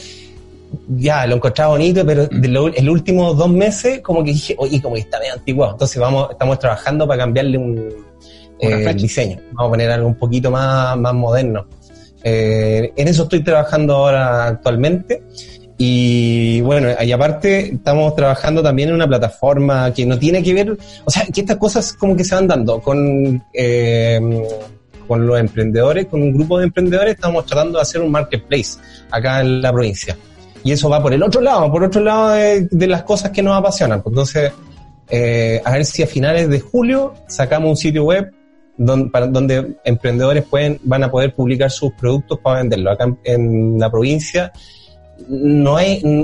ya, 0.90 1.26
lo 1.26 1.38
encontraba 1.38 1.72
bonito, 1.72 2.06
pero 2.06 2.28
de 2.28 2.48
lo- 2.48 2.68
el 2.68 2.88
último 2.90 3.34
dos 3.34 3.50
meses 3.50 4.02
como 4.02 4.24
que 4.24 4.32
dije, 4.34 4.56
oye, 4.60 4.80
como 4.82 4.96
que 4.96 5.02
está 5.02 5.18
medio 5.20 5.34
antiguo. 5.34 5.70
Entonces 5.72 6.00
vamos, 6.00 6.30
estamos 6.32 6.60
trabajando 6.60 7.08
para 7.08 7.24
cambiarle 7.24 7.58
un 7.58 7.90
eh, 8.60 8.86
el 8.88 8.96
diseño. 8.96 9.38
Vamos 9.54 9.70
a 9.70 9.72
poner 9.72 9.90
algo 9.92 10.08
un 10.08 10.16
poquito 10.16 10.52
más, 10.52 10.96
más 10.98 11.14
moderno. 11.16 11.66
Eh, 12.24 12.94
en 12.96 13.08
eso 13.08 13.24
estoy 13.24 13.44
trabajando 13.44 13.96
ahora 13.96 14.46
actualmente. 14.48 15.24
Y 15.84 16.62
bueno, 16.62 16.90
y 17.04 17.12
aparte 17.12 17.74
estamos 17.74 18.16
trabajando 18.16 18.62
también 18.62 18.90
en 18.90 18.96
una 18.96 19.08
plataforma 19.08 19.92
que 19.92 20.06
no 20.06 20.20
tiene 20.20 20.44
que 20.44 20.54
ver, 20.54 20.78
o 21.04 21.10
sea, 21.10 21.26
que 21.26 21.42
estas 21.42 21.58
cosas 21.58 21.94
como 21.94 22.16
que 22.16 22.24
se 22.24 22.36
van 22.36 22.48
dando 22.48 22.80
con, 22.80 23.44
eh, 23.52 24.22
con 25.08 25.26
los 25.26 25.40
emprendedores, 25.40 26.06
con 26.06 26.22
un 26.22 26.34
grupo 26.34 26.60
de 26.60 26.66
emprendedores, 26.66 27.16
estamos 27.16 27.48
tratando 27.48 27.80
de 27.80 27.82
hacer 27.82 28.00
un 28.00 28.12
marketplace 28.12 28.78
acá 29.10 29.42
en 29.42 29.60
la 29.60 29.74
provincia. 29.74 30.16
Y 30.64 30.72
eso 30.72 30.88
va 30.88 31.02
por 31.02 31.14
el 31.14 31.24
otro 31.24 31.42
lado, 31.42 31.72
por 31.72 31.84
otro 31.84 32.04
lado 32.04 32.30
de, 32.30 32.88
las 32.88 33.02
cosas 33.02 33.32
que 33.32 33.42
nos 33.42 33.58
apasionan. 33.58 34.04
Pues 34.04 34.12
Entonces, 34.12 34.52
eh, 35.10 35.64
a 35.66 35.72
ver 35.72 35.86
si 35.86 36.04
a 36.04 36.06
finales 36.06 36.48
de 36.48 36.60
julio 36.60 37.16
sacamos 37.28 37.72
un 37.72 37.78
sitio 37.78 38.04
web 38.04 38.32
donde, 38.78 39.10
para, 39.10 39.26
donde 39.26 39.78
emprendedores 39.84 40.44
pueden, 40.44 40.80
van 40.84 41.06
a 41.06 41.10
poder 41.10 41.34
publicar 41.34 41.72
sus 41.72 41.92
productos 41.94 42.38
para 42.38 42.60
venderlo. 42.60 42.92
Acá 42.92 43.12
en 43.24 43.80
la 43.80 43.90
provincia 43.90 44.54
no 45.28 45.78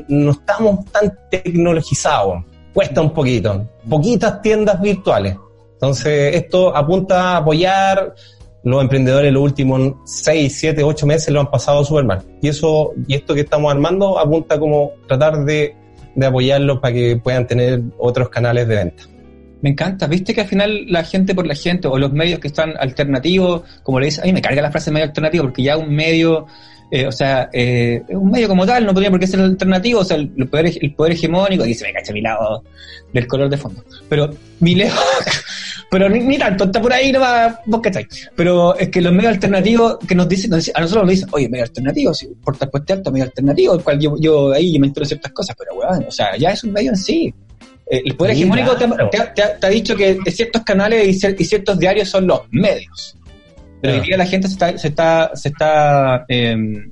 no 0.07 0.31
estamos 0.31 0.85
tan 0.91 1.17
tecnologizados, 1.29 2.43
cuesta 2.73 3.01
un 3.01 3.11
poquito, 3.11 3.67
poquitas 3.89 4.41
tiendas 4.41 4.81
virtuales. 4.81 5.35
Entonces, 5.73 6.35
esto 6.35 6.75
apunta 6.75 7.33
a 7.33 7.37
apoyar 7.37 8.15
los 8.63 8.81
emprendedores 8.81 9.31
los 9.31 9.43
últimos 9.43 9.93
6, 10.05 10.59
7, 10.59 10.83
8 10.83 11.05
meses 11.07 11.29
lo 11.29 11.39
han 11.39 11.49
pasado 11.49 11.85
súper 11.85 12.03
mal. 12.03 12.23
Y 12.41 12.49
eso, 12.49 12.93
y 13.07 13.15
esto 13.15 13.33
que 13.33 13.41
estamos 13.41 13.71
armando 13.71 14.19
apunta 14.19 14.59
como 14.59 14.91
tratar 15.07 15.45
de, 15.45 15.73
de 16.15 16.25
apoyarlos 16.25 16.79
para 16.79 16.93
que 16.93 17.17
puedan 17.17 17.47
tener 17.47 17.81
otros 17.97 18.29
canales 18.29 18.67
de 18.67 18.75
venta. 18.75 19.03
Me 19.61 19.69
encanta, 19.71 20.05
viste 20.07 20.33
que 20.33 20.41
al 20.41 20.47
final 20.47 20.85
la 20.87 21.03
gente 21.03 21.33
por 21.33 21.47
la 21.47 21.55
gente 21.55 21.87
o 21.87 21.97
los 21.97 22.11
medios 22.11 22.39
que 22.39 22.47
están 22.47 22.73
alternativos, 22.77 23.61
como 23.83 23.99
le 23.99 24.07
dice, 24.07 24.21
a 24.21 24.25
mí 24.25 24.33
me 24.33 24.41
carga 24.41 24.61
la 24.61 24.69
frase 24.69 24.91
medio 24.91 25.05
alternativo 25.05 25.45
porque 25.45 25.63
ya 25.63 25.77
un 25.77 25.95
medio, 25.95 26.45
eh, 26.91 27.05
o 27.05 27.11
sea, 27.11 27.49
eh, 27.53 28.01
un 28.09 28.31
medio 28.31 28.47
como 28.47 28.65
tal 28.65 28.85
no 28.85 28.93
podría 28.93 29.09
por 29.11 29.19
qué 29.19 29.27
ser 29.27 29.39
alternativo, 29.41 29.99
o 30.01 30.05
sea, 30.05 30.17
el, 30.17 30.31
el 30.37 30.47
poder, 30.47 30.71
el 30.81 30.93
poder 30.93 31.13
hegemónico, 31.13 31.63
aquí 31.63 31.73
se 31.73 31.85
me 31.85 31.93
cacha 31.93 32.13
mi 32.13 32.21
lado 32.21 32.63
del 33.13 33.27
color 33.27 33.49
de 33.49 33.57
fondo, 33.57 33.83
pero 34.09 34.29
mi 34.59 34.75
lejos, 34.75 35.03
pero 35.91 36.09
ni, 36.09 36.19
ni 36.19 36.37
tanto, 36.37 36.65
está 36.65 36.81
por 36.81 36.93
ahí 36.93 37.11
nomás, 37.11 37.55
vos 37.65 37.81
cacháis, 37.81 38.29
pero 38.35 38.77
es 38.77 38.89
que 38.89 39.01
los 39.01 39.11
medios 39.13 39.33
alternativos 39.33 39.97
que 40.07 40.15
nos 40.15 40.27
dicen, 40.29 40.49
nos 40.51 40.59
dicen- 40.59 40.73
a 40.75 40.81
nosotros 40.81 41.03
nos 41.05 41.11
dicen, 41.11 41.29
oye, 41.31 41.49
medio 41.49 41.63
alternativo, 41.65 42.13
si 42.13 42.27
por 42.27 42.57
pueste 42.69 42.93
alto, 42.93 43.11
medio 43.11 43.25
alternativo, 43.25 43.73
el 43.75 43.83
cual 43.83 43.99
yo, 43.99 44.15
yo 44.19 44.51
ahí 44.53 44.77
me 44.79 44.87
entero 44.87 45.03
de 45.03 45.09
ciertas 45.09 45.31
cosas, 45.31 45.55
pero 45.57 45.73
weón, 45.75 46.05
o 46.07 46.11
sea, 46.11 46.35
ya 46.37 46.51
es 46.51 46.63
un 46.63 46.71
medio 46.73 46.91
en 46.91 46.97
sí. 46.97 47.33
Eh, 47.89 48.01
el 48.05 48.15
poder 48.17 48.33
hegemónico 48.33 48.75
te, 48.75 48.85
te 49.09 49.17
ha- 49.17 49.33
te 49.33 49.41
ha, 49.43 49.57
te 49.57 49.67
ha 49.67 49.69
dicho 49.69 49.95
que 49.95 50.17
ciertos 50.29 50.61
canales 50.63 51.07
y 51.07 51.45
ciertos 51.45 51.79
diarios 51.79 52.09
son 52.09 52.27
los 52.27 52.41
medios. 52.51 53.15
Pero 53.81 53.93
hoy 53.95 53.99
día 54.01 54.17
la 54.17 54.25
gente 54.25 54.47
se 54.47 54.53
está, 54.53 54.77
se 54.77 54.87
está, 54.87 55.31
se 55.35 55.49
está, 55.49 56.25
em, 56.27 56.91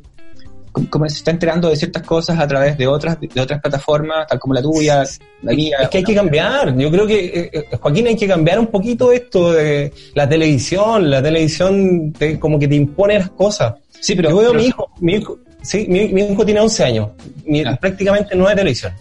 como- 0.90 1.08
se 1.10 1.18
está 1.18 1.32
enterando 1.32 1.70
de 1.70 1.76
ciertas 1.76 2.04
cosas 2.04 2.38
a 2.40 2.46
través 2.48 2.78
de 2.78 2.86
otras, 2.86 3.18
de 3.20 3.42
otras 3.42 3.62
plataformas, 3.62 4.28
tal 4.28 4.38
como 4.40 4.54
la 4.54 4.62
tuya, 4.62 5.04
la 5.42 5.54
mía. 5.54 5.78
Es 5.82 5.90
que 5.90 5.98
hay 6.00 6.04
que 6.04 6.14
cambiar. 6.16 6.76
Yo 6.78 6.92
creo 6.92 7.08
que, 7.08 7.26
eh, 7.26 7.50
eh, 7.54 7.78
Joaquín, 7.80 8.08
hay 8.08 8.16
que 8.16 8.28
cambiar 8.28 8.60
un 8.60 8.68
poquito 8.68 9.12
esto 9.12 9.54
de 9.54 9.92
la 10.14 10.28
televisión. 10.28 11.10
La 11.10 11.24
televisión 11.24 12.12
te- 12.14 12.38
como 12.40 12.60
que 12.60 12.68
te 12.68 12.76
impone 12.76 13.20
las 13.20 13.30
cosas. 13.32 13.74
Sí, 14.00 14.16
pero, 14.16 14.30
Yo 14.30 14.38
veo 14.38 14.50
a 14.50 14.52
pero- 14.52 14.62
mi 14.62 14.68
hijo, 14.68 14.90
mi 15.00 15.14
hijo, 15.16 15.40
sí, 15.62 15.86
mi, 15.90 16.10
mi 16.10 16.22
hijo 16.24 16.46
tiene 16.46 16.60
11 16.60 16.84
años. 16.84 17.10
Mi- 17.46 17.62
Ah. 17.64 17.78
Prácticamente 17.80 18.36
no 18.36 18.46
ve 18.46 18.56
televisión. 18.56 18.94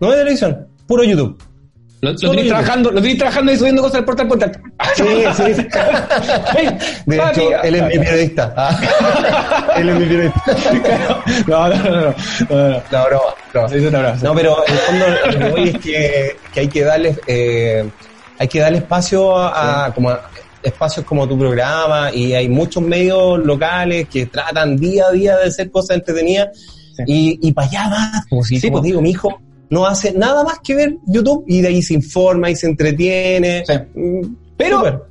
No 0.00 0.08
ve 0.10 0.16
televisión, 0.16 0.66
puro 0.86 1.02
YouTube. 1.04 1.36
Lo, 2.00 2.12
lo 2.12 2.16
tenéis 2.30 2.48
trabajando, 2.48 2.90
lo 2.90 3.00
tenéis 3.00 3.18
trabajando 3.18 3.52
y 3.52 3.56
subiendo 3.56 3.82
cosas 3.82 3.98
al 3.98 4.04
portal 4.04 4.28
portal. 4.28 4.52
Sí, 4.94 5.04
sí, 5.36 5.54
sí. 5.54 5.62
De 7.06 7.16
Papi, 7.16 7.40
hecho, 7.40 7.62
él 7.62 7.74
es 7.74 7.82
mi 7.82 7.98
periodista. 7.98 8.54
Ah. 8.56 9.72
él 9.76 9.88
es 9.88 9.94
mi 9.96 10.06
periodista. 10.06 10.42
no, 11.46 11.68
no, 11.68 11.76
no, 11.76 11.90
no, 11.90 12.10
no, 12.50 12.68
no. 12.68 12.82
No, 12.92 13.04
broma. 13.04 14.14
No, 14.22 14.34
pero 14.34 14.56
en 14.66 14.72
el 14.74 14.80
fondo 14.80 15.04
lo 15.08 15.38
que 15.38 15.48
voy 15.50 15.68
es 15.70 15.78
que, 15.78 16.36
que 16.52 16.60
hay 16.60 16.68
que 16.68 16.84
darle, 16.84 17.16
eh, 17.26 17.88
hay 18.38 18.48
que 18.48 18.60
darle 18.60 18.78
espacio 18.78 19.36
a, 19.38 19.86
a- 19.86 19.92
como 19.94 20.10
a- 20.10 20.30
espacios 20.62 21.06
como 21.06 21.26
tu 21.28 21.38
programa 21.38 22.10
y 22.12 22.34
hay 22.34 22.48
muchos 22.48 22.82
medios 22.82 23.38
locales 23.44 24.08
que 24.08 24.26
tratan 24.26 24.76
día 24.76 25.06
a 25.06 25.12
día 25.12 25.36
de 25.36 25.46
hacer 25.48 25.70
cosas 25.70 25.96
entretenidas 25.96 26.48
Sí. 26.96 27.04
y, 27.06 27.48
y 27.48 27.52
para 27.52 27.68
allá 27.68 27.88
va, 27.90 28.10
como 28.28 28.42
si, 28.42 28.58
Sí, 28.58 28.68
como 28.68 28.82
digo, 28.82 29.00
mi 29.00 29.10
hijo 29.10 29.40
no 29.70 29.86
hace 29.86 30.12
nada 30.12 30.44
más 30.44 30.60
que 30.60 30.74
ver 30.74 30.96
YouTube 31.06 31.44
y 31.46 31.60
de 31.60 31.68
ahí 31.68 31.82
se 31.82 31.94
informa 31.94 32.50
y 32.50 32.56
se 32.56 32.66
entretiene. 32.66 33.64
Sí. 33.66 33.74
Mm, 33.94 34.36
Pero-. 34.56 35.08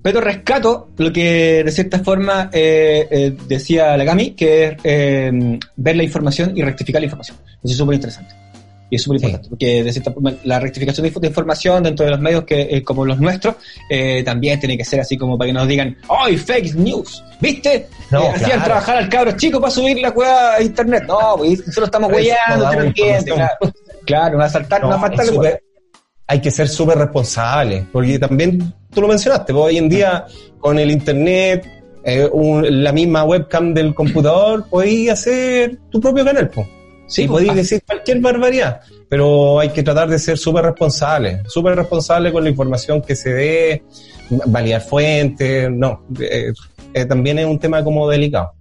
Pero 0.00 0.20
rescato 0.20 0.90
lo 0.96 1.12
que 1.12 1.62
de 1.64 1.72
cierta 1.72 1.98
forma 1.98 2.48
eh, 2.52 3.06
eh, 3.10 3.36
decía 3.46 3.96
la 3.96 4.04
Gami, 4.04 4.30
que 4.30 4.68
es 4.68 4.76
eh, 4.84 5.58
ver 5.76 5.96
la 5.96 6.04
información 6.04 6.56
y 6.56 6.62
rectificar 6.62 7.02
la 7.02 7.06
información. 7.06 7.36
Eso 7.62 7.72
es 7.72 7.76
súper 7.76 7.96
interesante. 7.96 8.34
Y 8.90 8.96
es 8.96 9.02
súper 9.02 9.20
Sí. 9.20 9.26
importante, 9.26 9.48
porque 9.50 9.82
de 9.84 9.92
cierta 9.92 10.12
forma 10.12 10.32
la 10.44 10.58
rectificación 10.60 11.04
de, 11.04 11.12
inf- 11.12 11.20
de 11.20 11.28
información 11.28 11.82
dentro 11.82 12.04
de 12.06 12.10
los 12.12 12.20
medios 12.20 12.44
que 12.44 12.62
eh, 12.62 12.82
como 12.82 13.04
los 13.04 13.18
nuestros 13.18 13.56
eh, 13.90 14.22
también 14.24 14.58
tiene 14.58 14.78
que 14.78 14.84
ser 14.84 15.00
así 15.00 15.16
como 15.18 15.36
para 15.36 15.48
que 15.48 15.52
nos 15.52 15.68
digan, 15.68 15.96
¡ay, 16.08 16.36
fake 16.38 16.74
news! 16.74 17.22
¿Viste? 17.40 17.86
No, 18.10 18.22
Eh, 18.24 18.28
Hacían 18.30 18.50
claro. 18.50 18.64
trabajar 18.64 18.96
al 18.96 19.08
cabro 19.08 19.32
chico 19.32 19.60
para 19.60 19.70
subir 19.70 19.98
la 20.00 20.10
cueva 20.12 20.54
a 20.54 20.62
internet. 20.62 21.04
No, 21.06 21.34
pues 21.36 21.62
solo 21.72 21.86
estamos 21.86 22.10
hueando, 22.12 22.64
usted 22.64 22.78
no 22.78 22.84
entiende. 22.84 23.30
Claro, 23.32 23.72
claro, 24.06 24.38
va 24.38 24.44
a 24.46 24.48
saltar, 24.48 24.80
No, 24.82 24.88
va 24.88 24.94
a 24.96 25.00
faltar 25.00 25.24
es 25.26 25.30
súper- 25.32 25.62
hay 26.26 26.40
que 26.40 26.50
ser 26.50 26.68
súper 26.68 26.98
responsable, 26.98 27.86
porque 27.92 28.18
también 28.18 28.74
tú 28.92 29.00
lo 29.02 29.08
mencionaste, 29.08 29.52
pues 29.52 29.64
hoy 29.66 29.78
en 29.78 29.88
día 29.88 30.24
con 30.58 30.78
el 30.78 30.90
internet, 30.90 31.66
eh, 32.04 32.26
un- 32.32 32.82
la 32.84 32.92
misma 32.92 33.24
webcam 33.24 33.72
del 33.74 33.94
computador, 33.94 34.66
podéis 34.70 35.10
hacer 35.10 35.78
tu 35.90 36.00
propio 36.00 36.24
canal, 36.24 36.48
pues. 36.50 36.66
Sí, 37.08 37.22
y 37.22 37.26
pues, 37.26 37.40
podéis 37.40 37.56
decir 37.56 37.82
cualquier 37.84 38.20
barbaridad, 38.20 38.80
pero 39.08 39.58
hay 39.58 39.70
que 39.70 39.82
tratar 39.82 40.08
de 40.08 40.18
ser 40.18 40.38
súper 40.38 40.64
responsable, 40.64 41.42
súper 41.48 41.74
responsable 41.74 42.30
con 42.32 42.44
la 42.44 42.50
información 42.50 43.02
que 43.02 43.16
se 43.16 43.32
dé, 43.32 43.82
validar 44.46 44.82
fuentes, 44.82 45.70
no, 45.70 46.04
eh, 46.20 46.52
eh, 46.94 47.04
también 47.06 47.38
es 47.38 47.46
un 47.46 47.58
tema 47.58 47.82
como 47.82 48.08
delicado. 48.08 48.52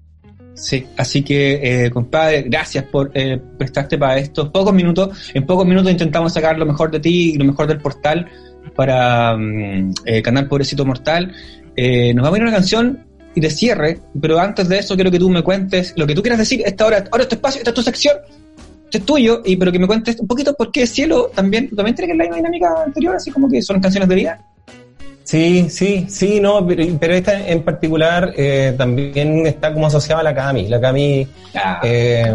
Sí, 0.57 0.87
así 0.97 1.21
que, 1.21 1.85
eh, 1.85 1.91
compadre, 1.91 2.43
gracias 2.47 2.85
por 2.85 3.11
eh, 3.13 3.39
prestarte 3.59 3.95
para 3.97 4.17
estos 4.17 4.49
pocos 4.49 4.73
minutos. 4.73 5.31
En 5.35 5.45
pocos 5.45 5.67
minutos 5.67 5.91
intentamos 5.91 6.33
sacar 6.33 6.57
lo 6.57 6.65
mejor 6.65 6.89
de 6.89 6.99
ti 6.99 7.33
y 7.35 7.37
lo 7.37 7.45
mejor 7.45 7.67
del 7.67 7.77
portal 7.77 8.27
para 8.75 9.37
eh, 10.05 10.21
Canal 10.23 10.47
Pobrecito 10.47 10.83
Mortal. 10.83 11.31
Eh, 11.75 12.11
nos 12.15 12.23
vamos 12.23 12.37
a 12.37 12.37
ir 12.37 12.43
a 12.43 12.49
una 12.49 12.57
canción 12.57 13.06
y 13.37 13.39
de 13.39 13.51
cierre, 13.51 13.99
pero 14.19 14.39
antes 14.39 14.67
de 14.67 14.79
eso 14.79 14.95
quiero 14.95 15.11
que 15.11 15.19
tú 15.19 15.29
me 15.29 15.43
cuentes 15.43 15.93
lo 15.95 16.07
que 16.07 16.15
tú 16.15 16.23
quieras 16.23 16.39
decir. 16.39 16.63
Esta 16.65 16.87
hora, 16.87 17.03
ahora 17.11 17.21
es 17.21 17.29
tu 17.29 17.35
espacio, 17.35 17.59
esta 17.59 17.69
es 17.69 17.75
tu 17.75 17.83
sección, 17.83 18.17
este 18.85 18.97
es 18.97 19.05
tuyo, 19.05 19.43
y 19.45 19.55
pero 19.57 19.71
que 19.71 19.77
me 19.77 19.85
cuentes 19.85 20.19
un 20.19 20.25
poquito 20.25 20.55
por 20.55 20.71
qué 20.71 20.87
Cielo 20.87 21.29
también, 21.35 21.69
también 21.69 21.95
tiene 21.95 22.13
que 22.13 22.17
la 22.17 22.23
misma 22.23 22.37
dinámica 22.37 22.83
anterior, 22.83 23.15
así 23.15 23.29
como 23.29 23.47
que 23.47 23.61
son 23.61 23.79
canciones 23.79 24.09
de 24.09 24.15
vida. 24.15 24.41
Sí, 25.23 25.67
sí, 25.69 26.07
sí, 26.09 26.39
no, 26.39 26.65
pero, 26.65 26.83
pero 26.99 27.13
esta 27.13 27.47
en 27.47 27.61
particular 27.61 28.33
eh, 28.35 28.73
también 28.75 29.45
está 29.45 29.71
como 29.71 29.85
asociada 29.85 30.21
a 30.21 30.23
la 30.23 30.33
Cami. 30.33 30.67
La 30.67 30.81
Cami 30.81 31.27
Ah, 31.53 31.79
eh, 31.83 32.33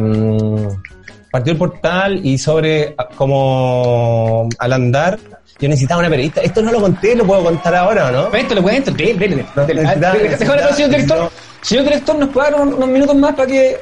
partió 1.32 1.52
el 1.52 1.58
portal 1.58 2.24
y 2.24 2.38
sobre 2.38 2.94
como 3.16 4.48
al 4.56 4.72
andar 4.72 5.18
yo 5.62 5.68
necesitaba 5.68 6.00
una 6.00 6.10
periodista. 6.10 6.40
Esto 6.40 6.60
no 6.60 6.72
lo 6.72 6.80
conté, 6.80 7.14
lo 7.14 7.24
puedo 7.24 7.44
contar 7.44 7.76
ahora, 7.76 8.08
¿o 8.08 8.10
¿no? 8.10 8.30
Cuéntalo, 8.30 8.62
dele, 8.62 8.80
dele, 8.80 9.14
dele. 9.14 9.46
No, 9.54 9.64
dele. 9.64 10.36
señor 10.36 10.90
director. 10.90 11.18
no. 11.18 11.30
Señor 11.60 11.84
director, 11.84 12.16
¿nos 12.16 12.28
puede 12.30 12.50
dar 12.50 12.60
unos, 12.60 12.88
minutos 12.88 13.14
más 13.14 13.32
para 13.36 13.46
que... 13.46 13.80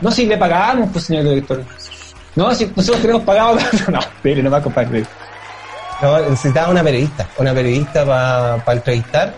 No, 0.00 0.10
si 0.12 0.26
le 0.26 0.38
pagamos, 0.38 0.88
pues, 0.92 1.06
señor 1.06 1.24
director. 1.24 1.64
No, 2.36 2.54
si 2.54 2.70
nosotros 2.76 3.02
tenemos 3.02 3.24
pagado... 3.24 3.58
No, 3.88 3.98
dele 4.22 4.40
nomás, 4.40 4.62
compadre. 4.62 5.04
No, 6.00 6.20
necesitaba 6.30 6.70
una 6.70 6.84
periodista, 6.84 7.28
una 7.38 7.52
periodista 7.52 8.06
para 8.06 8.72
entrevistar. 8.72 9.34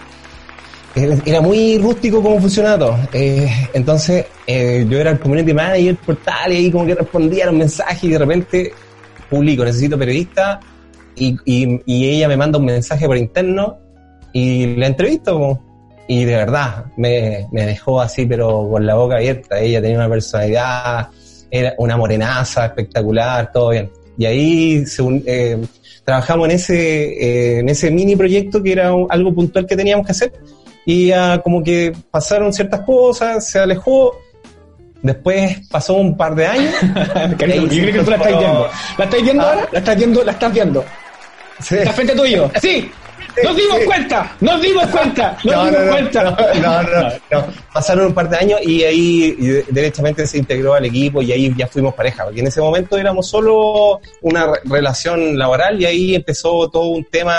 Era 0.95 1.16
era 1.24 1.41
muy 1.41 1.78
rústico 1.78 2.22
cómo 2.22 2.38
funcionaba 2.38 2.78
todo. 2.78 2.99
Eh, 3.14 3.68
entonces, 3.72 4.26
eh, 4.47 4.84
yo 4.86 4.99
era 4.99 5.12
el 5.12 5.20
community 5.20 5.55
manager 5.55 5.97
portal 5.97 6.53
y 6.53 6.57
ahí 6.57 6.70
como 6.70 6.84
que 6.84 6.97
respondía 6.97 7.45
a 7.45 7.47
los 7.47 7.55
mensajes 7.55 8.05
y 8.05 8.11
de 8.11 8.18
repente 8.18 8.74
publico, 9.30 9.64
necesito 9.64 9.97
periodista 9.97 10.61
y, 11.21 11.37
y, 11.45 11.81
y 11.87 12.09
ella 12.11 12.27
me 12.29 12.37
manda 12.37 12.59
un 12.59 12.64
mensaje 12.64 13.07
por 13.07 13.16
interno 13.16 13.79
y 14.33 14.75
la 14.77 14.87
entrevisto. 14.89 15.61
Y 16.09 16.25
de 16.25 16.35
verdad, 16.35 16.87
me, 16.97 17.47
me 17.53 17.66
dejó 17.66 18.01
así, 18.01 18.27
pero 18.27 18.68
con 18.68 18.85
la 18.85 18.97
boca 18.97 19.16
abierta. 19.16 19.61
Ella 19.61 19.81
tenía 19.81 19.97
una 19.99 20.09
personalidad, 20.09 21.09
era 21.51 21.75
una 21.79 21.97
morenaza 21.97 22.66
espectacular, 22.66 23.53
todo 23.53 23.71
bien. 23.71 23.91
Y 24.18 24.27
ahí 24.27 24.85
eh, 25.27 25.59
trabajamos 26.05 26.49
en 26.49 26.55
ese, 26.57 26.77
eh, 27.12 27.59
en 27.61 27.68
ese 27.68 27.91
mini 27.93 28.16
proyecto 28.16 28.61
que 28.62 28.73
era 28.73 28.93
un- 28.93 29.07
algo 29.09 29.33
puntual 29.33 29.66
que 29.66 29.77
teníamos 29.77 30.05
que 30.05 30.12
hacer. 30.12 30.33
Y 30.85 31.12
ah, 31.12 31.41
como 31.45 31.62
que 31.62 31.93
pasaron 32.11 32.53
ciertas 32.53 32.81
cosas, 32.81 33.47
se 33.49 33.59
alejó. 33.61 34.12
Después 35.03 35.66
pasó 35.71 35.95
un 35.95 36.16
par 36.16 36.35
de 36.35 36.47
años. 36.47 36.75
Yo 37.31 37.37
creo 37.37 37.68
que 37.68 38.03
tú 38.05 38.11
la 38.11 38.16
estás 38.16 38.39
viendo. 38.39 38.68
¿La 38.99 39.05
estás 39.05 39.23
viendo 39.23 39.43
Ah. 39.45 39.53
ahora? 39.53 39.68
¿La 39.73 39.79
estás 39.79 39.97
viendo? 39.97 40.25
¿La 40.25 40.33
estás 40.33 40.53
viendo? 40.53 40.85
Sí. 41.63 41.77
¿Está 41.77 41.93
frente 41.93 42.15
tuyo? 42.15 42.51
¡Sí! 42.61 42.91
¡Nos 43.45 43.55
dimos 43.57 43.79
Sí. 43.79 43.85
cuenta! 43.87 44.37
¡Nos 44.41 44.61
dimos 44.61 44.87
cuenta! 44.89 45.37
¡Nos 45.45 45.55
No, 45.55 45.65
dimos 45.67 45.79
no, 45.79 45.85
no, 45.85 45.91
cuenta! 45.93 46.23
no, 46.61 46.83
no, 46.83 47.09
no. 47.31 47.47
Pasaron 47.73 48.07
un 48.07 48.13
par 48.15 48.29
de 48.29 48.37
años 48.37 48.61
y 48.63 48.83
ahí 48.83 49.37
y 49.39 49.47
de- 49.47 49.65
derechamente 49.71 50.27
se 50.27 50.39
integró 50.39 50.75
al 50.75 50.85
equipo 50.85 51.23
y 51.23 51.31
ahí 51.33 51.55
ya 51.57 51.67
fuimos 51.69 51.95
pareja. 51.95 52.25
Porque 52.25 52.41
en 52.41 52.49
ese 52.49 52.61
momento 52.61 52.99
éramos 52.99 53.29
solo 53.29 54.01
una 54.23 54.47
re- 54.47 54.61
relación 54.65 55.39
laboral 55.39 55.81
y 55.81 55.85
ahí 55.87 56.15
empezó 56.17 56.69
todo 56.69 56.89
un 56.89 57.05
tema. 57.05 57.37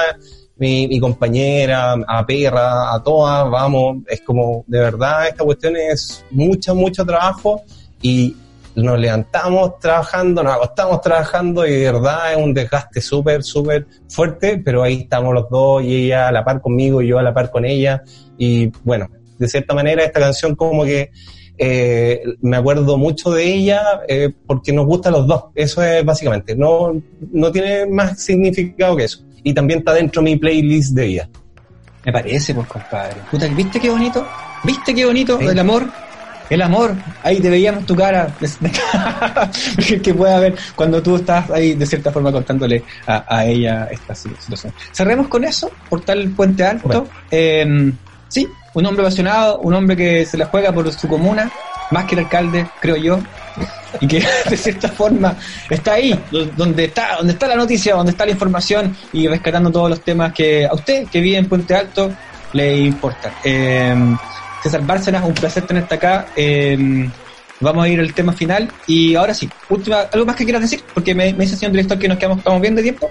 Mi, 0.57 0.87
mi 0.87 0.99
compañera, 0.99 1.93
a 2.07 2.23
Perra, 2.23 2.93
a 2.93 3.01
todas, 3.01 3.49
vamos, 3.49 3.97
es 4.07 4.21
como, 4.21 4.63
de 4.67 4.79
verdad, 4.79 5.27
esta 5.27 5.43
cuestión 5.43 5.75
es 5.75 6.23
mucho, 6.29 6.75
mucho 6.75 7.03
trabajo 7.03 7.63
y 7.99 8.35
nos 8.75 8.99
levantamos 8.99 9.79
trabajando, 9.79 10.43
nos 10.43 10.55
acostamos 10.55 11.01
trabajando 11.01 11.65
y 11.65 11.71
de 11.71 11.91
verdad 11.91 12.33
es 12.33 12.37
un 12.37 12.53
desgaste 12.53 13.01
súper, 13.01 13.43
súper 13.43 13.87
fuerte, 14.09 14.57
pero 14.63 14.83
ahí 14.83 15.01
estamos 15.01 15.33
los 15.33 15.49
dos 15.49 15.83
y 15.83 16.05
ella 16.05 16.27
a 16.27 16.31
la 16.31 16.43
par 16.43 16.61
conmigo 16.61 17.01
y 17.01 17.07
yo 17.07 17.19
a 17.19 17.23
la 17.23 17.33
par 17.33 17.51
con 17.51 17.65
ella 17.65 18.03
y 18.37 18.67
bueno, 18.83 19.09
de 19.37 19.47
cierta 19.47 19.73
manera 19.73 20.03
esta 20.03 20.19
canción 20.19 20.55
como 20.55 20.83
que 20.83 21.11
eh, 21.57 22.23
me 22.41 22.57
acuerdo 22.57 22.97
mucho 22.97 23.31
de 23.31 23.43
ella 23.43 24.01
eh, 24.07 24.31
porque 24.47 24.71
nos 24.71 24.85
gusta 24.85 25.09
a 25.09 25.11
los 25.11 25.27
dos, 25.27 25.45
eso 25.53 25.83
es 25.83 26.03
básicamente, 26.03 26.55
no, 26.55 27.01
no 27.31 27.51
tiene 27.51 27.85
más 27.85 28.19
significado 28.23 28.95
que 28.95 29.03
eso. 29.03 29.23
Y 29.43 29.53
también 29.53 29.79
está 29.79 29.93
dentro 29.93 30.21
de 30.21 30.29
mi 30.31 30.37
playlist 30.37 30.93
de 30.93 31.05
ella. 31.05 31.29
Me 32.05 32.11
parece, 32.11 32.53
pues, 32.53 32.67
compadre. 32.67 33.15
Puta, 33.31 33.47
¿viste 33.47 33.79
qué 33.79 33.89
bonito? 33.89 34.25
¿Viste 34.63 34.93
qué 34.93 35.05
bonito 35.05 35.39
Sí. 35.39 35.45
el 35.45 35.57
amor? 35.57 35.87
El 36.51 36.61
amor, 36.61 36.93
ahí 37.23 37.39
te 37.39 37.49
veíamos 37.49 37.85
tu 37.85 37.95
cara, 37.95 38.27
que 40.03 40.13
pueda 40.13 40.37
ver 40.39 40.55
cuando 40.75 41.01
tú 41.01 41.15
estás 41.15 41.49
ahí 41.49 41.75
de 41.75 41.85
cierta 41.85 42.11
forma 42.11 42.29
contándole 42.31 42.83
a, 43.07 43.23
a 43.37 43.45
ella 43.45 43.87
esta 43.89 44.13
situación. 44.13 44.73
Cerremos 44.93 45.29
con 45.29 45.45
eso, 45.45 45.71
Portal 45.89 46.29
Puente 46.35 46.65
Alto. 46.65 46.87
Bueno. 46.87 47.07
Eh, 47.31 47.93
sí, 48.27 48.47
un 48.73 48.85
hombre 48.85 49.03
apasionado, 49.03 49.59
un 49.59 49.73
hombre 49.73 49.95
que 49.95 50.25
se 50.25 50.37
la 50.37 50.47
juega 50.47 50.73
por 50.73 50.91
su 50.91 51.07
comuna, 51.07 51.49
más 51.89 52.03
que 52.05 52.15
el 52.15 52.19
alcalde, 52.19 52.67
creo 52.79 52.97
yo, 52.97 53.19
y 54.01 54.07
que 54.07 54.21
de 54.49 54.57
cierta 54.57 54.89
forma 54.89 55.37
está 55.69 55.93
ahí, 55.93 56.21
do- 56.31 56.45
donde 56.47 56.85
está, 56.85 57.15
donde 57.17 57.31
está 57.33 57.47
la 57.47 57.55
noticia, 57.55 57.95
donde 57.95 58.11
está 58.11 58.25
la 58.25 58.31
información 58.31 58.93
y 59.13 59.25
rescatando 59.27 59.71
todos 59.71 59.89
los 59.89 60.03
temas 60.03 60.33
que 60.33 60.65
a 60.65 60.73
usted 60.73 61.07
que 61.09 61.21
vive 61.21 61.37
en 61.37 61.47
Puente 61.47 61.75
Alto 61.75 62.11
le 62.53 62.77
importan. 62.77 63.33
Eh, 63.41 63.95
César 64.61 64.85
Bárcenas, 64.85 65.23
un 65.23 65.33
placer 65.33 65.65
tenerte 65.65 65.95
acá. 65.95 66.27
Eh, 66.35 67.09
vamos 67.59 67.85
a 67.85 67.89
ir 67.89 67.99
al 67.99 68.13
tema 68.13 68.33
final 68.33 68.69
y 68.87 69.15
ahora 69.15 69.33
sí, 69.33 69.49
última, 69.69 70.01
algo 70.11 70.25
más 70.25 70.35
que 70.35 70.43
quieras 70.43 70.63
decir, 70.63 70.83
porque 70.93 71.13
me, 71.15 71.31
me 71.33 71.43
dice 71.43 71.53
el 71.53 71.59
señor 71.59 71.71
director 71.73 71.99
que 71.99 72.07
nos 72.07 72.17
quedamos, 72.17 72.39
estamos 72.39 72.61
bien 72.61 72.75
de 72.75 72.83
tiempo. 72.83 73.09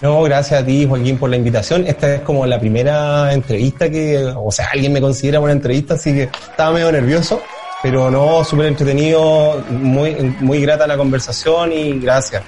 No, 0.00 0.20
gracias 0.22 0.60
a 0.60 0.66
ti, 0.66 0.84
Joaquín, 0.84 1.16
por 1.16 1.30
la 1.30 1.36
invitación. 1.36 1.86
Esta 1.86 2.16
es 2.16 2.20
como 2.22 2.44
la 2.44 2.58
primera 2.58 3.32
entrevista 3.32 3.88
que, 3.88 4.18
o 4.36 4.50
sea, 4.50 4.68
alguien 4.72 4.92
me 4.92 5.00
considera 5.00 5.38
una 5.38 5.52
entrevista, 5.52 5.94
así 5.94 6.12
que 6.12 6.22
estaba 6.22 6.72
medio 6.72 6.90
nervioso, 6.90 7.40
pero 7.82 8.10
no, 8.10 8.42
súper 8.42 8.66
entretenido, 8.66 9.62
muy, 9.70 10.14
muy 10.40 10.60
grata 10.60 10.88
la 10.88 10.96
conversación 10.96 11.72
y 11.72 12.00
gracias. 12.00 12.42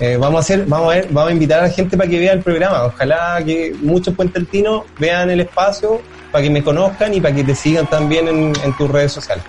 Eh, 0.00 0.16
vamos 0.16 0.38
a 0.38 0.40
hacer, 0.40 0.64
vamos 0.64 0.92
a 0.92 0.96
ver, 0.96 1.08
vamos 1.10 1.30
a 1.30 1.32
invitar 1.34 1.60
a 1.60 1.64
la 1.64 1.68
gente 1.68 1.94
para 1.94 2.08
que 2.08 2.18
vea 2.18 2.32
el 2.32 2.42
programa. 2.42 2.86
Ojalá 2.86 3.42
que 3.44 3.74
muchos 3.82 4.14
puenteltinos 4.14 4.84
vean 4.98 5.28
el 5.30 5.40
espacio 5.40 6.00
para 6.32 6.42
que 6.42 6.48
me 6.48 6.62
conozcan 6.64 7.12
y 7.12 7.20
para 7.20 7.34
que 7.34 7.44
te 7.44 7.54
sigan 7.54 7.86
también 7.86 8.26
en, 8.26 8.52
en 8.64 8.76
tus 8.78 8.90
redes 8.90 9.12
sociales. 9.12 9.44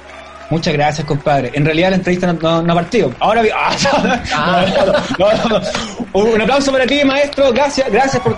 Muchas 0.51 0.73
gracias, 0.73 1.07
compadre. 1.07 1.49
En 1.53 1.63
realidad 1.63 1.91
la 1.91 1.95
entrevista 1.95 2.31
no, 2.31 2.61
no- 2.61 2.75
partido. 2.75 3.13
Ahora 3.19 3.41
ah. 3.55 3.73
Un 6.11 6.41
aplauso 6.41 6.73
para 6.73 6.85
ti, 6.85 7.05
maestro. 7.05 7.53
Gracias, 7.53 7.89
gracias 7.89 8.21
por, 8.21 8.37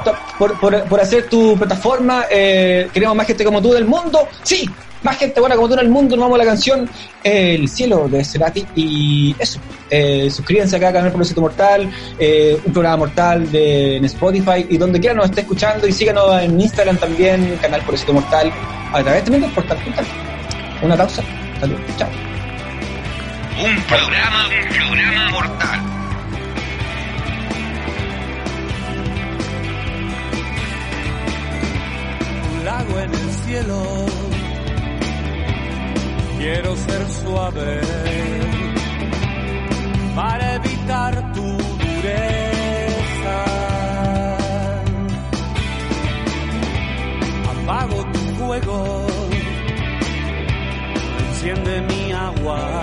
por, 0.59 0.83
por, 0.83 1.01
hacer 1.01 1.27
tu 1.27 1.57
plataforma. 1.57 2.25
Eh, 2.29 2.87
queremos 2.93 3.15
más 3.15 3.25
gente 3.25 3.43
como 3.43 3.59
tú 3.59 3.73
del 3.73 3.85
mundo. 3.85 4.27
Sí, 4.43 4.69
más 5.01 5.17
gente 5.17 5.39
buena 5.39 5.55
como 5.55 5.67
tú 5.67 5.73
en 5.73 5.79
el 5.79 5.89
mundo. 5.89 6.15
Nos 6.15 6.25
vamos 6.25 6.39
a 6.39 6.43
la 6.43 6.49
canción 6.51 6.87
El 7.23 7.67
cielo 7.67 8.07
de 8.07 8.23
Cerati. 8.23 8.63
Y 8.75 9.35
eso. 9.39 9.59
Eh, 9.89 10.29
suscríbanse 10.29 10.75
acá 10.75 10.89
a 10.89 10.93
Canal 10.93 11.09
Propósito 11.09 11.41
Mortal, 11.41 11.91
eh, 12.19 12.59
un 12.63 12.73
programa 12.73 12.97
mortal 12.97 13.51
de, 13.51 13.97
en 13.97 14.05
Spotify 14.05 14.67
y 14.69 14.77
donde 14.77 14.99
quiera 14.99 15.15
nos 15.15 15.25
esté 15.25 15.41
escuchando. 15.41 15.87
Y 15.87 15.91
síganos 15.91 16.39
en 16.43 16.61
Instagram 16.61 16.97
también, 16.97 17.57
Canal 17.59 17.81
Propósito 17.81 18.13
Mortal, 18.13 18.51
a 18.93 19.01
través 19.01 19.23
también 19.23 19.41
del 19.41 19.51
portal. 19.51 19.79
Mortal. 19.83 20.05
Una 20.83 20.95
pausa. 20.95 21.23
Salud. 21.59 21.79
Chao. 21.97 22.09
Un 23.63 23.81
programa, 23.83 24.47
un 24.47 24.67
programa 24.75 25.29
mortal. 25.31 25.93
un 32.53 32.65
lago 32.65 32.99
en 32.99 33.13
el 33.13 33.31
cielo. 33.45 34.05
Quiero 36.37 36.75
ser 36.75 37.09
suave 37.23 37.81
para 40.15 40.55
evitar 40.55 41.33
tu 41.33 41.41
dureza. 41.41 43.37
Apago 47.51 48.05
tu 48.11 48.19
fuego, 48.35 49.07
enciende 51.43 51.81
mi 51.81 52.11
agua. 52.13 52.81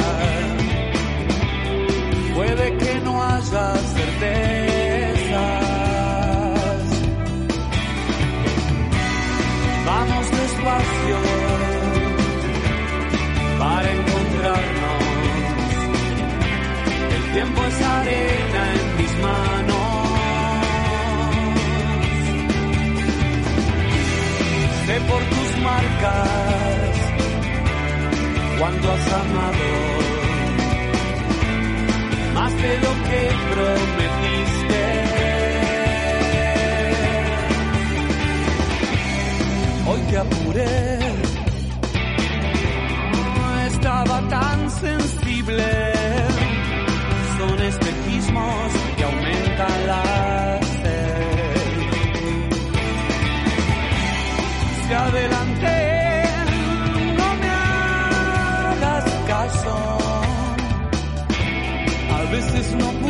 Puede 2.35 2.77
que 2.77 3.01
no 3.01 3.23
haya 3.23 3.75
certezas. 3.97 5.31
Vamos 9.87 10.31
despacio 10.31 11.19
para 13.59 13.93
encontrarnos. 13.93 15.05
El 17.17 17.33
tiempo 17.33 17.65
es 17.65 17.83
arena 17.83 18.63
en 18.75 18.97
mis 18.99 19.13
manos. 19.23 19.79
Sé 24.87 25.01
por 25.09 25.23
tus 25.25 25.63
marcas 25.63 26.70
cuando 28.61 28.93
has 28.93 29.13
amado 29.13 29.69
más 32.35 32.53
de 32.63 32.79
lo 32.85 32.93
que 33.09 33.21
prometiste. 33.53 34.83
Hoy 39.89 40.01
te 40.11 40.17
apuré, 40.19 40.99
no 43.39 43.61
estaba 43.63 44.29
tan 44.29 44.71
sensible. 44.71 45.65
Son 47.39 47.63
espejismos 47.63 48.80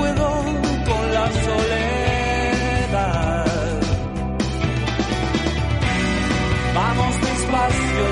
puedo 0.00 0.28
con 0.88 1.04
la 1.16 1.26
soledad. 1.46 3.00
Vamos 6.74 7.14
despacio 7.28 8.06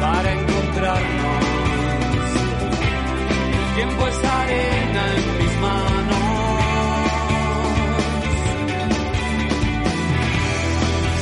para 0.00 0.28
encontrarnos. 0.32 1.44
El 3.58 3.66
tiempo 3.76 4.00
es 4.12 4.18
arena 4.40 5.02
en 5.16 5.26
mis 5.38 5.54
manos. 5.66 6.26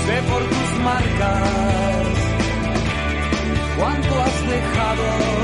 Sé 0.07 0.17
por 0.31 0.43
tus 0.55 0.71
marcas 0.89 2.09
cuánto 3.77 4.13
has 4.23 4.37
dejado 4.55 5.40